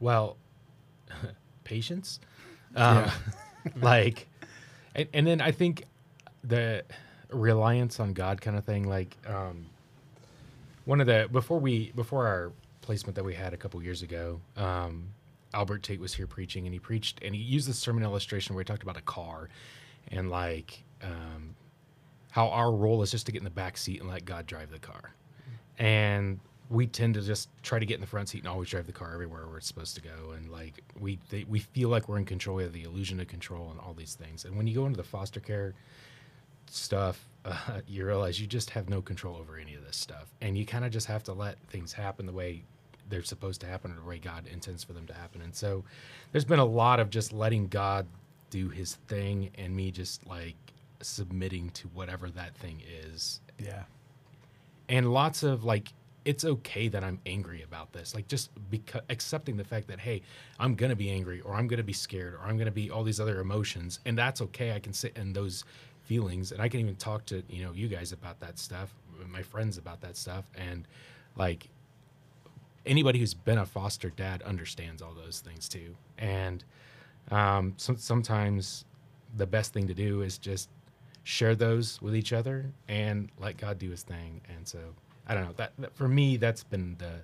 well, 0.00 0.36
patience. 1.64 2.20
Um, 2.76 3.10
like, 3.82 4.28
and, 4.94 5.08
and 5.12 5.26
then 5.26 5.40
I 5.40 5.50
think 5.52 5.84
the 6.44 6.84
reliance 7.30 8.00
on 8.00 8.12
God 8.12 8.40
kind 8.40 8.56
of 8.56 8.64
thing. 8.64 8.88
Like, 8.88 9.16
um, 9.26 9.66
one 10.84 11.00
of 11.00 11.06
the 11.06 11.28
before 11.30 11.58
we 11.58 11.92
before 11.92 12.26
our 12.26 12.52
placement 12.80 13.14
that 13.16 13.24
we 13.24 13.34
had 13.34 13.52
a 13.52 13.56
couple 13.56 13.82
years 13.82 14.02
ago, 14.02 14.40
um, 14.56 15.08
Albert 15.52 15.82
Tate 15.82 16.00
was 16.00 16.14
here 16.14 16.26
preaching, 16.26 16.66
and 16.66 16.72
he 16.72 16.80
preached 16.80 17.20
and 17.22 17.34
he 17.34 17.40
used 17.40 17.68
this 17.68 17.78
sermon 17.78 18.02
illustration 18.02 18.54
where 18.54 18.62
he 18.62 18.66
talked 18.66 18.82
about 18.82 18.96
a 18.96 19.02
car, 19.02 19.48
and 20.10 20.30
like 20.30 20.82
um, 21.02 21.54
how 22.30 22.48
our 22.48 22.72
role 22.72 23.02
is 23.02 23.10
just 23.10 23.26
to 23.26 23.32
get 23.32 23.38
in 23.38 23.44
the 23.44 23.50
back 23.50 23.76
seat 23.76 24.00
and 24.00 24.08
let 24.08 24.24
God 24.24 24.46
drive 24.46 24.70
the 24.70 24.78
car, 24.78 25.12
and 25.78 26.40
we 26.70 26.86
tend 26.86 27.14
to 27.14 27.22
just 27.22 27.48
try 27.62 27.78
to 27.78 27.86
get 27.86 27.94
in 27.94 28.00
the 28.00 28.06
front 28.06 28.28
seat 28.28 28.38
and 28.38 28.48
always 28.48 28.68
drive 28.68 28.86
the 28.86 28.92
car 28.92 29.14
everywhere 29.14 29.46
where 29.46 29.56
it's 29.56 29.66
supposed 29.66 29.94
to 29.94 30.02
go 30.02 30.32
and 30.36 30.50
like 30.50 30.82
we 31.00 31.18
they, 31.30 31.44
we 31.44 31.58
feel 31.58 31.88
like 31.88 32.08
we're 32.08 32.18
in 32.18 32.24
control 32.24 32.60
of 32.60 32.72
the 32.72 32.82
illusion 32.82 33.18
of 33.20 33.26
control 33.26 33.70
and 33.70 33.80
all 33.80 33.94
these 33.94 34.14
things 34.14 34.44
and 34.44 34.54
when 34.56 34.66
you 34.66 34.74
go 34.74 34.84
into 34.84 34.96
the 34.96 35.02
foster 35.02 35.40
care 35.40 35.74
stuff 36.74 37.24
uh, 37.44 37.80
you 37.88 38.04
realize 38.06 38.40
you 38.40 38.46
just 38.46 38.70
have 38.70 38.88
no 38.88 39.00
control 39.02 39.36
over 39.36 39.56
any 39.56 39.74
of 39.74 39.84
this 39.84 39.96
stuff. 39.96 40.26
And 40.40 40.56
you 40.58 40.66
kind 40.66 40.84
of 40.84 40.90
just 40.90 41.06
have 41.06 41.22
to 41.24 41.32
let 41.32 41.58
things 41.68 41.92
happen 41.92 42.26
the 42.26 42.32
way 42.32 42.62
they're 43.08 43.22
supposed 43.22 43.60
to 43.62 43.66
happen 43.66 43.90
or 43.92 43.94
the 43.96 44.02
way 44.02 44.18
god 44.18 44.46
intends 44.52 44.84
for 44.84 44.92
them 44.92 45.06
to 45.06 45.14
happen. 45.14 45.40
And 45.42 45.54
so 45.54 45.84
there's 46.32 46.44
been 46.44 46.58
a 46.58 46.64
lot 46.64 47.00
of 47.00 47.10
just 47.10 47.32
letting 47.32 47.68
god 47.68 48.06
do 48.50 48.68
his 48.68 48.96
thing 49.08 49.50
and 49.56 49.74
me 49.74 49.90
just 49.90 50.26
like 50.26 50.56
submitting 51.00 51.70
to 51.70 51.88
whatever 51.88 52.28
that 52.30 52.54
thing 52.56 52.82
is. 53.04 53.40
Yeah. 53.58 53.84
and 54.88 55.12
lots 55.12 55.42
of 55.42 55.64
like 55.64 55.92
it's 56.24 56.44
okay 56.44 56.88
that 56.88 57.02
i'm 57.02 57.18
angry 57.26 57.62
about 57.62 57.92
this 57.92 58.14
like 58.14 58.28
just 58.28 58.50
because 58.70 59.02
accepting 59.08 59.56
the 59.56 59.64
fact 59.64 59.88
that 59.88 59.98
hey 59.98 60.22
i'm 60.60 60.74
gonna 60.74 60.94
be 60.96 61.10
angry 61.10 61.40
or 61.40 61.54
i'm 61.54 61.66
gonna 61.66 61.82
be 61.82 61.92
scared 61.92 62.34
or 62.34 62.40
i'm 62.42 62.58
gonna 62.58 62.70
be 62.70 62.90
all 62.90 63.02
these 63.02 63.18
other 63.20 63.40
emotions 63.40 63.98
and 64.04 64.16
that's 64.18 64.40
okay. 64.42 64.72
I 64.72 64.78
can 64.78 64.92
sit 64.92 65.16
in 65.16 65.32
those 65.32 65.64
feelings 66.08 66.52
and 66.52 66.62
i 66.62 66.68
can 66.68 66.80
even 66.80 66.96
talk 66.96 67.24
to 67.26 67.42
you 67.48 67.62
know 67.64 67.72
you 67.72 67.88
guys 67.88 68.12
about 68.12 68.40
that 68.40 68.58
stuff 68.58 68.94
my 69.28 69.42
friends 69.42 69.78
about 69.78 70.00
that 70.00 70.16
stuff 70.16 70.44
and 70.56 70.88
like 71.36 71.68
anybody 72.86 73.18
who's 73.18 73.34
been 73.34 73.58
a 73.58 73.66
foster 73.66 74.10
dad 74.10 74.42
understands 74.42 75.02
all 75.02 75.12
those 75.12 75.40
things 75.40 75.68
too 75.68 75.94
and 76.18 76.64
um, 77.30 77.74
so, 77.76 77.94
sometimes 77.96 78.84
the 79.36 79.46
best 79.46 79.72
thing 79.72 79.86
to 79.86 79.94
do 79.94 80.22
is 80.22 80.38
just 80.38 80.70
share 81.24 81.54
those 81.54 82.00
with 82.00 82.16
each 82.16 82.32
other 82.32 82.72
and 82.88 83.28
let 83.38 83.56
God 83.58 83.78
do 83.78 83.90
His 83.90 84.02
thing. 84.02 84.40
And 84.48 84.66
so 84.66 84.78
I 85.26 85.34
don't 85.34 85.44
know 85.44 85.54
that, 85.56 85.72
that 85.78 85.94
for 85.94 86.08
me 86.08 86.36
that's 86.36 86.64
been 86.64 86.96
the 86.98 87.20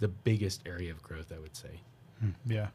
the 0.00 0.08
biggest 0.08 0.62
area 0.66 0.90
of 0.90 1.02
growth 1.02 1.30
I 1.34 1.38
would 1.38 1.54
say. 1.54 1.80
Yeah. 2.46 2.68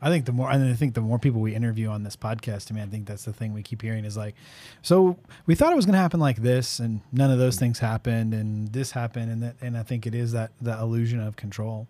I 0.00 0.08
think 0.08 0.26
the 0.26 0.32
more, 0.32 0.50
and 0.50 0.64
I 0.64 0.74
think 0.74 0.94
the 0.94 1.00
more 1.00 1.18
people 1.18 1.40
we 1.40 1.54
interview 1.54 1.88
on 1.88 2.02
this 2.02 2.16
podcast, 2.16 2.70
I 2.70 2.74
mean, 2.74 2.84
I 2.84 2.86
think 2.86 3.06
that's 3.06 3.24
the 3.24 3.32
thing 3.32 3.52
we 3.52 3.62
keep 3.62 3.82
hearing 3.82 4.04
is 4.04 4.16
like, 4.16 4.34
so 4.82 5.16
we 5.46 5.54
thought 5.54 5.72
it 5.72 5.76
was 5.76 5.86
going 5.86 5.94
to 5.94 6.00
happen 6.00 6.20
like 6.20 6.38
this, 6.38 6.78
and 6.78 7.00
none 7.12 7.30
of 7.30 7.38
those 7.38 7.56
mm. 7.56 7.60
things 7.60 7.78
happened, 7.78 8.34
and 8.34 8.72
this 8.72 8.92
happened, 8.92 9.30
and 9.30 9.42
that, 9.42 9.56
and 9.60 9.76
I 9.76 9.82
think 9.82 10.06
it 10.06 10.14
is 10.14 10.32
that 10.32 10.50
that 10.60 10.80
illusion 10.80 11.20
of 11.20 11.36
control. 11.36 11.86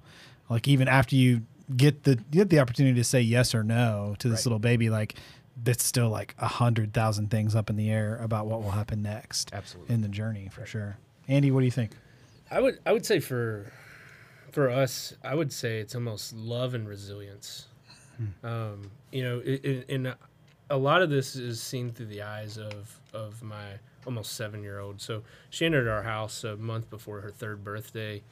Like 0.48 0.68
even 0.68 0.88
after 0.88 1.16
you 1.16 1.42
get 1.76 2.04
the 2.04 2.16
get 2.16 2.50
the 2.50 2.58
opportunity 2.58 2.94
to 2.96 3.04
say 3.04 3.20
yes 3.20 3.54
or 3.54 3.62
no 3.62 4.14
to 4.18 4.28
this 4.28 4.40
Right. 4.40 4.46
little 4.46 4.58
baby, 4.58 4.90
like 4.90 5.14
that's 5.62 5.84
still 5.84 6.08
like 6.08 6.34
a 6.38 6.46
hundred 6.46 6.92
thousand 6.92 7.30
things 7.30 7.54
up 7.54 7.70
in 7.70 7.76
the 7.76 7.90
air 7.90 8.16
about 8.16 8.46
what 8.46 8.62
will 8.62 8.72
happen 8.72 9.02
next 9.02 9.50
Absolutely. 9.52 9.94
in 9.94 10.02
the 10.02 10.08
journey 10.08 10.48
for 10.52 10.66
sure. 10.66 10.96
Andy, 11.28 11.50
what 11.50 11.60
do 11.60 11.66
you 11.66 11.70
think? 11.70 11.92
I 12.50 12.60
would 12.60 12.78
I 12.84 12.92
would 12.92 13.06
say 13.06 13.20
for 13.20 13.72
for 14.53 14.70
us, 14.70 15.14
I 15.24 15.34
would 15.34 15.53
say 15.53 15.80
it's 15.80 15.94
almost 15.94 16.32
love 16.34 16.74
and 16.74 16.88
resilience. 16.88 17.66
Um, 18.44 18.90
you 19.11 19.24
know, 19.24 19.40
and 19.88 20.14
a 20.70 20.76
lot 20.76 21.03
of 21.03 21.11
this 21.11 21.34
is 21.34 21.61
seen 21.61 21.90
through 21.90 22.07
the 22.07 22.22
eyes 22.22 22.57
of 22.57 23.00
of 23.12 23.42
my 23.42 23.78
almost 24.07 24.34
seven 24.34 24.62
year 24.62 24.78
old. 24.78 25.00
So 25.00 25.22
she 25.50 25.66
entered 25.66 25.88
our 25.88 26.03
house 26.03 26.44
a 26.44 26.57
month 26.57 26.88
before 26.90 27.20
her 27.20 27.30
third 27.30 27.64
birthday. 27.64 28.22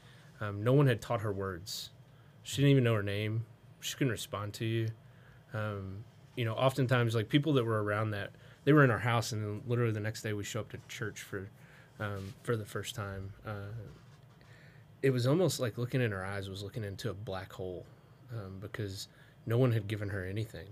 Um, 0.40 0.62
no 0.62 0.72
one 0.72 0.86
had 0.86 1.00
taught 1.00 1.20
her 1.22 1.32
words. 1.32 1.90
She 2.42 2.62
didn't 2.62 2.70
even 2.72 2.84
know 2.84 2.94
her 2.94 3.02
name. 3.02 3.44
She 3.80 3.94
couldn't 3.96 4.12
respond 4.12 4.54
to 4.54 4.64
you. 4.64 4.88
Um, 5.52 6.04
you 6.36 6.44
know, 6.44 6.54
oftentimes 6.54 7.14
like 7.14 7.28
people 7.28 7.52
that 7.54 7.64
were 7.64 7.82
around 7.82 8.12
that 8.12 8.30
they 8.64 8.72
were 8.72 8.84
in 8.84 8.90
our 8.90 8.98
house, 8.98 9.32
and 9.32 9.42
then 9.42 9.62
literally 9.66 9.92
the 9.92 10.00
next 10.00 10.22
day 10.22 10.32
we 10.32 10.44
show 10.44 10.60
up 10.60 10.70
to 10.70 10.78
church 10.88 11.22
for 11.22 11.48
um, 11.98 12.34
for 12.42 12.56
the 12.56 12.64
first 12.64 12.94
time. 12.94 13.32
Uh, 13.46 13.72
it 15.02 15.10
was 15.10 15.26
almost 15.26 15.60
like 15.60 15.78
looking 15.78 16.00
in 16.00 16.10
her 16.12 16.24
eyes 16.24 16.48
was 16.48 16.62
looking 16.62 16.84
into 16.84 17.10
a 17.10 17.14
black 17.14 17.52
hole 17.52 17.86
um, 18.32 18.58
because 18.60 19.08
no 19.46 19.58
one 19.58 19.72
had 19.72 19.88
given 19.88 20.08
her 20.10 20.24
anything. 20.24 20.66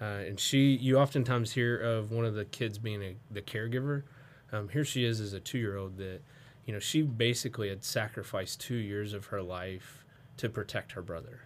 Uh, 0.00 0.26
and 0.28 0.38
she, 0.38 0.76
you 0.76 0.96
oftentimes 0.96 1.52
hear 1.52 1.76
of 1.76 2.12
one 2.12 2.24
of 2.24 2.34
the 2.34 2.44
kids 2.44 2.78
being 2.78 3.02
a, 3.02 3.16
the 3.32 3.42
caregiver. 3.42 4.04
Um, 4.52 4.68
here 4.68 4.84
she 4.84 5.04
is 5.04 5.20
as 5.20 5.32
a 5.32 5.40
two 5.40 5.58
year 5.58 5.76
old 5.76 5.96
that, 5.98 6.20
you 6.66 6.72
know, 6.72 6.78
she 6.78 7.02
basically 7.02 7.68
had 7.68 7.82
sacrificed 7.84 8.60
two 8.60 8.76
years 8.76 9.12
of 9.12 9.26
her 9.26 9.42
life 9.42 10.04
to 10.36 10.48
protect 10.48 10.92
her 10.92 11.02
brother, 11.02 11.40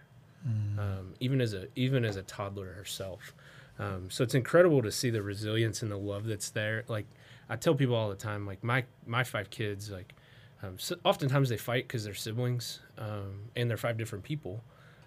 um, 0.79 1.13
even 1.19 1.41
as 1.41 1.53
a 1.53 1.67
even 1.75 2.05
as 2.05 2.15
a 2.15 2.21
toddler 2.21 2.73
herself. 2.73 3.33
Um, 3.79 4.11
so 4.11 4.23
it's 4.23 4.35
incredible 4.35 4.83
to 4.83 4.91
see 4.91 5.09
the 5.09 5.23
resilience 5.23 5.81
and 5.81 5.91
the 5.91 5.97
love 5.97 6.25
that's 6.27 6.51
there. 6.51 6.83
Like 6.87 7.07
I 7.49 7.55
tell 7.55 7.73
people 7.73 7.95
all 7.95 8.09
the 8.09 8.15
time, 8.15 8.45
like 8.45 8.63
my 8.63 8.83
my 9.07 9.23
five 9.23 9.49
kids, 9.49 9.89
like 9.89 10.13
um, 10.63 10.79
so 10.79 10.95
oftentimes 11.03 11.49
they 11.49 11.57
fight 11.57 11.87
because 11.87 12.03
they're 12.03 12.13
siblings 12.13 12.79
um, 12.97 13.49
and 13.55 13.69
they're 13.69 13.77
five 13.77 13.97
different 13.97 14.23
people. 14.23 14.63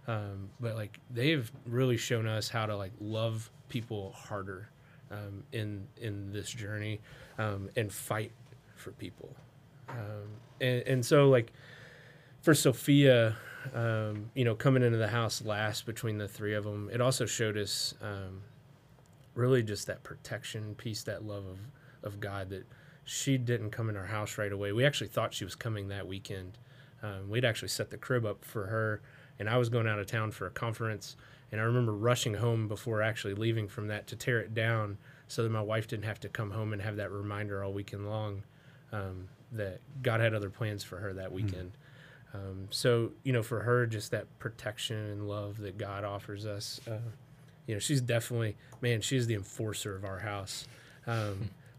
Um, 0.07 0.51
but 0.61 0.77
like 0.77 1.01
they've 1.11 1.51
really 1.67 1.97
shown 1.97 2.27
us 2.27 2.49
how 2.49 2.67
to 2.67 2.77
like 2.77 2.93
love 3.01 3.51
people 3.69 4.13
harder 4.13 4.69
um, 5.11 5.43
in 5.53 5.89
in 5.97 6.33
this 6.33 6.51
journey 6.51 7.01
um, 7.39 7.71
and 7.75 7.93
fight 7.93 8.31
for 8.77 8.93
people. 8.93 9.35
Um, 9.89 10.29
and, 10.61 10.83
and 10.83 11.07
so 11.07 11.29
like 11.29 11.53
for 12.43 12.55
Sophia, 12.55 13.37
you 14.35 14.45
know, 14.45 14.55
coming 14.55 14.83
into 14.85 14.99
the 14.99 15.09
house 15.09 15.43
last 15.43 15.87
between 15.87 16.19
the 16.19 16.29
three 16.29 16.55
of 16.55 16.65
them, 16.65 16.89
it 16.93 17.01
also 17.01 17.27
showed 17.27 17.57
us 17.57 17.95
really 19.35 19.63
just 19.63 19.87
that 19.89 20.03
protection 20.05 20.75
piece, 20.77 21.03
that 21.05 21.25
love 21.25 21.47
of 21.47 21.59
of 22.03 22.21
God 22.21 22.51
that 22.51 22.65
she 23.07 23.39
didn't 23.39 23.71
come 23.71 23.89
in 23.89 23.97
our 23.97 24.07
house 24.07 24.37
right 24.37 24.53
away. 24.53 24.73
We 24.73 24.85
actually 24.85 25.07
thought 25.07 25.33
she 25.33 25.45
was 25.45 25.55
coming 25.55 25.89
that 25.89 26.07
weekend. 26.07 26.59
Um, 27.03 27.31
we'd 27.31 27.45
actually 27.45 27.69
set 27.69 27.91
the 27.91 27.97
crib 27.97 28.27
up 28.27 28.45
for 28.45 28.67
her, 28.67 29.01
and 29.39 29.49
I 29.49 29.57
was 29.59 29.69
going 29.69 29.87
out 29.87 30.01
of 30.01 30.07
town 30.07 30.33
for 30.33 30.47
a 30.47 30.51
conference. 30.51 31.17
And 31.53 31.61
I 31.61 31.65
remember 31.65 31.93
rushing 31.95 32.35
home 32.35 32.67
before 32.67 33.03
actually 33.03 33.35
leaving 33.35 33.69
from 33.69 33.87
that 33.87 34.09
to 34.09 34.17
tear 34.17 34.41
it 34.41 34.53
down 34.53 34.99
so 35.29 35.45
that 35.45 35.51
my 35.51 35.61
wife 35.61 35.87
didn't 35.87 36.05
have 36.05 36.19
to 36.21 36.29
come 36.29 36.51
home 36.51 36.73
and 36.73 36.83
have 36.83 36.97
that 36.97 37.13
reminder 37.13 37.63
all 37.63 37.73
weekend 37.73 38.09
long 38.11 38.43
um, 38.93 39.29
that 39.53 39.81
God 40.03 40.21
had 40.21 40.35
other 40.35 40.51
plans 40.51 40.83
for 40.83 40.97
her 40.99 41.13
that 41.13 41.31
weekend. 41.31 41.73
Um, 42.35 42.67
so, 42.71 43.13
you 43.23 43.33
know, 43.33 43.45
for 43.45 43.61
her, 43.61 43.87
just 43.87 44.11
that 44.11 44.27
protection 44.41 44.97
and 44.97 45.29
love 45.29 45.59
that 45.59 45.79
God 45.79 46.03
offers 46.03 46.45
us, 46.45 46.81
uh, 46.91 46.99
you 47.69 47.75
know, 47.75 47.79
she's 47.79 48.01
definitely, 48.01 48.57
man, 48.81 49.01
she's 49.01 49.29
the 49.29 49.35
enforcer 49.35 49.95
of 49.95 50.05
our 50.05 50.19
house. 50.19 50.67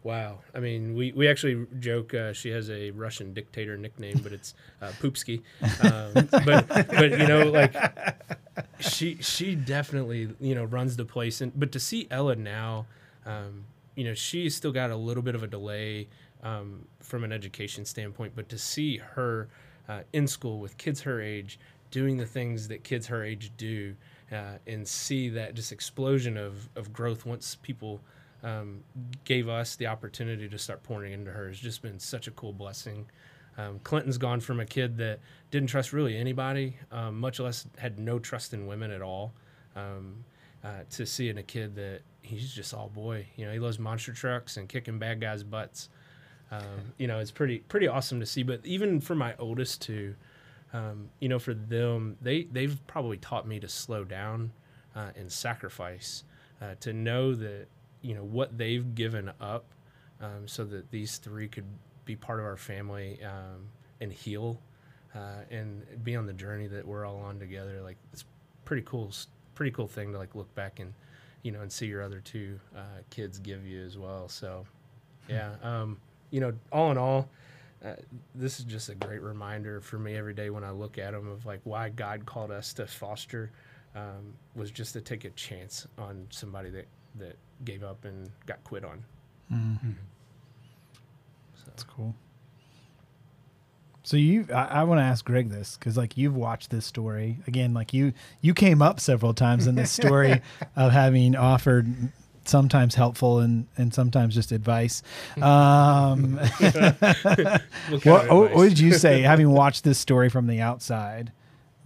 Wow. 0.08 0.39
I 0.55 0.62
mean, 0.62 0.95
we, 0.95 1.12
we 1.12 1.28
actually 1.28 1.68
joke 1.82 2.14
uh, 2.14 2.32
she 2.32 2.49
has 2.51 2.70
a 2.70 2.91
Russian 2.91 3.34
dictator 3.34 3.78
nickname, 3.78 4.22
but 4.24 4.32
it's 4.32 4.53
uh, 4.82 4.93
Poopski. 5.01 5.41
Um, 5.84 6.30
but, 6.45 6.66
but, 6.70 7.12
you 7.12 7.28
know, 7.28 7.49
like, 7.49 7.76
she 8.80 9.18
she 9.20 9.53
definitely 9.53 10.30
you 10.39 10.55
know 10.55 10.64
runs 10.64 10.95
the 10.95 11.03
place 11.03 11.41
and 11.41 11.51
but 11.60 11.74
to 11.74 11.80
see 11.80 12.08
Ella 12.10 12.36
now 12.36 12.86
um, 13.26 13.66
you 13.95 14.05
know 14.05 14.14
she's 14.14 14.55
still 14.55 14.72
got 14.72 14.91
a 14.91 14.95
little 14.95 15.24
bit 15.24 15.36
of 15.36 15.43
a 15.43 15.47
delay 15.47 16.08
um, 16.41 16.88
from 17.01 17.26
an 17.26 17.34
education 17.34 17.84
standpoint 17.84 18.32
but 18.34 18.47
to 18.47 18.58
see 18.58 18.97
her 18.97 19.49
uh, 19.89 20.01
in 20.14 20.26
school 20.26 20.60
with 20.60 20.78
kids 20.78 21.01
her 21.01 21.22
age 21.22 21.60
doing 21.91 22.16
the 22.16 22.26
things 22.26 22.70
that 22.70 22.84
kids 22.84 23.08
her 23.08 23.26
age 23.26 23.51
do 23.58 23.93
uh, 24.32 24.58
and 24.66 24.88
see 24.88 25.30
that 25.30 25.53
just 25.53 25.72
explosion 25.72 26.38
of, 26.38 26.70
of 26.76 26.93
growth 26.93 27.26
once 27.26 27.55
people 27.55 27.99
um, 28.44 28.84
gave 29.24 29.50
us 29.50 29.76
the 29.76 29.88
opportunity 29.88 30.48
to 30.48 30.58
start 30.58 30.84
pouring 30.84 31.14
into 31.14 31.32
her 31.32 31.48
has 31.48 31.60
just 31.60 31.82
been 31.82 32.00
such 32.00 32.28
a 32.28 32.32
cool 32.32 32.54
blessing 32.54 33.06
um, 33.58 33.80
Clinton's 33.84 34.18
gone 34.18 34.40
from 34.40 34.60
a 34.60 34.66
kid 34.66 34.98
that 34.98 35.20
didn't 35.50 35.70
trust 35.70 35.92
really 35.92 36.16
anybody, 36.16 36.78
um, 36.92 37.20
much 37.20 37.40
less 37.40 37.68
had 37.78 37.98
no 37.98 38.20
trust 38.20 38.54
in 38.54 38.68
women 38.68 38.92
at 38.92 39.02
all, 39.02 39.34
um, 39.76 40.24
uh, 40.64 40.82
to 40.92 41.06
seeing 41.06 41.38
a 41.40 41.44
kid 41.44 41.76
that 41.76 42.02
he's 42.22 42.54
just 42.54 42.74
all 42.74 42.90
boy. 42.90 43.26
You 43.36 43.48
know, 43.48 43.54
he 43.54 43.60
loves 43.60 43.80
monster 43.80 44.14
trucks 44.14 44.58
and 44.58 44.70
kicking 44.70 45.00
bad 45.00 45.20
guys' 45.20 45.44
butts. 45.44 45.90
Um, 46.52 46.94
you 46.98 47.08
know, 47.08 47.20
it's 47.20 47.32
pretty 47.32 47.60
pretty 47.60 47.88
awesome 47.88 48.20
to 48.20 48.26
see. 48.26 48.44
But 48.44 48.64
even 48.64 49.02
for 49.02 49.16
my 49.16 49.34
oldest 49.40 49.82
two, 49.82 50.16
um, 50.72 51.10
you 51.20 51.28
know, 51.28 51.40
for 51.40 51.56
them, 51.56 52.16
they 52.22 52.44
they've 52.44 52.80
probably 52.86 53.18
taught 53.18 53.48
me 53.48 53.60
to 53.60 53.68
slow 53.68 54.04
down 54.04 54.52
uh, 54.96 55.10
and 55.16 55.32
sacrifice, 55.32 56.24
uh, 56.62 56.76
to 56.82 56.94
know 56.94 57.34
that 57.34 57.68
you 58.08 58.16
know 58.16 58.24
what 58.24 58.58
they've 58.58 58.95
given 58.95 59.30
up, 59.41 59.66
um, 60.22 60.47
so 60.47 60.64
that 60.64 60.89
these 60.91 61.18
three 61.18 61.49
could 61.49 61.66
be 62.05 62.16
part 62.16 62.39
of 62.39 62.45
our 62.45 62.55
family 62.55 63.20
um, 63.22 63.68
and 63.99 64.14
heal 64.14 64.62
uh, 65.14 65.41
and 65.51 65.84
be 66.05 66.16
on 66.16 66.26
the 66.26 66.32
journey 66.32 66.68
that 66.68 66.88
we're 66.88 67.05
all 67.05 67.18
on 67.18 67.38
together. 67.38 67.82
Like 67.82 67.97
it's 68.14 68.24
pretty 68.64 68.84
cool, 68.84 69.12
pretty 69.55 69.72
cool 69.72 69.89
thing 69.89 70.14
to 70.14 70.18
like 70.18 70.36
look 70.36 70.53
back 70.55 70.80
and 70.80 70.93
you 71.43 71.51
know 71.51 71.60
and 71.60 71.70
see 71.70 71.88
your 71.88 72.01
other 72.01 72.22
two 72.22 72.58
uh, 72.78 73.01
kids 73.10 73.39
give 73.39 73.68
you 73.68 73.84
as 73.84 73.97
well. 73.97 74.30
So 74.30 74.66
yeah, 75.28 75.55
um, 75.62 75.97
you 76.32 76.39
know, 76.39 76.53
all 76.72 76.91
in 76.91 76.97
all. 76.97 77.28
Uh, 77.84 77.93
this 78.36 78.58
is 78.58 78.66
just 78.66 78.88
a 78.88 78.95
great 78.95 79.22
reminder 79.22 79.82
for 79.82 79.99
me 79.99 80.16
every 80.16 80.34
day 80.34 80.49
when 80.49 80.64
I 80.64 80.72
look 80.72 80.97
at 80.97 81.12
them 81.12 81.28
of 81.28 81.45
like 81.45 81.60
why 81.66 81.89
God 81.89 82.26
called 82.26 82.51
us 82.51 82.72
to 82.74 82.88
foster 82.88 83.51
um, 83.95 84.34
was 84.55 84.72
just 84.72 84.93
to 84.93 85.01
take 85.01 85.26
a 85.26 85.30
chance 85.32 85.86
on 85.97 86.26
somebody 86.30 86.70
that 86.70 86.88
that 87.16 87.36
gave 87.66 87.84
up 87.84 88.05
and 88.05 88.30
got 88.45 88.64
quit 88.64 88.84
on. 88.84 89.03
That's 91.66 91.84
cool. 91.84 92.16
So 94.03 94.16
you, 94.16 94.47
I, 94.53 94.64
I 94.64 94.84
want 94.84 94.99
to 94.99 95.03
ask 95.03 95.26
Greg 95.26 95.49
this 95.49 95.76
because 95.78 95.97
like 95.97 96.16
you've 96.18 96.36
watched 96.36 96.70
this 96.72 96.86
story 96.86 97.39
again. 97.45 97.74
Like 97.74 97.93
you, 97.93 98.14
you 98.41 98.53
came 98.53 98.82
up 98.82 98.99
several 98.99 99.34
times 99.34 99.68
in 99.68 99.76
this 99.76 99.91
story 99.91 100.41
of 100.78 100.91
having 100.93 101.36
offered 101.36 101.93
sometimes 102.45 102.95
helpful 102.95 103.39
and 103.39 103.68
and 103.76 103.93
sometimes 103.93 104.34
just 104.34 104.51
advice. 104.51 105.03
Um, 105.41 106.39
What 108.03 108.30
what, 108.30 108.53
what, 108.53 108.70
did 108.70 108.80
you 108.80 108.93
say 108.93 109.22
having 109.22 109.51
watched 109.51 109.84
this 109.84 109.99
story 109.99 110.30
from 110.30 110.47
the 110.47 110.62
outside? 110.62 111.32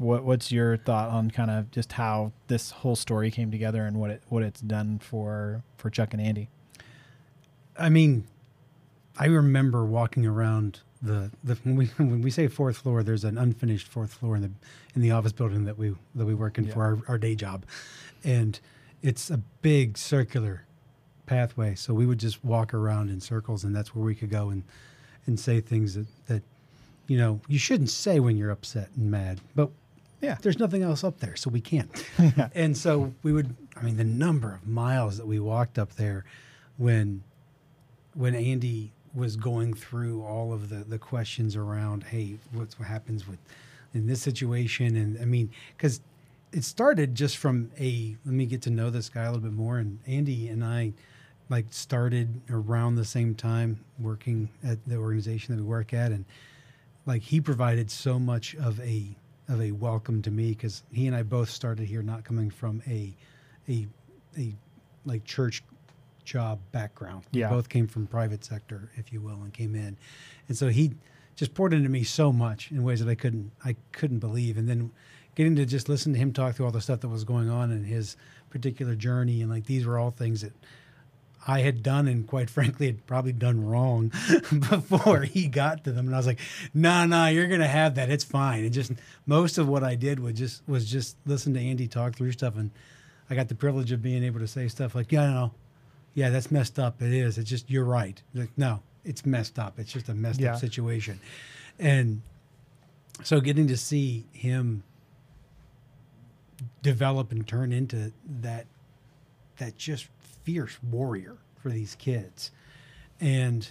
What 0.01 0.23
what's 0.23 0.51
your 0.51 0.77
thought 0.77 1.09
on 1.09 1.29
kind 1.29 1.51
of 1.51 1.69
just 1.69 1.91
how 1.93 2.31
this 2.47 2.71
whole 2.71 2.95
story 2.95 3.29
came 3.29 3.51
together 3.51 3.85
and 3.85 3.97
what 3.97 4.09
it 4.09 4.23
what 4.29 4.41
it's 4.41 4.61
done 4.61 4.99
for 4.99 5.63
for 5.77 5.89
Chuck 5.89 6.13
and 6.13 6.21
Andy? 6.21 6.49
I 7.77 7.89
mean, 7.89 8.25
I 9.17 9.25
remember 9.25 9.85
walking 9.85 10.25
around 10.25 10.81
the, 11.01 11.31
the 11.43 11.55
when 11.63 11.75
we 11.75 11.85
when 11.97 12.21
we 12.21 12.31
say 12.31 12.47
fourth 12.47 12.77
floor, 12.77 13.03
there's 13.03 13.23
an 13.23 13.37
unfinished 13.37 13.87
fourth 13.87 14.13
floor 14.13 14.35
in 14.35 14.41
the 14.41 14.51
in 14.95 15.01
the 15.01 15.11
office 15.11 15.31
building 15.31 15.65
that 15.65 15.77
we 15.77 15.93
that 16.15 16.25
we 16.25 16.33
work 16.33 16.57
in 16.57 16.67
for 16.71 16.83
our, 16.83 16.99
our 17.07 17.17
day 17.17 17.35
job, 17.35 17.65
and 18.23 18.59
it's 19.01 19.29
a 19.29 19.37
big 19.61 19.97
circular 19.97 20.65
pathway. 21.25 21.75
So 21.75 21.93
we 21.93 22.05
would 22.05 22.19
just 22.19 22.43
walk 22.43 22.73
around 22.73 23.09
in 23.09 23.21
circles, 23.21 23.63
and 23.63 23.75
that's 23.75 23.95
where 23.95 24.03
we 24.03 24.15
could 24.15 24.29
go 24.29 24.49
and 24.49 24.63
and 25.27 25.39
say 25.39 25.61
things 25.61 25.93
that 25.93 26.07
that 26.27 26.43
you 27.07 27.17
know 27.17 27.39
you 27.47 27.59
shouldn't 27.59 27.89
say 27.89 28.19
when 28.19 28.37
you're 28.37 28.51
upset 28.51 28.89
and 28.95 29.09
mad, 29.09 29.41
but 29.55 29.69
Yeah. 30.21 30.37
there's 30.41 30.59
nothing 30.59 30.83
else 30.83 31.03
up 31.03 31.19
there, 31.19 31.35
so 31.35 31.49
we 31.49 31.61
can't. 31.61 31.89
and 32.55 32.77
so 32.77 33.13
we 33.23 33.33
would. 33.33 33.55
I 33.75 33.83
mean, 33.83 33.97
the 33.97 34.03
number 34.03 34.53
of 34.53 34.67
miles 34.67 35.17
that 35.17 35.25
we 35.25 35.39
walked 35.39 35.79
up 35.79 35.95
there 35.95 36.25
when 36.77 37.23
when 38.13 38.35
Andy 38.35 38.91
was 39.13 39.35
going 39.35 39.73
through 39.73 40.23
all 40.23 40.53
of 40.53 40.69
the, 40.69 40.83
the 40.83 40.97
questions 40.97 41.55
around, 41.55 42.03
hey, 42.03 42.35
what's 42.53 42.79
what 42.79 42.87
happens 42.87 43.27
with 43.27 43.39
in 43.93 44.07
this 44.07 44.21
situation, 44.21 44.95
and 44.95 45.17
I 45.19 45.25
mean, 45.25 45.49
because 45.75 45.99
it 46.53 46.63
started 46.63 47.15
just 47.15 47.37
from 47.37 47.71
a 47.79 48.15
let 48.25 48.33
me 48.33 48.45
get 48.45 48.61
to 48.63 48.69
know 48.69 48.89
this 48.89 49.09
guy 49.09 49.23
a 49.23 49.31
little 49.31 49.41
bit 49.41 49.53
more, 49.53 49.79
and 49.79 49.99
Andy 50.07 50.47
and 50.47 50.63
I 50.63 50.93
like 51.49 51.65
started 51.71 52.41
around 52.49 52.95
the 52.95 53.05
same 53.05 53.35
time 53.35 53.83
working 53.99 54.49
at 54.63 54.77
the 54.85 54.95
organization 54.95 55.55
that 55.55 55.61
we 55.61 55.67
work 55.67 55.93
at, 55.93 56.11
and 56.11 56.25
like 57.05 57.23
he 57.23 57.41
provided 57.41 57.91
so 57.91 58.17
much 58.19 58.55
of 58.55 58.79
a 58.79 59.15
of 59.51 59.61
a 59.61 59.71
welcome 59.71 60.21
to 60.21 60.31
me 60.31 60.49
because 60.49 60.83
he 60.91 61.07
and 61.07 61.15
I 61.15 61.23
both 61.23 61.49
started 61.49 61.87
here 61.87 62.01
not 62.01 62.23
coming 62.23 62.49
from 62.49 62.81
a 62.87 63.13
a 63.69 63.87
a 64.37 64.53
like 65.05 65.23
church 65.25 65.63
job 66.23 66.59
background. 66.71 67.23
Yeah. 67.31 67.49
We 67.49 67.55
both 67.57 67.69
came 67.69 67.87
from 67.87 68.07
private 68.07 68.45
sector, 68.45 68.89
if 68.95 69.11
you 69.11 69.21
will, 69.21 69.41
and 69.41 69.53
came 69.53 69.75
in. 69.75 69.97
And 70.47 70.57
so 70.57 70.69
he 70.69 70.93
just 71.35 71.53
poured 71.53 71.73
into 71.73 71.89
me 71.89 72.03
so 72.03 72.31
much 72.31 72.71
in 72.71 72.83
ways 72.83 73.03
that 73.03 73.09
I 73.09 73.15
couldn't 73.15 73.51
I 73.65 73.75
couldn't 73.91 74.19
believe. 74.19 74.57
And 74.57 74.69
then 74.69 74.91
getting 75.35 75.55
to 75.55 75.65
just 75.65 75.89
listen 75.89 76.13
to 76.13 76.19
him 76.19 76.33
talk 76.33 76.55
through 76.55 76.65
all 76.65 76.71
the 76.71 76.81
stuff 76.81 77.01
that 77.01 77.09
was 77.09 77.23
going 77.23 77.49
on 77.49 77.71
in 77.71 77.83
his 77.83 78.17
particular 78.49 78.95
journey 78.95 79.41
and 79.41 79.49
like 79.49 79.65
these 79.65 79.85
were 79.85 79.97
all 79.97 80.11
things 80.11 80.41
that 80.41 80.51
I 81.47 81.61
had 81.61 81.81
done 81.81 82.07
and 82.07 82.27
quite 82.27 82.49
frankly 82.49 82.85
had 82.85 83.05
probably 83.07 83.33
done 83.33 83.65
wrong 83.65 84.11
before 84.69 85.21
he 85.23 85.47
got 85.47 85.83
to 85.85 85.91
them. 85.91 86.05
And 86.05 86.15
I 86.15 86.19
was 86.19 86.27
like, 86.27 86.39
no, 86.73 87.05
no, 87.05 87.27
you're 87.27 87.47
gonna 87.47 87.67
have 87.67 87.95
that. 87.95 88.09
It's 88.11 88.23
fine. 88.23 88.63
And 88.63 88.71
just 88.73 88.91
most 89.25 89.57
of 89.57 89.67
what 89.67 89.83
I 89.83 89.95
did 89.95 90.19
was 90.19 90.33
just 90.35 90.61
was 90.67 90.89
just 90.89 91.17
listen 91.25 91.53
to 91.55 91.59
Andy 91.59 91.87
talk 91.87 92.15
through 92.15 92.31
stuff 92.33 92.55
and 92.57 92.69
I 93.29 93.35
got 93.35 93.47
the 93.47 93.55
privilege 93.55 93.91
of 93.91 94.01
being 94.01 94.23
able 94.23 94.39
to 94.39 94.47
say 94.47 94.67
stuff 94.67 94.93
like, 94.93 95.11
Yeah, 95.11 95.25
no, 95.31 95.51
yeah, 96.13 96.29
that's 96.29 96.51
messed 96.51 96.77
up. 96.77 97.01
It 97.01 97.13
is. 97.13 97.37
It's 97.37 97.49
just 97.49 97.69
you're 97.71 97.85
right. 97.85 98.21
Like, 98.35 98.51
no, 98.57 98.81
it's 99.03 99.25
messed 99.25 99.57
up. 99.57 99.79
It's 99.79 99.91
just 99.91 100.09
a 100.09 100.13
messed 100.13 100.39
Yeah. 100.41 100.53
up 100.53 100.59
situation, 100.59 101.19
and 101.79 102.21
so 103.23 103.39
getting 103.41 103.67
to 103.67 103.77
see 103.77 104.27
him 104.31 104.83
develop 106.83 107.31
and 107.31 107.47
turn 107.47 107.71
into 107.71 108.11
that 108.41 108.65
that 109.57 109.77
just 109.77 110.07
fierce 110.43 110.77
warrior 110.83 111.37
for 111.61 111.69
these 111.69 111.95
kids, 111.95 112.51
and 113.19 113.67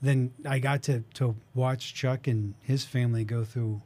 then 0.00 0.32
I 0.44 0.58
got 0.58 0.82
to 0.84 1.04
to 1.14 1.36
watch 1.54 1.94
Chuck 1.94 2.26
and 2.26 2.54
his 2.60 2.84
family 2.84 3.24
go 3.24 3.44
through 3.44 3.82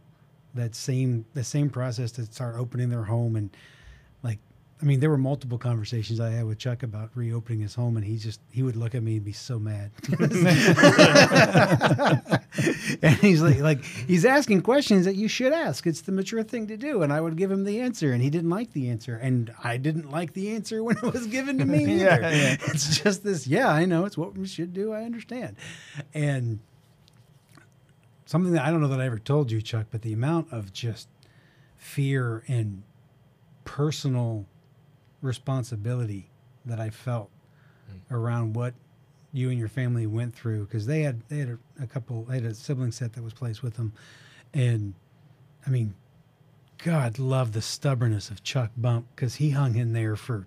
that 0.55 0.75
same 0.75 1.27
the 1.35 1.45
same 1.45 1.71
process 1.71 2.11
to 2.13 2.25
start 2.27 2.57
opening 2.57 2.89
their 2.89 3.05
home 3.05 3.37
and 3.37 3.51
I 4.81 4.85
mean 4.85 5.01
there 5.01 5.09
were 5.09 5.17
multiple 5.17 5.57
conversations 5.57 6.21
I 6.21 6.31
had 6.31 6.45
with 6.45 6.59
Chuck 6.59 6.83
about 6.83 7.11
reopening 7.15 7.61
his 7.61 7.75
home 7.75 7.97
and 7.97 8.05
he 8.05 8.19
just 8.19 8.41
he 8.51 8.63
would 8.63 8.77
look 8.77 8.95
at 8.95 9.03
me 9.03 9.17
and 9.17 9.25
be 9.25 9.33
so 9.33 9.59
mad. 9.59 9.91
and 13.03 13.15
he's 13.17 13.41
like 13.41 13.61
like 13.61 13.83
he's 13.85 14.27
asking 14.27 14.61
questions 14.63 15.07
that 15.07 15.17
you 15.17 15.29
should 15.29 15.55
ask. 15.55 15.87
It's 15.87 16.03
the 16.03 16.13
mature 16.13 16.43
thing 16.43 16.67
to 16.67 16.77
do 16.77 17.03
and 17.03 17.11
I 17.13 17.23
would 17.23 17.37
give 17.37 17.51
him 17.51 17.65
the 17.65 17.81
answer 17.81 18.13
and 18.13 18.23
he 18.23 18.29
didn't 18.29 18.51
like 18.51 18.73
the 18.75 18.91
answer 18.91 19.17
and 19.17 19.51
I 19.65 19.79
didn't 19.79 20.11
like 20.11 20.35
the 20.35 20.55
answer 20.55 20.85
when 20.85 20.99
it 20.99 21.03
was 21.03 21.27
given 21.27 21.57
to 21.59 21.65
me 21.65 21.85
either. 21.95 22.05
Yeah, 22.05 22.31
yeah. 22.31 22.57
It's 22.67 23.01
just 23.01 23.25
this 23.25 23.47
yeah, 23.47 23.69
I 23.69 23.87
know 23.87 24.05
it's 24.05 24.19
what 24.19 24.37
we 24.37 24.47
should 24.47 24.75
do. 24.75 24.93
I 24.93 25.05
understand. 25.05 25.57
And 26.13 26.61
something 28.27 28.53
that 28.53 28.65
I 28.65 28.71
don't 28.71 28.83
know 28.83 28.89
that 28.89 29.01
I 29.01 29.07
ever 29.07 29.19
told 29.19 29.51
you, 29.51 29.63
Chuck, 29.63 29.87
but 29.91 30.03
the 30.03 30.13
amount 30.13 30.53
of 30.53 30.73
just 30.73 31.09
fear 31.79 32.45
and 32.47 32.83
personal 33.65 34.47
responsibility 35.27 36.31
that 36.65 36.81
I 36.81 36.91
felt 36.91 37.31
hmm. 37.91 38.15
around 38.15 38.55
what 38.55 38.75
you 39.33 39.51
and 39.51 39.59
your 39.59 39.69
family 39.69 40.07
went 40.07 40.35
through 40.35 40.65
because 40.65 40.87
they 40.87 41.03
had 41.03 41.21
they 41.29 41.39
had 41.39 41.49
a, 41.51 41.83
a 41.83 41.87
couple 41.87 42.25
they 42.25 42.37
had 42.37 42.45
a 42.45 42.55
sibling 42.55 42.93
set 42.93 43.13
that 43.13 43.23
was 43.23 43.35
placed 43.35 43.63
with 43.63 43.75
them, 43.75 43.93
and 44.55 44.95
I 45.67 45.71
mean, 45.71 45.95
God 46.79 47.19
love 47.19 47.53
the 47.53 47.63
stubbornness 47.63 48.31
of 48.31 48.43
Chuck 48.43 48.71
Bump 48.77 49.07
because 49.15 49.37
he 49.37 49.51
hung 49.51 49.77
in 49.77 49.93
there 49.93 50.17
for 50.17 50.47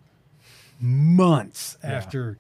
months 0.80 1.78
Yeah. 1.84 1.92
after 1.92 2.38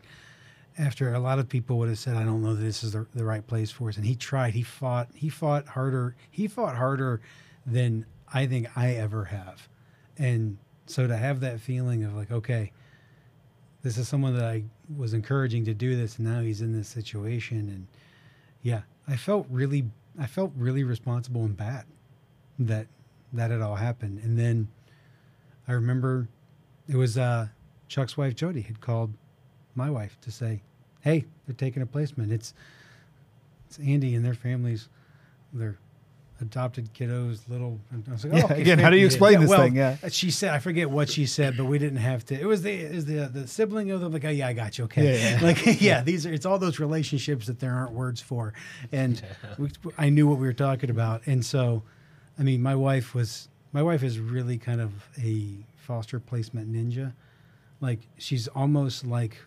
after 0.77 1.13
a 1.13 1.19
lot 1.19 1.39
of 1.39 1.49
people 1.49 1.77
would 1.79 1.89
have 1.89 1.99
said, 1.99 2.15
"I 2.15 2.23
don't 2.23 2.41
know 2.41 2.55
that 2.55 2.61
this 2.61 2.83
is 2.83 2.93
the, 2.93 3.05
the 3.13 3.25
right 3.25 3.45
place 3.45 3.69
for 3.69 3.89
us," 3.89 3.97
and 3.97 4.05
he 4.05 4.15
tried. 4.15 4.53
He 4.53 4.63
fought. 4.63 5.09
He 5.13 5.29
fought 5.29 5.67
harder. 5.67 6.15
He 6.31 6.47
fought 6.47 6.77
harder 6.77 7.21
than 7.65 8.05
I 8.33 8.47
think 8.47 8.75
I 8.77 8.93
ever 8.93 9.25
have, 9.25 9.67
and 10.17 10.57
so 10.89 11.07
to 11.07 11.15
have 11.15 11.39
that 11.41 11.59
feeling 11.59 12.03
of 12.03 12.15
like, 12.15 12.31
okay, 12.31 12.71
this 13.83 13.97
is 13.97 14.07
someone 14.07 14.35
that 14.35 14.45
I 14.45 14.63
was 14.97 15.13
encouraging 15.13 15.65
to 15.65 15.73
do 15.73 15.95
this, 15.95 16.17
and 16.17 16.27
now 16.27 16.41
he's 16.41 16.61
in 16.61 16.73
this 16.73 16.87
situation, 16.87 17.69
and 17.69 17.87
yeah, 18.61 18.81
I 19.07 19.15
felt 19.15 19.45
really, 19.49 19.85
I 20.19 20.25
felt 20.25 20.51
really 20.57 20.83
responsible 20.83 21.43
and 21.45 21.55
bad 21.55 21.85
that 22.57 22.87
that 23.31 23.51
had 23.51 23.61
all 23.61 23.75
happened, 23.75 24.19
and 24.23 24.37
then 24.37 24.67
I 25.67 25.73
remember 25.73 26.27
it 26.87 26.95
was 26.95 27.17
uh, 27.17 27.47
Chuck's 27.87 28.17
wife 28.17 28.35
Jody 28.35 28.61
had 28.61 28.81
called 28.81 29.13
my 29.75 29.89
wife 29.89 30.17
to 30.21 30.31
say, 30.31 30.61
"Hey, 31.01 31.25
they're 31.45 31.55
taking 31.55 31.83
a 31.83 31.85
placement. 31.85 32.31
It's 32.31 32.53
it's 33.67 33.77
Andy 33.79 34.15
and 34.15 34.25
their 34.25 34.33
families, 34.33 34.89
their 35.53 35.77
adopted 36.41 36.93
kiddos, 36.93 37.39
little." 37.47 37.79
and 37.91 38.03
I 38.07 38.11
was 38.11 38.25
like, 38.25 38.33
Yeah, 38.33 38.41
oh, 38.41 38.45
okay, 38.45 38.61
again, 38.61 38.79
how 38.79 38.89
do 38.89 38.97
you 38.97 39.05
explain 39.05 39.39
this 39.39 39.49
well, 39.49 39.61
thing? 39.61 39.75
Yeah. 39.75 39.97
she 40.09 40.31
said, 40.31 40.51
I 40.51 40.59
forget 40.59 40.89
what 40.89 41.09
she 41.09 41.25
said, 41.25 41.57
but 41.57 41.65
we 41.65 41.79
didn't 41.79 41.99
have 41.99 42.25
to. 42.25 42.39
It 42.39 42.45
was 42.45 42.61
the 42.61 42.71
is 42.71 43.05
the 43.05 43.27
the 43.27 43.47
sibling 43.47 43.91
of 43.91 44.01
them 44.01 44.11
like, 44.11 44.25
oh 44.25 44.29
yeah, 44.29 44.47
I 44.47 44.53
got 44.53 44.77
you. 44.77 44.85
Okay, 44.85 45.19
Yeah, 45.19 45.39
yeah. 45.39 45.45
like 45.45 45.61
yeah, 45.81 46.01
these 46.01 46.25
are 46.25 46.33
it's 46.33 46.45
all 46.45 46.59
those 46.59 46.79
relationships 46.79 47.47
that 47.47 47.59
there 47.59 47.73
aren't 47.73 47.91
words 47.91 48.21
for, 48.21 48.53
and 48.91 49.21
we, 49.57 49.69
I 49.97 50.09
knew 50.09 50.27
what 50.27 50.37
we 50.37 50.47
were 50.47 50.53
talking 50.53 50.89
about, 50.89 51.25
and 51.27 51.45
so, 51.45 51.83
I 52.37 52.43
mean, 52.43 52.61
my 52.61 52.75
wife 52.75 53.13
was 53.13 53.49
my 53.71 53.83
wife 53.83 54.03
is 54.03 54.19
really 54.19 54.57
kind 54.57 54.81
of 54.81 54.91
a 55.21 55.55
foster 55.77 56.19
placement 56.19 56.71
ninja, 56.71 57.13
like 57.81 57.99
she's 58.17 58.47
almost 58.49 59.05
like 59.05 59.37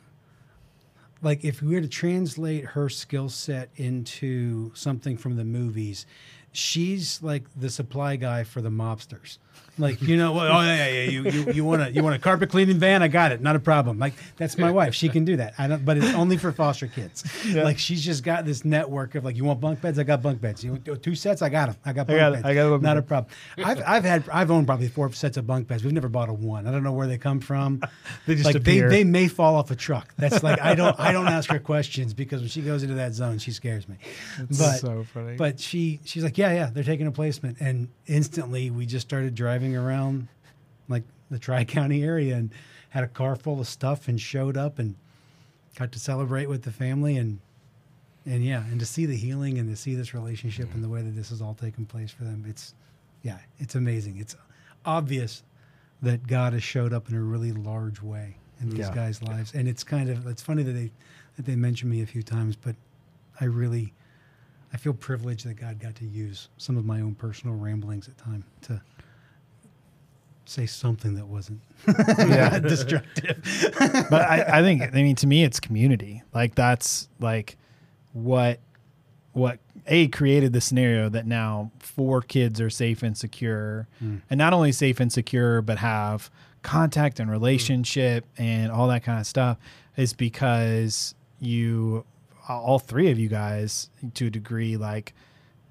like 1.22 1.44
if 1.44 1.62
we 1.62 1.74
were 1.74 1.80
to 1.80 1.88
translate 1.88 2.64
her 2.64 2.88
skill 2.88 3.28
set 3.28 3.70
into 3.76 4.74
something 4.74 5.16
from 5.16 5.36
the 5.36 5.44
movies, 5.44 6.04
she's 6.52 7.22
like 7.22 7.44
the 7.58 7.70
supply 7.70 8.16
guy 8.16 8.44
for 8.44 8.60
the 8.60 8.70
mobsters. 8.70 9.38
Like 9.78 10.02
you 10.02 10.16
know, 10.18 10.34
oh 10.38 10.44
yeah, 10.44 10.86
yeah, 10.86 10.88
yeah. 10.88 11.10
You 11.10 11.24
you, 11.24 11.52
you 11.52 11.64
want 11.64 11.80
a 11.82 11.90
you 11.90 12.02
want 12.02 12.14
a 12.14 12.18
carpet 12.18 12.50
cleaning 12.50 12.78
van? 12.78 13.02
I 13.02 13.08
got 13.08 13.32
it, 13.32 13.40
not 13.40 13.56
a 13.56 13.58
problem. 13.58 13.98
Like 13.98 14.12
that's 14.36 14.58
my 14.58 14.70
wife. 14.70 14.94
She 14.94 15.08
can 15.08 15.24
do 15.24 15.36
that. 15.36 15.54
I 15.58 15.66
don't, 15.66 15.82
but 15.84 15.96
it's 15.96 16.14
only 16.14 16.36
for 16.36 16.52
foster 16.52 16.86
kids. 16.86 17.24
Like 17.54 17.78
she's 17.78 18.04
just 18.04 18.22
got 18.22 18.44
this 18.44 18.64
network 18.66 19.14
of 19.14 19.24
like, 19.24 19.36
you 19.36 19.44
want 19.44 19.60
bunk 19.60 19.80
beds? 19.80 19.98
I 19.98 20.02
got 20.02 20.20
bunk 20.22 20.40
beds. 20.42 20.62
You 20.62 20.72
want 20.72 21.02
two 21.02 21.14
sets? 21.14 21.40
I 21.40 21.48
got 21.48 21.66
them. 21.66 21.76
I 21.84 21.92
got 21.94 22.06
bunk 22.06 22.18
got 22.18 22.32
beds. 22.34 22.44
I 22.44 22.54
got 22.54 22.68
bunk 22.70 22.82
not 22.82 22.96
a 22.98 23.02
problem. 23.02 23.32
I've 23.64 23.82
I've 23.86 24.04
had 24.04 24.28
I've 24.30 24.50
owned 24.50 24.66
probably 24.66 24.88
four 24.88 25.10
sets 25.12 25.38
of 25.38 25.46
bunk 25.46 25.68
beds. 25.68 25.84
We've 25.84 25.92
never 25.94 26.08
bought 26.10 26.28
a 26.28 26.34
one. 26.34 26.66
I 26.66 26.70
don't 26.70 26.82
know 26.82 26.92
where 26.92 27.06
they 27.06 27.18
come 27.18 27.40
from. 27.40 27.80
They 28.26 28.34
just 28.34 28.44
like 28.46 28.56
appear. 28.56 28.88
they 28.88 28.98
they 28.98 29.04
may 29.04 29.26
fall 29.28 29.56
off 29.56 29.70
a 29.70 29.76
truck. 29.76 30.12
That's 30.16 30.42
like 30.42 30.60
I 30.60 30.74
don't 30.74 30.98
I 31.00 31.12
don't 31.12 31.28
ask 31.28 31.50
her 31.50 31.58
questions 31.58 32.14
because 32.14 32.40
when 32.40 32.48
she 32.48 32.60
goes 32.60 32.82
into 32.82 32.94
that 32.96 33.14
zone, 33.14 33.38
she 33.38 33.50
scares 33.52 33.88
me. 33.88 33.96
but 34.48 34.78
so 34.78 35.04
funny. 35.04 35.36
but 35.36 35.58
she 35.58 36.00
she's 36.04 36.22
like, 36.24 36.36
yeah, 36.36 36.52
yeah, 36.52 36.70
they're 36.72 36.84
taking 36.84 37.06
a 37.06 37.12
placement, 37.12 37.58
and 37.60 37.88
instantly 38.06 38.70
we 38.70 38.86
just 38.86 39.06
started 39.06 39.34
driving 39.34 39.61
around 39.76 40.28
like 40.88 41.04
the 41.30 41.38
Tri 41.38 41.64
County 41.64 42.02
area 42.02 42.36
and 42.36 42.50
had 42.90 43.04
a 43.04 43.08
car 43.08 43.36
full 43.36 43.60
of 43.60 43.66
stuff 43.68 44.08
and 44.08 44.20
showed 44.20 44.56
up 44.56 44.78
and 44.78 44.94
got 45.76 45.92
to 45.92 45.98
celebrate 45.98 46.48
with 46.48 46.62
the 46.62 46.72
family 46.72 47.16
and 47.16 47.38
and 48.24 48.44
yeah, 48.44 48.62
and 48.70 48.78
to 48.78 48.86
see 48.86 49.04
the 49.06 49.16
healing 49.16 49.58
and 49.58 49.68
to 49.68 49.74
see 49.76 49.94
this 49.96 50.14
relationship 50.14 50.72
and 50.74 50.84
the 50.84 50.88
way 50.88 51.02
that 51.02 51.16
this 51.16 51.30
has 51.30 51.42
all 51.42 51.54
taken 51.54 51.84
place 51.86 52.10
for 52.12 52.22
them, 52.24 52.44
it's 52.46 52.74
yeah, 53.22 53.38
it's 53.58 53.74
amazing. 53.74 54.18
It's 54.18 54.36
obvious 54.84 55.42
that 56.02 56.26
God 56.26 56.52
has 56.52 56.62
showed 56.62 56.92
up 56.92 57.08
in 57.08 57.16
a 57.16 57.20
really 57.20 57.52
large 57.52 58.00
way 58.02 58.36
in 58.60 58.70
these 58.70 58.78
Yeah. 58.80 58.94
guys' 58.94 59.22
lives, 59.22 59.54
and 59.54 59.66
it's 59.68 59.82
kind 59.82 60.08
of 60.10 60.26
it's 60.28 60.42
funny 60.42 60.62
that 60.62 60.72
they 60.72 60.90
that 61.36 61.46
they 61.46 61.56
mentioned 61.56 61.90
me 61.90 62.02
a 62.02 62.06
few 62.06 62.22
times, 62.22 62.54
but 62.56 62.76
I 63.40 63.46
really 63.46 63.92
I 64.72 64.76
feel 64.76 64.94
privileged 64.94 65.44
that 65.46 65.54
God 65.54 65.80
got 65.80 65.96
to 65.96 66.04
use 66.06 66.48
some 66.58 66.76
of 66.76 66.84
my 66.84 67.00
own 67.00 67.14
personal 67.16 67.56
ramblings 67.56 68.06
at 68.08 68.16
time 68.18 68.44
to 68.62 68.80
say 70.44 70.66
something 70.66 71.14
that 71.14 71.26
wasn't 71.26 71.60
Yeah. 72.18 72.58
destructive. 72.58 73.40
but 74.10 74.22
I, 74.22 74.58
I 74.58 74.62
think 74.62 74.82
I 74.82 74.90
mean 74.90 75.16
to 75.16 75.26
me 75.26 75.44
it's 75.44 75.60
community. 75.60 76.22
Like 76.34 76.54
that's 76.54 77.08
like 77.20 77.56
what 78.12 78.60
what 79.32 79.58
a 79.86 80.08
created 80.08 80.52
the 80.52 80.60
scenario 80.60 81.08
that 81.08 81.26
now 81.26 81.70
four 81.78 82.22
kids 82.22 82.60
are 82.60 82.70
safe 82.70 83.02
and 83.02 83.16
secure, 83.16 83.88
hmm. 83.98 84.18
and 84.30 84.38
not 84.38 84.52
only 84.52 84.72
safe 84.72 85.00
and 85.00 85.12
secure, 85.12 85.62
but 85.62 85.78
have 85.78 86.30
contact 86.62 87.18
and 87.18 87.30
relationship 87.30 88.24
and 88.38 88.70
all 88.70 88.86
that 88.88 89.02
kind 89.02 89.18
of 89.18 89.26
stuff 89.26 89.58
is 89.96 90.12
because 90.12 91.14
you 91.40 92.04
all 92.48 92.78
three 92.78 93.10
of 93.10 93.18
you 93.18 93.28
guys 93.28 93.90
to 94.14 94.26
a 94.26 94.30
degree 94.30 94.76
like 94.76 95.14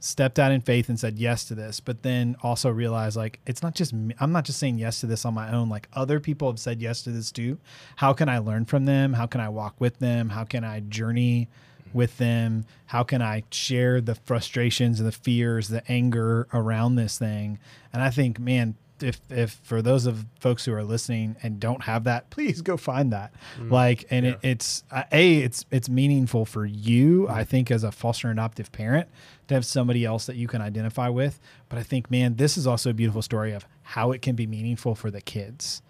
stepped 0.02 0.40
out 0.40 0.52
in 0.52 0.60
faith 0.60 0.90
and 0.90 1.00
said 1.00 1.18
yes 1.18 1.46
to 1.46 1.56
this 1.56 1.80
but 1.80 2.02
then 2.02 2.36
also 2.42 2.70
realized 2.70 3.16
like 3.16 3.40
it's 3.46 3.62
not 3.62 3.76
just 3.76 3.94
me, 3.94 4.14
i'm 4.20 4.32
not 4.32 4.44
just 4.44 4.60
saying 4.60 4.78
yes 4.78 5.00
to 5.00 5.06
this 5.06 5.26
on 5.26 5.34
my 5.34 5.52
own 5.52 5.70
like 5.70 5.88
other 5.94 6.20
people 6.20 6.50
have 6.50 6.60
said 6.60 6.82
yes 6.82 7.02
to 7.04 7.12
this 7.12 7.32
too. 7.32 7.58
How 7.96 8.14
can 8.14 8.30
i 8.30 8.38
learn 8.38 8.66
from 8.66 8.86
them? 8.86 9.14
How 9.14 9.26
can 9.26 9.42
i 9.42 9.50
walk 9.50 9.76
with 9.80 10.00
them? 10.00 10.30
How 10.30 10.44
can 10.44 10.64
i 10.64 10.82
journey 10.82 11.50
with 11.94 12.18
them? 12.18 12.66
How 12.88 13.04
can 13.04 13.22
i 13.22 13.44
share 13.52 14.02
the 14.02 14.16
frustrations 14.16 15.00
and 15.00 15.08
the 15.08 15.14
fears 15.14 15.70
the 15.70 15.84
anger 15.90 16.48
around 16.54 16.96
this 16.96 17.18
thing? 17.18 17.60
And 17.94 18.02
i 18.02 18.10
think 18.10 18.40
man 18.40 18.76
if 19.04 19.20
if 19.30 19.60
for 19.64 19.82
those 19.82 20.06
of 20.06 20.26
folks 20.40 20.66
who 20.66 20.74
are 20.74 20.84
listening 20.84 21.36
and 21.44 21.60
don't 21.60 21.84
have 21.84 22.04
that 22.06 22.30
please 22.30 22.62
go 22.62 22.78
find 22.78 23.12
that. 23.12 23.34
Like 23.60 24.06
and 24.10 24.26
it, 24.26 24.40
it's 24.42 24.84
uh, 24.92 25.04
a 25.12 25.38
it's 25.40 25.66
it's 25.72 25.90
meaningful 25.90 26.46
for 26.46 26.66
you 26.66 27.28
i 27.30 27.44
think 27.44 27.72
as 27.72 27.84
a 27.84 27.92
foster 27.92 28.30
and 28.30 28.40
adoptive 28.40 28.72
parent 28.72 29.08
to 29.48 29.54
have 29.54 29.66
somebody 29.66 30.06
else 30.06 30.26
that 30.26 30.36
you 30.36 30.48
can 30.48 30.62
identify 30.62 31.10
with. 31.10 31.40
But 31.70 31.80
i 31.80 31.84
think 31.84 32.10
man 32.12 32.36
this 32.36 32.58
is 32.58 32.68
also 32.68 32.90
a 32.90 32.94
beautiful 32.94 33.22
story 33.22 33.52
of 33.54 33.66
how 33.84 34.12
it 34.12 34.22
can 34.22 34.36
be 34.36 34.48
meaningful 34.48 34.96
for 34.96 35.12
the 35.12 35.22
kids. 35.22 35.82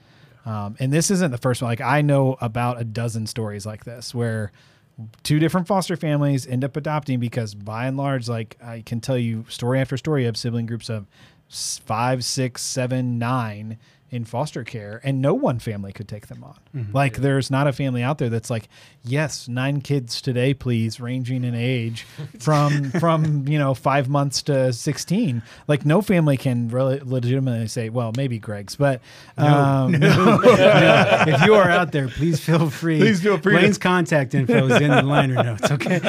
Um, 0.44 0.76
and 0.80 0.92
this 0.92 1.12
isn't 1.12 1.30
the 1.32 1.38
first 1.38 1.62
one. 1.62 1.70
Like 1.70 1.82
i 1.82 2.02
know 2.02 2.38
about 2.42 2.80
a 2.80 2.84
dozen 2.84 3.28
stories 3.28 3.66
like 3.66 3.86
this 3.86 4.14
where 4.16 4.52
two 5.24 5.40
different 5.40 5.68
foster 5.68 5.96
families 5.96 6.46
end 6.48 6.64
up 6.64 6.76
adopting 6.76 7.20
because 7.20 7.54
by 7.56 7.86
and 7.86 7.98
large 7.98 8.28
like 8.28 8.58
i 8.64 8.82
can 8.86 9.00
tell 9.00 9.18
you 9.18 9.46
story 9.50 9.80
after 9.80 9.98
story 9.98 10.26
of 10.26 10.38
sibling 10.38 10.66
groups 10.66 10.90
of 10.90 11.08
five 11.52 12.24
six 12.24 12.62
seven 12.62 13.20
nine 13.20 13.78
in 14.12 14.26
foster 14.26 14.66
care 14.66 15.00
and 15.06 15.22
no 15.22 15.34
one 15.34 15.58
family 15.58 15.94
could 15.94 16.08
take 16.08 16.28
them 16.28 16.44
on. 16.44 16.90
Like 16.94 17.18
there's 17.18 17.50
not 17.50 17.66
a 17.68 17.72
family 17.72 18.04
out 18.04 18.18
there 18.18 18.28
that's 18.30 18.50
like, 18.50 18.68
yes, 19.06 19.48
nine 19.48 19.80
kids 19.80 20.22
today, 20.22 20.54
please, 20.54 21.00
ranging 21.00 21.46
in 21.46 21.56
age 21.56 22.06
from 22.40 22.92
from 23.00 23.48
you 23.48 23.58
know 23.58 23.74
five 23.74 24.10
months 24.10 24.42
to 24.44 24.74
sixteen. 24.74 25.42
Like 25.68 25.86
no 25.86 26.02
family 26.02 26.36
can 26.36 26.68
really 26.68 27.00
legitimately 27.00 27.68
say, 27.70 27.88
well, 27.90 28.12
maybe 28.18 28.38
Greg's, 28.38 28.76
but 28.76 29.00
um, 29.38 29.96
if 30.02 31.42
you 31.46 31.54
are 31.56 31.70
out 31.70 31.94
there, 31.94 32.10
please 32.10 32.40
feel 32.42 32.70
free. 32.70 33.00
Please 33.00 33.22
feel 33.22 33.38
free 33.38 33.60
to- 33.62 33.80
contact 33.80 34.36
info 34.36 34.66
is 34.68 34.82
in 34.82 34.92
the 34.92 35.04
liner 35.04 35.36
notes. 35.42 35.72
Okay. 35.72 36.00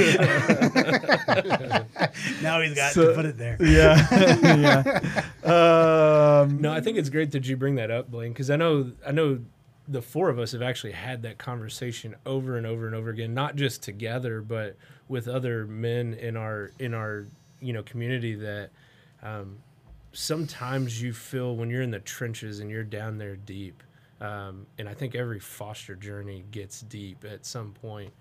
now 2.43 2.61
he's 2.61 2.75
got 2.75 2.93
to 2.95 3.13
put 3.15 3.27
it 3.27 3.39
there. 3.39 3.57
yeah, 3.61 4.07
yeah. 4.43 5.25
Um, 5.45 6.61
No, 6.61 6.73
I 6.73 6.81
think 6.81 6.99
it's 6.99 7.09
great 7.11 7.31
that 7.33 7.47
you 7.47 7.57
bring 7.57 7.77
that 7.77 7.91
up, 7.93 8.11
Blaine, 8.11 8.33
because 8.33 8.51
I 8.51 8.57
know 8.57 8.91
I 9.07 9.13
know 9.13 9.41
the 9.89 10.03
four 10.03 10.29
of 10.29 10.39
us 10.39 10.53
have 10.53 10.63
actually 10.63 10.93
had 10.93 11.23
that 11.23 11.39
conversation 11.39 12.15
over 12.25 12.57
and 12.57 12.67
over 12.67 12.87
and 12.87 12.95
over 12.95 13.11
again, 13.11 13.35
not 13.35 13.57
just 13.57 13.83
together, 13.83 14.41
but 14.41 14.77
with 15.09 15.29
other 15.29 15.67
men 15.67 16.15
in 16.15 16.37
our 16.37 16.73
in 16.79 16.95
our 16.95 17.27
you 17.61 17.73
know 17.73 17.83
community 17.83 18.35
that 18.35 18.71
um, 19.23 19.59
sometimes 20.13 21.01
you 21.01 21.13
feel 21.13 21.57
when 21.57 21.71
you're 21.71 21.83
in 21.83 21.91
the 21.91 22.01
trenches 22.01 22.61
and 22.61 22.71
you're 22.71 22.85
down 22.85 23.19
there 23.19 23.37
deep. 23.37 23.83
Um, 24.21 24.67
and 24.79 24.89
I 24.89 24.95
think 24.95 25.15
every 25.15 25.41
foster 25.41 25.97
journey 25.97 26.45
gets 26.53 26.83
deep 26.83 27.25
at 27.25 27.45
some 27.45 27.73
point. 27.73 28.13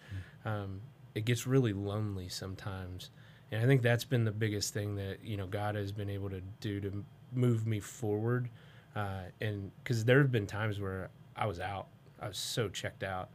Um, 0.46 0.82
it 1.14 1.26
gets 1.26 1.46
really 1.46 1.74
lonely 1.74 2.30
sometimes. 2.30 3.12
And 3.52 3.62
I 3.62 3.68
think 3.68 3.82
that's 3.82 4.06
been 4.06 4.24
the 4.24 4.32
biggest 4.32 4.74
thing 4.74 4.96
that, 4.96 5.24
you 5.24 5.38
know, 5.38 5.46
God 5.46 5.76
has 5.76 5.92
been 5.92 6.10
able 6.10 6.30
to 6.30 6.42
do 6.62 6.80
to 6.80 7.04
move 7.34 7.68
me 7.68 7.80
forward. 7.80 8.50
Uh, 8.96 9.24
and 9.40 9.72
because 9.84 10.06
there 10.06 10.20
have 10.20 10.32
been 10.32 10.48
times 10.48 10.80
where 10.80 11.10
I 11.36 11.46
was 11.46 11.60
out, 11.60 11.88
I 12.20 12.28
was 12.28 12.38
so 12.38 12.68
checked 12.70 13.04
out, 13.04 13.30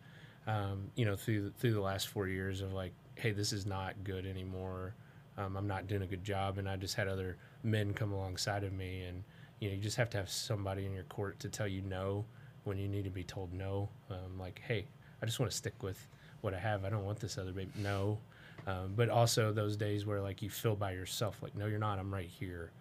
um, 0.46 0.90
you 0.94 1.04
know, 1.04 1.16
through 1.16 1.44
the, 1.44 1.50
through 1.50 1.72
the 1.72 1.80
last 1.80 2.08
four 2.08 2.28
years 2.28 2.60
of 2.60 2.72
like, 2.72 2.92
hey, 3.16 3.32
this 3.32 3.52
is 3.52 3.66
not 3.66 3.94
good 4.04 4.26
anymore. 4.26 4.94
Um, 5.38 5.56
I'm 5.56 5.66
not 5.66 5.86
doing 5.86 6.02
a 6.02 6.06
good 6.06 6.24
job. 6.24 6.58
And 6.58 6.68
I 6.68 6.76
just 6.76 6.94
had 6.94 7.08
other 7.08 7.36
men 7.62 7.94
come 7.94 8.12
alongside 8.12 8.64
of 8.64 8.72
me. 8.72 9.04
And, 9.04 9.24
you 9.60 9.68
know, 9.68 9.74
you 9.74 9.80
just 9.80 9.96
have 9.96 10.10
to 10.10 10.18
have 10.18 10.30
somebody 10.30 10.86
in 10.86 10.92
your 10.92 11.04
court 11.04 11.38
to 11.40 11.48
tell 11.48 11.66
you 11.66 11.82
no 11.82 12.24
when 12.64 12.78
you 12.78 12.88
need 12.88 13.04
to 13.04 13.10
be 13.10 13.24
told 13.24 13.52
no. 13.52 13.88
Um, 14.10 14.38
like, 14.38 14.60
hey, 14.66 14.86
I 15.22 15.26
just 15.26 15.40
want 15.40 15.50
to 15.50 15.56
stick 15.56 15.82
with 15.82 16.06
what 16.42 16.54
I 16.54 16.58
have. 16.58 16.84
I 16.84 16.90
don't 16.90 17.04
want 17.04 17.18
this 17.18 17.38
other 17.38 17.52
baby. 17.52 17.70
No. 17.82 18.18
Um, 18.66 18.92
but 18.96 19.08
also 19.08 19.52
those 19.52 19.76
days 19.76 20.06
where 20.06 20.20
like 20.20 20.42
you 20.42 20.50
feel 20.50 20.76
by 20.76 20.92
yourself, 20.92 21.38
like, 21.42 21.56
no, 21.56 21.66
you're 21.66 21.78
not. 21.78 21.98
I'm 21.98 22.12
right 22.12 22.28
here. 22.28 22.72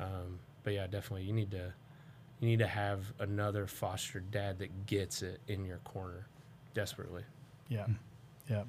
Um, 0.00 0.38
but 0.64 0.72
yeah, 0.72 0.86
definitely, 0.86 1.24
you 1.24 1.32
need 1.32 1.50
to 1.52 1.72
you 2.40 2.48
need 2.48 2.58
to 2.58 2.66
have 2.66 3.12
another 3.18 3.66
foster 3.66 4.20
dad 4.20 4.58
that 4.58 4.86
gets 4.86 5.22
it 5.22 5.40
in 5.48 5.64
your 5.64 5.78
corner, 5.78 6.26
desperately. 6.74 7.22
Yeah, 7.68 7.86
yeah. 8.48 8.64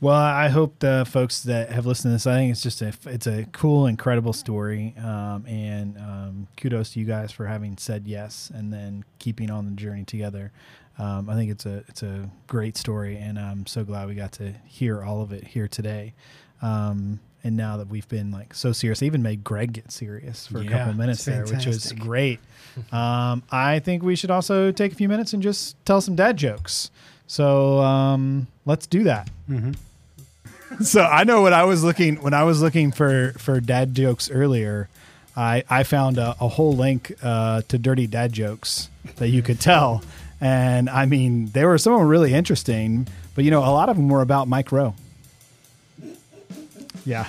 Well, 0.00 0.14
I 0.14 0.48
hope 0.48 0.78
the 0.78 1.04
folks 1.10 1.42
that 1.42 1.72
have 1.72 1.84
listened 1.84 2.12
to 2.12 2.14
this, 2.14 2.26
I 2.26 2.36
think 2.36 2.52
it's 2.52 2.62
just 2.62 2.80
a 2.82 2.92
it's 3.06 3.26
a 3.26 3.46
cool, 3.50 3.86
incredible 3.86 4.32
story, 4.32 4.94
um, 4.96 5.44
and 5.46 5.98
um, 5.98 6.48
kudos 6.56 6.92
to 6.92 7.00
you 7.00 7.04
guys 7.04 7.32
for 7.32 7.46
having 7.46 7.76
said 7.78 8.06
yes 8.06 8.50
and 8.54 8.72
then 8.72 9.04
keeping 9.18 9.50
on 9.50 9.64
the 9.64 9.72
journey 9.72 10.04
together. 10.04 10.52
Um, 10.98 11.28
I 11.28 11.34
think 11.34 11.50
it's 11.50 11.66
a 11.66 11.84
it's 11.88 12.04
a 12.04 12.30
great 12.46 12.76
story, 12.76 13.16
and 13.16 13.40
I'm 13.40 13.66
so 13.66 13.82
glad 13.82 14.06
we 14.06 14.14
got 14.14 14.30
to 14.32 14.52
hear 14.66 15.02
all 15.02 15.20
of 15.20 15.32
it 15.32 15.44
here 15.48 15.66
today. 15.66 16.14
Um, 16.62 17.18
and 17.44 17.56
now 17.56 17.76
that 17.76 17.88
we've 17.88 18.08
been 18.08 18.30
like 18.30 18.54
so 18.54 18.72
serious, 18.72 19.02
I 19.02 19.06
even 19.06 19.22
made 19.22 19.44
Greg 19.44 19.72
get 19.72 19.92
serious 19.92 20.46
for 20.46 20.58
a 20.58 20.64
couple 20.66 20.92
minutes 20.94 21.24
there, 21.24 21.44
which 21.44 21.66
was 21.66 21.92
great. 21.92 22.40
um, 22.92 23.42
I 23.50 23.78
think 23.78 24.02
we 24.02 24.16
should 24.16 24.30
also 24.30 24.72
take 24.72 24.92
a 24.92 24.94
few 24.94 25.08
minutes 25.08 25.32
and 25.32 25.42
just 25.42 25.76
tell 25.84 26.00
some 26.00 26.16
dad 26.16 26.36
jokes. 26.36 26.90
So 27.26 27.78
um, 27.80 28.46
let's 28.66 28.86
do 28.86 29.04
that. 29.04 29.28
So 30.82 31.02
I 31.02 31.24
know 31.24 31.42
when 31.42 31.54
I 31.54 31.64
was 31.64 31.82
looking 31.82 32.16
when 32.16 32.34
I 32.34 32.44
was 32.44 32.60
looking 32.60 32.92
for 32.92 33.32
for 33.38 33.58
dad 33.58 33.94
jokes 33.94 34.30
earlier, 34.30 34.88
I 35.34 35.64
I 35.68 35.82
found 35.82 36.18
a, 36.18 36.36
a 36.40 36.48
whole 36.48 36.74
link 36.74 37.14
uh, 37.22 37.62
to 37.68 37.78
dirty 37.78 38.06
dad 38.06 38.34
jokes 38.34 38.90
that 39.16 39.28
you 39.28 39.40
could 39.42 39.60
tell, 39.60 40.02
and 40.42 40.90
I 40.90 41.06
mean 41.06 41.46
they 41.52 41.64
were 41.64 41.78
some 41.78 41.94
of 41.94 42.00
them 42.00 42.08
really 42.08 42.34
interesting, 42.34 43.08
but 43.34 43.44
you 43.44 43.50
know 43.50 43.60
a 43.60 43.72
lot 43.72 43.88
of 43.88 43.96
them 43.96 44.10
were 44.10 44.20
about 44.20 44.46
Mike 44.46 44.70
Rowe. 44.70 44.94
Yeah, 47.08 47.26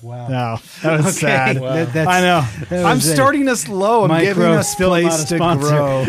Wow. 0.00 0.28
no, 0.28 0.58
that 0.82 1.04
was 1.04 1.18
sad. 1.18 1.56
That- 1.56 1.92
that's- 1.92 2.06
I 2.06 2.20
know. 2.20 2.46
that 2.70 2.84
I'm 2.86 3.00
starting 3.00 3.48
us 3.48 3.66
low. 3.68 4.04
I'm 4.04 4.22
giving 4.22 4.44
us 4.44 4.74
place 4.76 5.24
to 5.24 5.38
grow. 5.38 6.06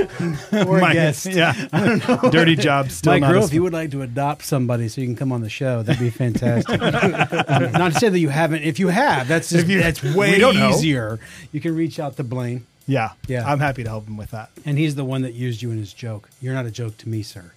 Or 0.68 0.80
Mike- 0.80 0.94
guest. 0.94 1.26
Yeah, 1.26 1.54
I 1.74 1.86
don't 1.86 2.08
know. 2.24 2.30
Dirty 2.30 2.56
job. 2.56 2.92
Still 2.92 3.14
Mike 3.14 3.22
not 3.22 3.32
a 3.32 3.34
Rowe, 3.36 3.44
if 3.46 3.54
you 3.54 3.64
would 3.64 3.74
like 3.74 3.90
to 3.92 4.02
adopt 4.04 4.46
somebody 4.46 4.88
so 4.90 5.02
you 5.02 5.08
can 5.08 5.16
come 5.16 5.32
on 5.32 5.42
the 5.42 5.50
show, 5.50 5.82
that'd 5.84 6.00
be 6.00 6.10
fantastic. 6.12 6.80
Um, 7.54 7.72
not 7.74 7.94
to 7.94 8.00
say 8.00 8.10
that 8.10 8.20
you 8.20 8.30
haven't. 8.30 8.62
If 8.64 8.78
you 8.80 8.88
have, 8.90 9.28
that's 9.28 9.50
just, 9.50 9.68
you- 9.68 9.80
that's 9.82 10.04
way 10.04 10.38
don't 10.40 10.56
know. 10.56 10.70
easier. 10.70 11.20
You 11.52 11.60
can 11.62 11.76
reach 11.76 12.00
out 12.00 12.16
to 12.18 12.24
Blaine, 12.24 12.66
yeah, 12.88 13.12
Yeah. 13.28 13.50
I'm 13.50 13.60
happy 13.60 13.84
to 13.84 13.90
help 13.90 14.08
him 14.08 14.18
with 14.18 14.32
that. 14.32 14.50
and 14.66 14.78
he's 14.78 14.96
the 14.96 15.06
one 15.06 15.22
that 15.24 15.34
used 15.34 15.62
you 15.62 15.72
in 15.72 15.78
his 15.80 15.94
joke. 15.94 16.30
You're 16.42 16.54
not 16.54 16.66
a 16.68 16.72
joke 16.72 16.98
to 17.00 17.10
me, 17.10 17.24
sir. 17.24 17.52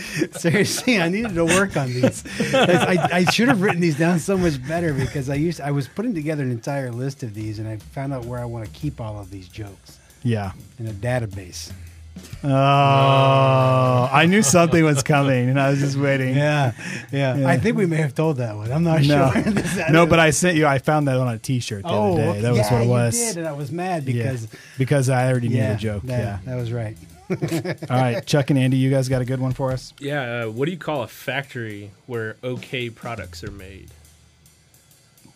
Seriously, 0.32 1.00
I 1.00 1.08
needed 1.08 1.34
to 1.34 1.44
work 1.44 1.76
on 1.76 1.88
these. 1.88 2.24
I, 2.54 3.08
I 3.12 3.24
should 3.24 3.48
have 3.48 3.60
written 3.62 3.80
these 3.80 3.98
down 3.98 4.18
so 4.18 4.36
much 4.36 4.66
better 4.66 4.92
because 4.92 5.28
I 5.30 5.34
used 5.34 5.60
I 5.60 5.70
was 5.70 5.88
putting 5.88 6.14
together 6.14 6.42
an 6.42 6.50
entire 6.50 6.90
list 6.90 7.22
of 7.22 7.34
these, 7.34 7.58
and 7.58 7.68
I 7.68 7.76
found 7.76 8.12
out 8.12 8.24
where 8.24 8.40
I 8.40 8.44
want 8.44 8.64
to 8.66 8.70
keep 8.72 9.00
all 9.00 9.18
of 9.18 9.30
these 9.30 9.48
jokes 9.48 9.98
Yeah. 10.22 10.52
in 10.78 10.86
a 10.86 10.92
database. 10.92 11.70
Oh, 12.42 14.08
I 14.12 14.26
knew 14.26 14.42
something 14.42 14.82
was 14.84 15.02
coming, 15.02 15.48
and 15.48 15.58
I 15.60 15.70
was 15.70 15.78
just 15.80 15.96
waiting. 15.96 16.34
Yeah, 16.36 16.72
yeah, 17.12 17.36
Yeah. 17.36 17.48
I 17.48 17.58
think 17.58 17.76
we 17.76 17.86
may 17.86 17.96
have 17.98 18.14
told 18.14 18.38
that 18.38 18.56
one. 18.56 18.70
I'm 18.72 18.82
not 18.84 19.02
No, 19.02 19.30
sure. 19.32 19.44
No, 19.90 20.06
but 20.06 20.18
I 20.18 20.30
sent 20.30 20.56
you. 20.56 20.66
I 20.66 20.78
found 20.78 21.08
that 21.08 21.16
on 21.16 21.28
a 21.28 21.38
T-shirt 21.38 21.82
the 21.82 21.88
oh, 21.88 22.12
other 22.14 22.32
day. 22.34 22.40
That 22.42 22.52
was 22.52 22.70
what 22.70 22.82
it 22.82 22.88
was. 22.88 23.14
did, 23.16 23.36
and 23.38 23.48
I 23.48 23.52
was 23.52 23.70
mad 23.70 24.04
Yeah, 24.04 24.12
because 24.22 24.48
because 24.78 25.08
I 25.08 25.30
already 25.30 25.48
knew 25.48 25.56
yeah, 25.56 25.72
the 25.74 25.78
joke. 25.78 26.02
that, 26.04 26.18
yeah. 26.18 26.38
that 26.46 26.56
was 26.56 26.72
right. 26.72 26.96
All 27.30 27.96
right, 27.96 28.24
Chuck 28.26 28.50
and 28.50 28.58
Andy, 28.58 28.76
you 28.76 28.90
guys 28.90 29.08
got 29.08 29.22
a 29.22 29.24
good 29.24 29.40
one 29.40 29.52
for 29.52 29.72
us. 29.72 29.94
Yeah. 29.98 30.42
Uh, 30.44 30.50
what 30.50 30.66
do 30.66 30.72
you 30.72 30.78
call 30.78 31.02
a 31.02 31.08
factory 31.08 31.90
where 32.06 32.36
okay 32.42 32.90
products 32.90 33.42
are 33.44 33.50
made? 33.50 33.90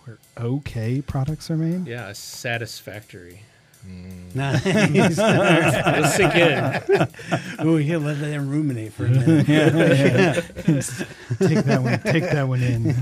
Where 0.04 0.18
okay 0.38 1.00
products 1.00 1.50
are 1.50 1.56
made. 1.56 1.86
Yeah, 1.86 2.08
a 2.08 2.14
satisfactory. 2.14 3.40
Nice. 4.34 4.64
Let's 5.18 6.16
sink 6.16 6.34
in. 6.34 7.08
oh, 7.58 7.76
he'll 7.76 8.00
let 8.00 8.18
them 8.18 8.48
ruminate 8.48 8.92
for 8.92 9.06
a 9.06 9.10
minute. 9.10 9.46
take 9.46 9.56
that 11.64 11.82
one. 11.82 12.00
Take 12.00 12.24
that 12.24 12.48
one 12.48 12.62
in. 12.62 12.94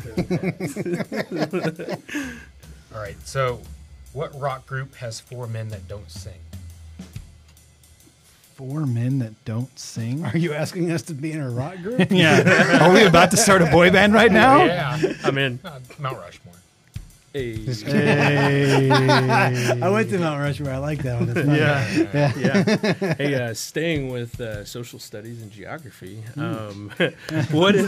All 2.94 3.00
right. 3.00 3.16
So, 3.26 3.60
what 4.12 4.38
rock 4.38 4.66
group 4.66 4.94
has 4.96 5.20
four 5.20 5.46
men 5.46 5.68
that 5.68 5.88
don't 5.88 6.10
sing? 6.10 6.34
Four 8.54 8.86
men 8.86 9.18
that 9.20 9.44
don't 9.44 9.76
sing. 9.78 10.24
Are 10.24 10.36
you 10.36 10.52
asking 10.52 10.90
us 10.92 11.02
to 11.02 11.14
be 11.14 11.32
in 11.32 11.40
a 11.40 11.50
rock 11.50 11.76
group? 11.82 12.10
Yeah. 12.10 12.78
Are 12.82 12.92
we 12.92 13.04
about 13.04 13.30
to 13.32 13.36
start 13.36 13.62
a 13.62 13.66
boy 13.66 13.90
band 13.90 14.12
right 14.12 14.30
now? 14.30 14.64
Yeah. 14.64 14.98
I'm 15.24 15.38
in. 15.38 15.58
Uh, 15.64 15.80
Mount 15.98 16.18
Rushmore. 16.18 16.54
Hey. 17.32 17.56
Hey. 17.56 18.90
I 19.82 19.88
went 19.88 20.10
to 20.10 20.18
Mount 20.18 20.38
Rushmore. 20.40 20.70
I 20.70 20.76
like 20.76 21.02
that 21.02 21.18
one. 21.18 21.32
That's 21.32 21.46
fun. 21.46 21.54
yeah. 21.56 22.32
yeah. 22.36 23.14
Hey, 23.14 23.34
uh, 23.36 23.54
staying 23.54 24.10
with 24.12 24.38
uh, 24.38 24.66
social 24.66 24.98
studies 24.98 25.40
and 25.40 25.50
geography, 25.50 26.22
um, 26.36 26.90
what 27.50 27.74
is 27.74 27.86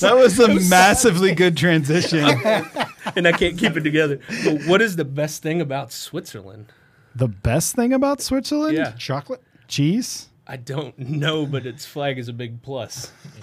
That 0.00 0.14
was 0.14 0.38
a 0.38 0.48
massively 0.70 1.34
good 1.34 1.56
transition. 1.56 2.20
and 3.16 3.26
I 3.26 3.32
can't 3.32 3.58
keep 3.58 3.76
it 3.76 3.80
together. 3.82 4.20
But 4.44 4.62
what 4.66 4.80
is 4.80 4.94
the 4.94 5.04
best 5.04 5.42
thing 5.42 5.60
about 5.60 5.90
Switzerland? 5.90 6.66
The 7.18 7.28
best 7.28 7.74
thing 7.74 7.92
about 7.92 8.20
Switzerland? 8.20 8.76
Yeah. 8.76 8.92
Chocolate? 8.92 9.42
Cheese? 9.66 10.28
I 10.46 10.56
don't 10.56 10.96
know, 10.98 11.44
but 11.44 11.66
its 11.66 11.84
flag 11.84 12.16
is 12.16 12.28
a 12.28 12.32
big 12.32 12.62
plus. 12.62 13.12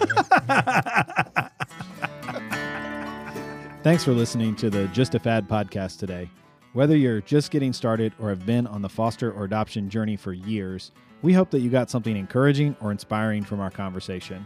Thanks 3.82 4.02
for 4.02 4.12
listening 4.12 4.56
to 4.56 4.70
the 4.70 4.88
Just 4.88 5.14
a 5.14 5.20
Fad 5.20 5.46
podcast 5.46 5.98
today. 5.98 6.28
Whether 6.72 6.96
you're 6.96 7.20
just 7.20 7.52
getting 7.52 7.72
started 7.72 8.12
or 8.18 8.30
have 8.30 8.44
been 8.44 8.66
on 8.66 8.82
the 8.82 8.88
foster 8.88 9.30
or 9.30 9.44
adoption 9.44 9.88
journey 9.88 10.16
for 10.16 10.32
years, 10.32 10.90
we 11.22 11.32
hope 11.32 11.50
that 11.50 11.60
you 11.60 11.70
got 11.70 11.90
something 11.90 12.16
encouraging 12.16 12.74
or 12.80 12.90
inspiring 12.90 13.44
from 13.44 13.60
our 13.60 13.70
conversation. 13.70 14.44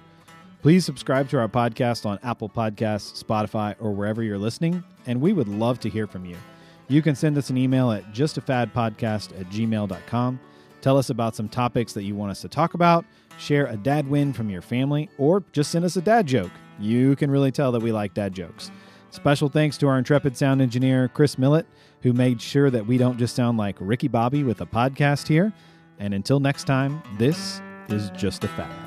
Please 0.61 0.85
subscribe 0.85 1.29
to 1.31 1.39
our 1.39 1.49
podcast 1.49 2.05
on 2.05 2.19
Apple 2.23 2.51
Podcasts, 2.51 3.25
Spotify, 3.25 3.75
or 3.81 3.93
wherever 3.93 4.23
you're 4.23 4.39
listening, 4.39 4.85
and 5.07 5.21
we 5.21 5.33
would 5.33 5.49
love 5.49 5.81
to 5.81 5.89
hear 5.89 6.07
from 6.07 6.27
you. 6.27 6.37
You 6.91 7.03
can 7.03 7.15
send 7.15 7.39
us 7.39 7.51
an 7.51 7.57
email 7.57 7.93
at 7.93 8.13
justafadpodcast 8.13 9.41
at 9.41 9.49
gmail.com. 9.49 10.41
Tell 10.81 10.99
us 10.99 11.09
about 11.09 11.37
some 11.37 11.49
topics 11.49 11.93
that 11.93 12.03
you 12.03 12.17
want 12.17 12.33
us 12.33 12.41
to 12.41 12.49
talk 12.49 12.75
about, 12.75 13.05
share 13.39 13.67
a 13.67 13.77
dad 13.77 14.09
win 14.09 14.33
from 14.33 14.51
your 14.51 14.61
family, 14.61 15.09
or 15.17 15.45
just 15.53 15.71
send 15.71 15.85
us 15.85 15.95
a 15.95 16.01
dad 16.01 16.27
joke. 16.27 16.51
You 16.81 17.15
can 17.15 17.31
really 17.31 17.53
tell 17.53 17.71
that 17.71 17.81
we 17.81 17.93
like 17.93 18.13
dad 18.13 18.33
jokes. 18.33 18.73
Special 19.11 19.49
thanks 19.49 19.79
to 19.79 19.87
our 19.87 19.99
intrepid 19.99 20.37
sound 20.37 20.61
engineer, 20.61 21.07
Chris 21.07 21.39
Millett, 21.39 21.67
who 22.03 22.13
made 22.13 22.43
sure 22.43 22.71
that 22.71 22.89
we 22.89 22.99
don't 22.99 23.19
just 23.19 23.37
sound 23.37 23.57
like 23.57 23.77
Ricky 23.79 24.09
Bobby 24.09 24.43
with 24.43 24.61
a 24.61 24.67
podcast 24.67 25.29
here. 25.29 25.53
And 26.01 26.13
until 26.13 26.41
next 26.41 26.65
time, 26.65 27.01
this 27.19 27.61
is 27.89 28.11
Just 28.11 28.43
a 28.43 28.49
Fad. 28.49 28.80